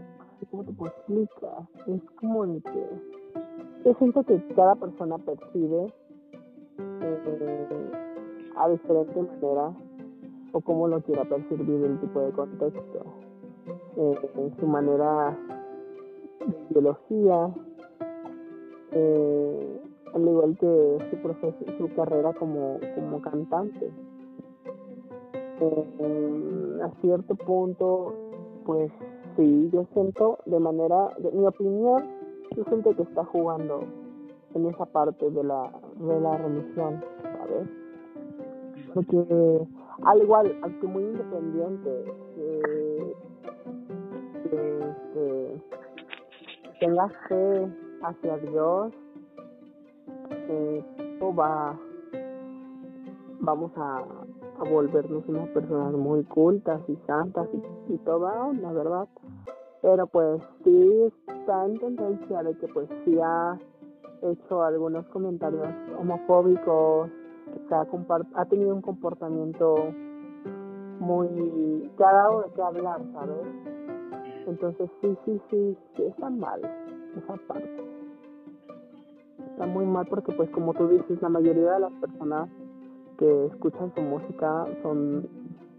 ¿cómo 0.49 0.63
te 0.63 0.73
puedo 0.73 0.91
explicar? 0.91 1.67
Es 1.85 2.01
como 2.19 2.45
el 2.45 2.63
que, 2.63 2.83
yo 3.85 3.93
siento 3.99 4.23
que 4.23 4.41
cada 4.55 4.73
persona 4.75 5.19
percibe 5.19 5.93
eh, 6.79 7.91
a 8.55 8.69
diferente 8.69 9.19
manera 9.19 9.71
o 10.53 10.61
cómo 10.61 10.87
lo 10.87 10.99
quiera 11.01 11.25
percibir 11.25 11.85
el 11.85 11.99
tipo 11.99 12.21
de 12.21 12.31
contexto, 12.31 13.05
eh, 13.97 14.15
su 14.59 14.65
manera 14.65 15.37
de 16.39 16.55
ideología, 16.71 17.53
eh, 18.93 19.86
al 20.13 20.21
igual 20.21 20.57
que 20.57 20.97
su, 21.11 21.77
su 21.77 21.95
carrera 21.95 22.33
como, 22.33 22.79
como 22.95 23.21
cantante. 23.21 23.91
Eh, 25.59 26.79
a 26.83 26.89
cierto 27.01 27.35
punto, 27.35 28.13
pues 28.65 28.91
sí, 29.35 29.69
yo 29.71 29.85
siento 29.93 30.37
de 30.45 30.59
manera, 30.59 31.09
de 31.17 31.31
mi 31.31 31.45
opinión, 31.47 32.03
yo 32.55 32.63
siento 32.65 32.95
que 32.95 33.03
está 33.03 33.25
jugando 33.25 33.81
en 34.53 34.65
esa 34.67 34.85
parte 34.85 35.29
de 35.29 35.43
la, 35.43 35.71
de 35.99 36.19
la 36.19 36.37
religión, 36.37 37.03
¿sabes? 37.23 37.67
Porque 38.93 39.67
al 40.03 40.21
igual, 40.21 40.55
aunque 40.61 40.87
muy 40.87 41.03
independiente, 41.03 42.03
que, 42.35 43.13
que, 45.13 45.61
tengas 46.79 47.11
fe 47.27 47.67
hacia 48.03 48.37
Dios, 48.37 48.93
eh, 50.29 50.83
va, 51.37 51.77
vamos 53.39 53.71
a, 53.75 53.97
a 54.59 54.69
volvernos 54.69 55.23
unas 55.27 55.47
personas 55.49 55.93
muy 55.93 56.23
cultas 56.25 56.81
y 56.87 56.95
santas 57.07 57.47
y, 57.53 57.93
y 57.93 57.97
toda 57.99 58.53
la 58.53 58.71
verdad. 58.71 59.07
Pero 59.81 60.07
pues 60.07 60.41
sí 60.63 61.13
está 61.27 61.65
en 61.65 61.79
tendencia 61.79 62.43
de 62.43 62.57
que 62.57 62.67
pues 62.67 62.89
sí 63.05 63.19
ha 63.23 63.57
hecho 64.21 64.63
algunos 64.63 65.05
comentarios 65.07 65.67
homofóbicos, 65.99 67.09
ha 68.35 68.45
tenido 68.45 68.75
un 68.75 68.81
comportamiento 68.81 69.93
muy... 70.99 71.91
que 71.97 72.03
ha 72.03 72.11
dado 72.11 72.41
de 72.41 72.51
qué 72.53 72.61
hablar, 72.61 73.01
¿sabes? 73.13 73.47
Entonces 74.47 74.89
sí, 75.01 75.17
sí, 75.25 75.41
sí, 75.49 75.77
sí 75.95 76.03
está 76.03 76.29
mal 76.29 76.61
esa 77.15 77.35
parte. 77.47 77.96
Está 79.57 79.65
muy 79.65 79.87
mal 79.87 80.05
porque 80.05 80.31
pues 80.33 80.51
como 80.51 80.71
tú 80.75 80.87
dices, 80.87 81.19
la 81.19 81.29
mayoría 81.29 81.71
de 81.71 81.79
las 81.79 81.91
personas 81.93 82.47
que 83.17 83.45
escuchan 83.47 83.91
su 83.95 84.01
música 84.01 84.67
son 84.83 85.27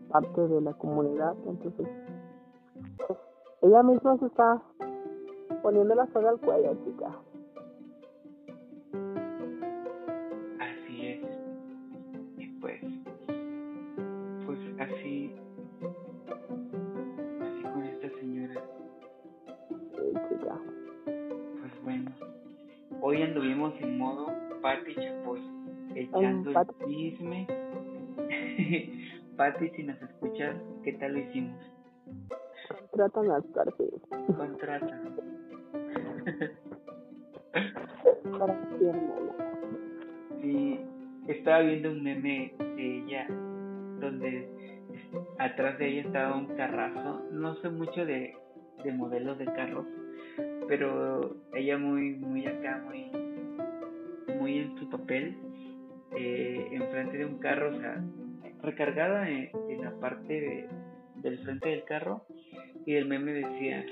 parte 0.09 0.49
de 0.49 0.61
la 0.61 0.73
comunidad, 0.73 1.37
entonces 1.47 1.87
pues, 3.07 3.19
ella 3.63 3.85
misma 3.85 4.19
se 4.19 4.27
está 4.27 4.61
poniendo 5.63 5.95
la 5.95 6.09
soga 6.09 6.31
al 6.31 6.41
cuello, 6.41 6.75
chica. 6.85 7.15
Hoy 23.09 23.23
anduvimos 23.23 23.73
en 23.81 23.97
modo 23.97 24.27
Pati 24.61 24.95
Chapoy, 24.95 25.41
echando 25.95 26.51
el 26.51 26.87
chisme. 26.87 27.47
Pati, 29.39 29.71
si 29.71 29.83
nos 29.85 30.03
escuchas, 30.03 30.55
¿qué 30.85 30.93
tal 30.93 31.15
lo 31.15 31.21
hicimos? 31.21 31.59
Contratan 32.69 33.31
a 33.31 33.41
Scarface. 33.41 34.01
Contratan. 34.37 35.17
Para 38.39 38.61
Sí, 40.43 40.81
estaba 41.29 41.61
viendo 41.61 41.91
un 41.93 42.03
meme 42.03 42.53
de 42.59 42.99
ella 42.99 43.27
donde 44.01 44.51
atrás 45.39 45.79
de 45.79 45.89
ella 45.89 46.03
estaba 46.03 46.37
un 46.37 46.49
carrazo. 46.59 47.23
No 47.33 47.55
sé 47.63 47.71
mucho 47.71 48.05
de, 48.05 48.37
de 48.85 48.93
modelos 48.93 49.39
de 49.39 49.47
carros, 49.47 49.87
pero 50.69 51.36
ella 51.55 51.78
muy 51.78 52.12
muy 52.16 52.47
acá 52.47 52.82
muy 52.86 53.11
muy 54.39 54.59
en 54.59 54.78
su 54.78 54.89
papel 54.90 55.36
eh, 56.16 56.69
enfrente 56.73 57.16
de 57.16 57.24
un 57.24 57.39
carro 57.39 57.70
o 57.74 57.81
sea 57.81 58.05
recargada 58.62 59.28
en, 59.28 59.51
la 59.82 59.93
parte 59.99 60.69
del 61.16 61.39
frente 61.39 61.69
del 61.70 61.85
carro 61.85 62.24
y 62.85 62.95
el 62.95 63.07
meme 63.07 63.32
decía 63.32 63.86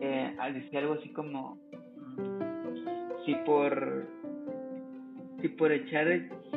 eh, 0.00 0.36
decía 0.54 0.80
algo 0.80 0.94
así 0.94 1.10
como 1.12 1.58
si 3.24 3.34
por 3.46 4.06
si 5.40 5.48
por 5.48 5.72
echar 5.72 6.08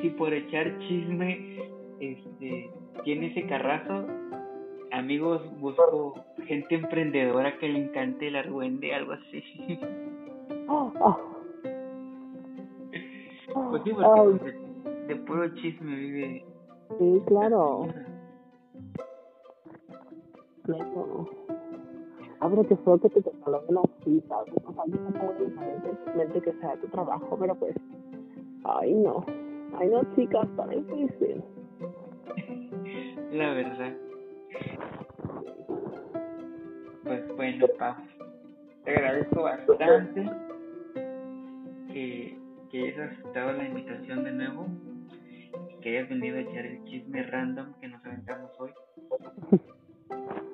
si 0.02 0.10
por 0.10 0.34
echar 0.34 0.78
chisme 0.80 1.60
este 2.00 2.70
tiene 3.04 3.28
ese 3.28 3.46
carrazo 3.48 4.08
amigos 4.92 5.42
busco 5.60 6.24
gente 6.44 6.76
emprendedora 6.76 7.58
que 7.58 7.70
le 7.70 7.80
encante 7.80 8.28
el 8.28 8.36
argüende, 8.36 8.94
algo 8.94 9.14
así. 9.14 9.44
pues 13.54 13.84
sí, 13.84 13.92
porque 13.94 14.54
de, 15.08 15.16
puro 15.18 15.48
chisme 15.56 15.96
vive. 15.96 16.46
Sí, 17.00 17.22
claro. 17.28 17.88
Claro. 20.64 21.30
Abre 22.40 22.66
que 22.68 22.76
fue 22.78 23.00
que 23.00 23.10
te 23.10 23.22
tecnología 23.22 23.80
así, 24.00 24.22
¿sabes? 24.28 24.54
O 24.66 24.74
sea, 24.74 24.84
diferente 24.86 26.42
que 26.42 26.54
sea 26.54 26.76
tu 26.78 26.88
trabajo, 26.88 27.38
pero 27.40 27.56
pues. 27.56 27.76
Ay, 28.64 28.94
no. 28.94 29.26
Ay, 29.78 29.90
no, 29.90 30.04
chicas, 30.16 30.48
está 30.50 30.68
difícil. 30.68 31.44
La 33.32 33.54
verdad. 33.54 33.94
Pues 37.04 37.36
bueno, 37.36 37.66
Pau, 37.78 37.96
te 38.86 38.92
agradezco 38.92 39.44
bastante 39.44 40.30
que, 41.92 42.38
que 42.72 42.84
hayas 42.84 43.12
aceptado 43.12 43.54
la 43.54 43.68
invitación 43.68 44.24
de 44.24 44.32
nuevo 44.32 44.68
que 45.84 45.98
hayas 45.98 46.10
venido 46.10 46.38
a 46.38 46.42
echar 46.42 46.66
el 46.66 46.84
chisme 46.86 47.24
random 47.24 47.74
que 47.82 47.90
nos 47.90 48.06
aventamos 48.06 48.52
hoy. 48.58 48.72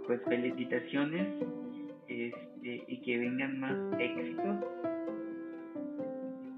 Pues 0.07 0.21
felicitaciones 0.23 1.27
este, 2.07 2.83
y 2.87 3.01
que 3.01 3.17
vengan 3.19 3.59
más 3.59 3.99
éxitos. 3.99 4.57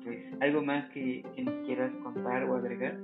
Pues, 0.06 0.20
¿algo 0.40 0.62
más 0.62 0.90
que, 0.92 1.22
que 1.36 1.44
nos 1.44 1.66
quieras 1.66 1.92
contar 2.02 2.46
o 2.46 2.56
agregar? 2.56 2.98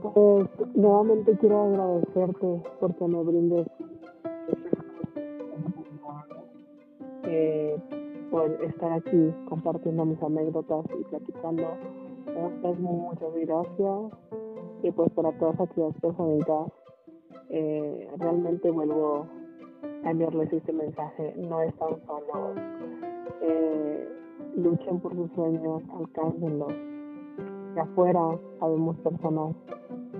Pues 0.00 0.48
nuevamente 0.76 1.36
quiero 1.40 1.62
agradecerte 1.62 2.62
porque 2.78 3.04
me 3.04 3.22
brindes 3.24 3.66
eh, 7.34 7.76
por 8.30 8.50
estar 8.62 8.92
aquí 8.92 9.32
compartiendo 9.48 10.04
mis 10.04 10.22
anécdotas 10.22 10.84
y 10.98 11.04
platicando. 11.04 11.66
Muchas, 12.34 12.78
muchas 12.78 13.34
gracias. 13.34 14.12
Y 14.82 14.90
pues 14.90 15.10
para 15.12 15.32
todas 15.38 15.58
aquellas 15.60 15.94
personas, 16.00 16.70
eh, 17.48 18.08
realmente 18.18 18.70
vuelvo 18.70 19.26
a 20.04 20.10
enviarles 20.10 20.52
este 20.52 20.72
mensaje. 20.72 21.34
No 21.36 21.62
están 21.62 22.00
solos. 22.06 22.56
Eh, 23.40 24.08
luchen 24.56 25.00
por 25.00 25.14
sus 25.14 25.30
sueños, 25.32 25.82
alcáncenlos. 25.98 26.72
De 27.74 27.80
afuera 27.80 28.38
habemos 28.60 28.96
personas 28.98 29.56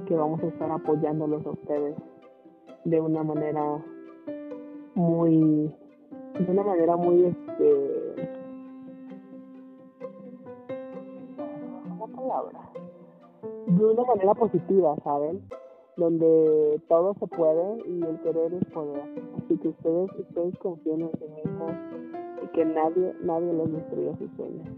que 0.06 0.14
vamos 0.14 0.42
a 0.42 0.46
estar 0.46 0.70
apoyándolos 0.70 1.44
a 1.46 1.50
ustedes 1.50 1.96
de 2.84 3.00
una 3.00 3.22
manera 3.22 3.84
muy 4.94 5.74
de 6.38 6.50
una 6.50 6.62
manera 6.62 6.96
muy 6.96 7.24
este 7.24 8.30
palabra 12.14 12.72
de 13.66 13.84
una 13.84 14.04
manera 14.04 14.34
positiva 14.34 14.96
saben 15.04 15.42
donde 15.96 16.80
todo 16.88 17.14
se 17.14 17.26
puede 17.26 17.78
y 17.86 18.02
el 18.02 18.18
querer 18.20 18.54
es 18.54 18.64
poder. 18.72 19.02
Así 19.36 19.58
que 19.58 19.68
ustedes 19.68 20.10
ustedes 20.18 20.58
confíen 20.58 21.02
en 21.02 21.10
sí 21.18 21.24
mismos 21.44 21.72
y 22.42 22.46
que 22.48 22.64
nadie 22.64 23.14
nadie 23.22 23.52
les 23.52 23.72
destruya 23.72 24.16
sus 24.16 24.30
sueños. 24.36 24.68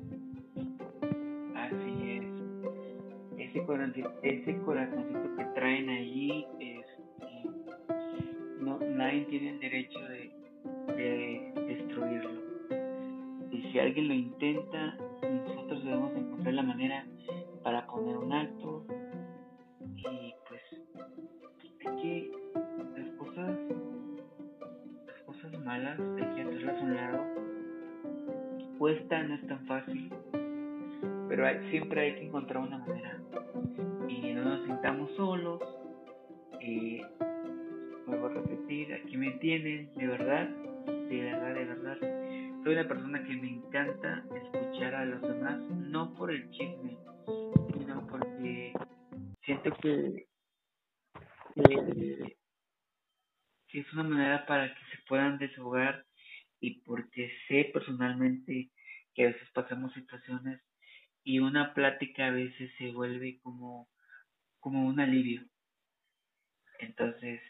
Así 1.55 2.19
es. 2.19 3.49
Ese 3.49 3.65
corazoncito, 3.65 4.11
ese 4.23 4.59
corazoncito 4.63 5.37
que 5.37 5.45
traen 5.55 5.89
allí 5.89 6.47
es 6.61 6.87
no 8.61 8.79
nadie 8.79 9.25
tiene 9.27 9.51
el 9.51 9.61
derecho 9.61 9.99
de 10.01 10.34
de 10.89 11.53
destruirlo. 11.67 12.31
Y 13.51 13.63
si 13.71 13.79
alguien 13.79 14.09
lo 14.09 14.15
intenta, 14.15 14.97
nosotros 15.23 15.85
debemos 15.85 16.13
encontrar 16.15 16.55
la 16.55 16.63
manera 16.63 17.07
para 17.63 17.87
poner 17.87 18.17
un 18.17 18.33
alto. 18.33 18.85
Y 19.97 20.35
pues 20.49 20.63
hay 21.87 22.03
que 22.03 22.33
las 22.97 23.11
cosas 23.17 23.59
las 25.07 25.21
cosas 25.27 25.65
malas 25.65 25.99
hay 25.99 26.35
que 26.35 26.43
hacerlas 26.43 26.77
a 26.77 26.85
un 26.85 26.95
lado. 26.97 27.25
Cuesta 28.79 29.23
no 29.23 29.35
es 29.35 29.47
tan 29.47 29.67
fácil 29.67 30.11
pero 31.29 31.47
siempre 31.71 32.01
hay 32.01 32.15
que 32.15 32.27
encontrar 32.27 32.63
una 32.63 32.79
manera. 32.79 33.19
Y 34.09 34.33
no 34.35 34.45
nos 34.45 34.67
sintamos 34.67 35.11
solos 35.17 35.61
eh, 36.61 37.03
vuelvo 38.07 38.27
a 38.27 38.29
repetir 38.31 38.95
aquí 38.95 39.17
me 39.17 39.33
tienen 39.33 39.93
de 39.97 40.07
verdad 40.07 40.49
de 41.23 41.65
verdad 41.65 41.99
soy 42.63 42.73
una 42.75 42.89
persona 42.89 43.25
que 43.25 43.37
me 43.37 43.49
encanta 43.49 44.25
escuchar 44.35 44.95
a 44.95 45.05
los 45.05 45.23
demás 45.23 45.59
no 45.71 46.15
por 46.15 46.31
el 46.31 46.49
chisme 46.51 46.97
sino 47.79 48.07
porque 48.07 48.73
siento 49.45 49.71
que, 49.83 50.27
es 53.73 53.93
una 53.93 54.05
manera 54.05 54.47
para 54.47 54.73
que 54.73 54.81
se 54.97 55.03
puedan 55.09 55.39
desahogar 55.39 56.07
y 56.61 56.81
porque 56.83 57.31
sé 57.49 57.71
personalmente 57.73 58.71
que 59.15 59.25
a 59.25 59.27
veces 59.29 59.49
pasamos 59.53 59.93
situaciones 59.95 60.61
y 61.25 61.41
una 61.41 61.75
plática 61.75 62.29
a 62.29 62.31
veces 62.31 62.71
se 62.79 62.93
vuelve 62.93 63.41
como, 63.43 63.89
como 64.61 64.87
un 64.87 65.01
alivio. 65.01 65.43
Entonces, 66.79 67.41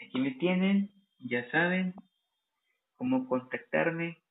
aquí 0.00 0.18
me 0.18 0.32
tienen, 0.32 0.90
ya 1.18 1.50
saben 1.50 1.94
cómo 2.96 3.28
contactarme 3.28 4.22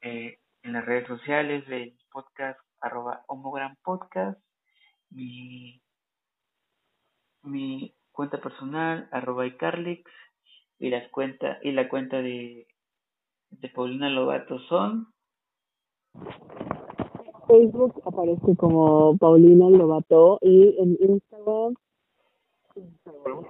eh, 0.00 0.38
en 0.62 0.72
las 0.72 0.84
redes 0.84 1.08
sociales 1.08 1.66
del 1.68 1.96
podcast 2.10 2.58
arroba 2.80 3.24
homogram 3.28 3.76
podcast 3.82 4.38
mi, 5.14 5.80
mi 7.42 7.94
cuenta 8.10 8.40
personal, 8.40 9.08
arroba 9.12 9.46
iCarlix, 9.46 10.10
y 10.78 10.90
las 10.90 11.08
cuenta, 11.10 11.58
y 11.62 11.72
la 11.72 11.88
cuenta 11.88 12.20
de, 12.20 12.66
de 13.50 13.68
Paulina 13.68 14.08
Lobato 14.08 14.58
son. 14.68 15.12
Facebook 17.46 18.02
aparece 18.04 18.56
como 18.56 19.16
Paulina 19.18 19.68
Lobato 19.68 20.38
y 20.42 20.76
en 20.78 20.96
Instagram, 21.00 21.74
Instagram 22.74 23.44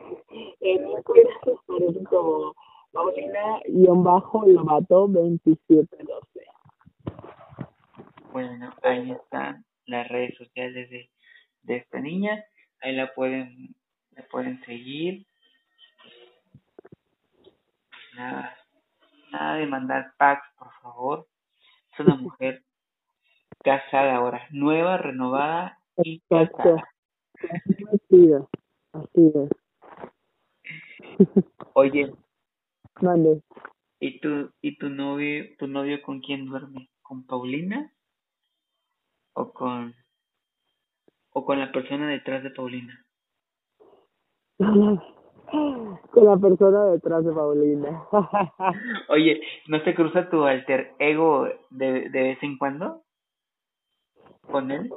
en 0.60 1.02
Twitter 1.04 1.54
aparece 1.68 2.04
como 2.04 2.54
Paulina-Lobato 2.92 5.08
2712. 5.08 6.46
Bueno, 8.32 8.74
ahí 8.82 9.12
están 9.12 9.64
las 9.86 10.08
redes 10.08 10.36
sociales 10.36 10.90
de 10.90 11.08
de 11.62 11.76
esta 11.76 12.00
niña. 12.00 12.44
Ahí 12.80 12.94
la 12.94 13.12
pueden, 13.14 13.74
la 14.12 14.24
pueden 14.30 14.64
seguir. 14.64 15.26
Nada, 18.16 18.56
nada 19.30 19.56
de 19.56 19.66
mandar 19.66 20.14
packs, 20.18 20.46
por 20.58 20.72
favor. 20.82 21.26
Es 21.92 22.00
una 22.00 22.16
mujer 22.16 22.62
casada 23.62 24.16
ahora, 24.16 24.46
nueva, 24.50 24.98
renovada 24.98 25.78
y 25.98 26.20
casada. 26.28 26.88
Así 27.92 28.32
es. 28.32 28.42
Así 28.92 29.32
es. 29.34 29.50
Oye. 31.74 32.12
Mande. 33.00 33.42
¿Y 34.00 34.20
tu, 34.20 34.50
y 34.60 34.76
tu 34.78 34.88
novio, 34.88 35.44
tu 35.58 35.66
novio 35.66 36.02
con 36.02 36.20
quién 36.20 36.46
duerme? 36.46 36.88
¿Con 37.02 37.24
Paulina? 37.24 37.92
¿O 39.34 39.52
con 39.52 39.94
o 41.34 41.44
con 41.44 41.58
la 41.58 41.72
persona 41.72 42.08
detrás 42.08 42.42
de 42.42 42.50
Paulina? 42.50 43.06
con 46.12 46.24
la 46.24 46.36
persona 46.36 46.86
detrás 46.86 47.24
de 47.24 47.32
Paulina. 47.32 48.08
Oye, 49.08 49.40
¿no 49.68 49.82
te 49.82 49.94
cruza 49.94 50.28
tu 50.28 50.44
alter 50.44 50.94
ego 50.98 51.46
de, 51.70 52.10
de 52.10 52.22
vez 52.22 52.42
en 52.42 52.58
cuando? 52.58 53.02
¿Con 54.50 54.70
él? 54.70 54.92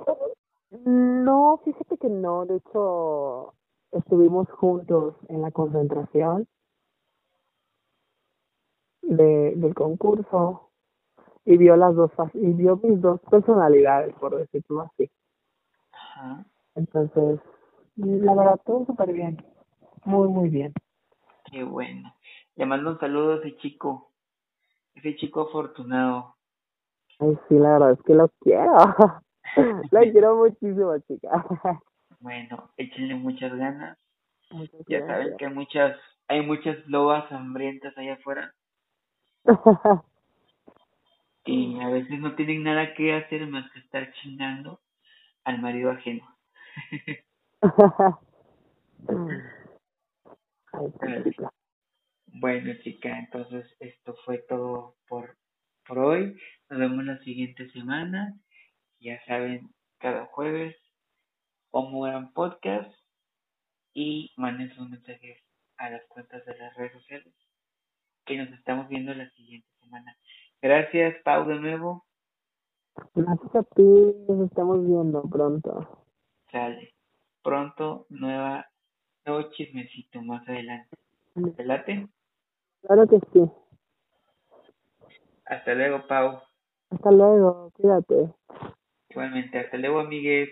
No, 0.71 1.61
fíjate 1.63 1.97
que 1.97 2.09
no. 2.09 2.45
De 2.45 2.57
hecho, 2.57 3.53
estuvimos 3.91 4.49
juntos 4.51 5.15
en 5.29 5.41
la 5.41 5.51
concentración 5.51 6.47
de, 9.07 9.53
del 9.55 9.73
concurso 9.73 10.69
y 11.45 11.57
vio 11.57 11.75
las 11.75 11.95
dos 11.95 12.11
y 12.33 12.53
vio 12.53 12.77
mis 12.77 12.99
dos 13.01 13.21
personalidades, 13.29 14.13
por 14.15 14.35
decirlo 14.35 14.81
así. 14.81 15.09
Entonces, 16.75 17.39
la 17.95 18.33
verdad, 18.33 18.59
todo 18.65 18.85
súper 18.85 19.13
bien. 19.13 19.37
Muy, 20.03 20.27
muy 20.27 20.49
bien. 20.49 20.73
Qué 21.51 21.63
bueno. 21.63 22.13
Le 22.55 22.65
mando 22.65 22.91
un 22.91 22.99
saludo 22.99 23.33
a 23.33 23.37
ese 23.37 23.55
chico, 23.57 24.11
ese 24.95 25.15
chico 25.15 25.41
afortunado. 25.41 26.35
Ay, 27.19 27.37
sí, 27.47 27.55
la 27.55 27.73
verdad 27.73 27.91
es 27.91 28.01
que 28.03 28.13
lo 28.13 28.29
quiero. 28.39 28.75
lo 29.91 29.99
quiero 30.11 30.35
muchísimo, 30.37 30.97
chica. 31.07 31.45
bueno, 32.19 32.71
échenle 32.77 33.15
muchas 33.15 33.55
ganas. 33.55 33.97
ya 34.87 35.05
saben 35.05 35.37
que 35.37 35.45
hay 35.45 35.53
muchas, 35.53 35.97
hay 36.27 36.45
muchas 36.45 36.77
lobas 36.87 37.31
hambrientas 37.31 37.97
allá 37.97 38.13
afuera. 38.13 38.53
y 41.45 41.79
a 41.79 41.89
veces 41.89 42.19
no 42.19 42.35
tienen 42.35 42.63
nada 42.63 42.93
que 42.95 43.13
hacer 43.13 43.45
más 43.47 43.71
que 43.71 43.79
estar 43.79 44.11
chingando 44.13 44.81
al 45.43 45.61
marido 45.61 45.91
ajeno. 45.91 46.25
bueno, 52.27 52.73
chica, 52.83 53.19
entonces 53.19 53.65
esto 53.79 54.15
fue 54.25 54.39
todo 54.39 54.95
por, 55.07 55.37
por 55.87 55.99
hoy. 55.99 56.35
Nos 56.69 56.79
vemos 56.79 57.05
la 57.05 57.19
siguiente 57.19 57.69
semana. 57.69 58.33
Ya 58.99 59.23
saben, 59.25 59.69
cada 59.99 60.25
jueves, 60.25 60.75
como 61.69 62.01
gran 62.01 62.33
podcast 62.33 62.91
y 63.93 64.33
manden 64.37 64.73
sus 64.73 64.89
mensajes 64.89 65.43
a 65.77 65.91
las 65.91 66.03
cuentas 66.07 66.43
de 66.45 66.57
las 66.57 66.75
redes 66.75 66.93
sociales 66.93 67.44
que 68.25 68.37
nos 68.37 68.51
estamos 68.51 68.87
viendo 68.89 69.13
la 69.13 69.29
siguiente 69.31 69.67
semana. 69.81 70.17
Gracias, 70.61 71.15
Pau, 71.23 71.45
de 71.47 71.59
nuevo. 71.59 72.05
Gracias 73.13 73.55
a 73.55 73.63
ti, 73.63 73.83
nos 74.27 74.49
estamos 74.49 74.85
viendo 74.85 75.21
pronto. 75.23 76.05
Sale. 76.51 76.93
Pronto, 77.43 78.07
nueva, 78.09 78.67
nuevo 79.25 79.51
chismecito 79.51 80.21
más 80.21 80.47
adelante. 80.47 80.95
¿Te 81.55 81.63
late? 81.63 82.07
Claro 82.81 83.07
que 83.07 83.19
sí. 83.31 83.41
Hasta 85.45 85.75
luego, 85.75 86.07
Pau. 86.07 86.41
Hasta 86.89 87.11
luego, 87.11 87.71
cuídate. 87.71 88.33
Igualmente, 89.09 89.59
hasta 89.59 89.77
luego, 89.77 89.99
amigues. 89.99 90.49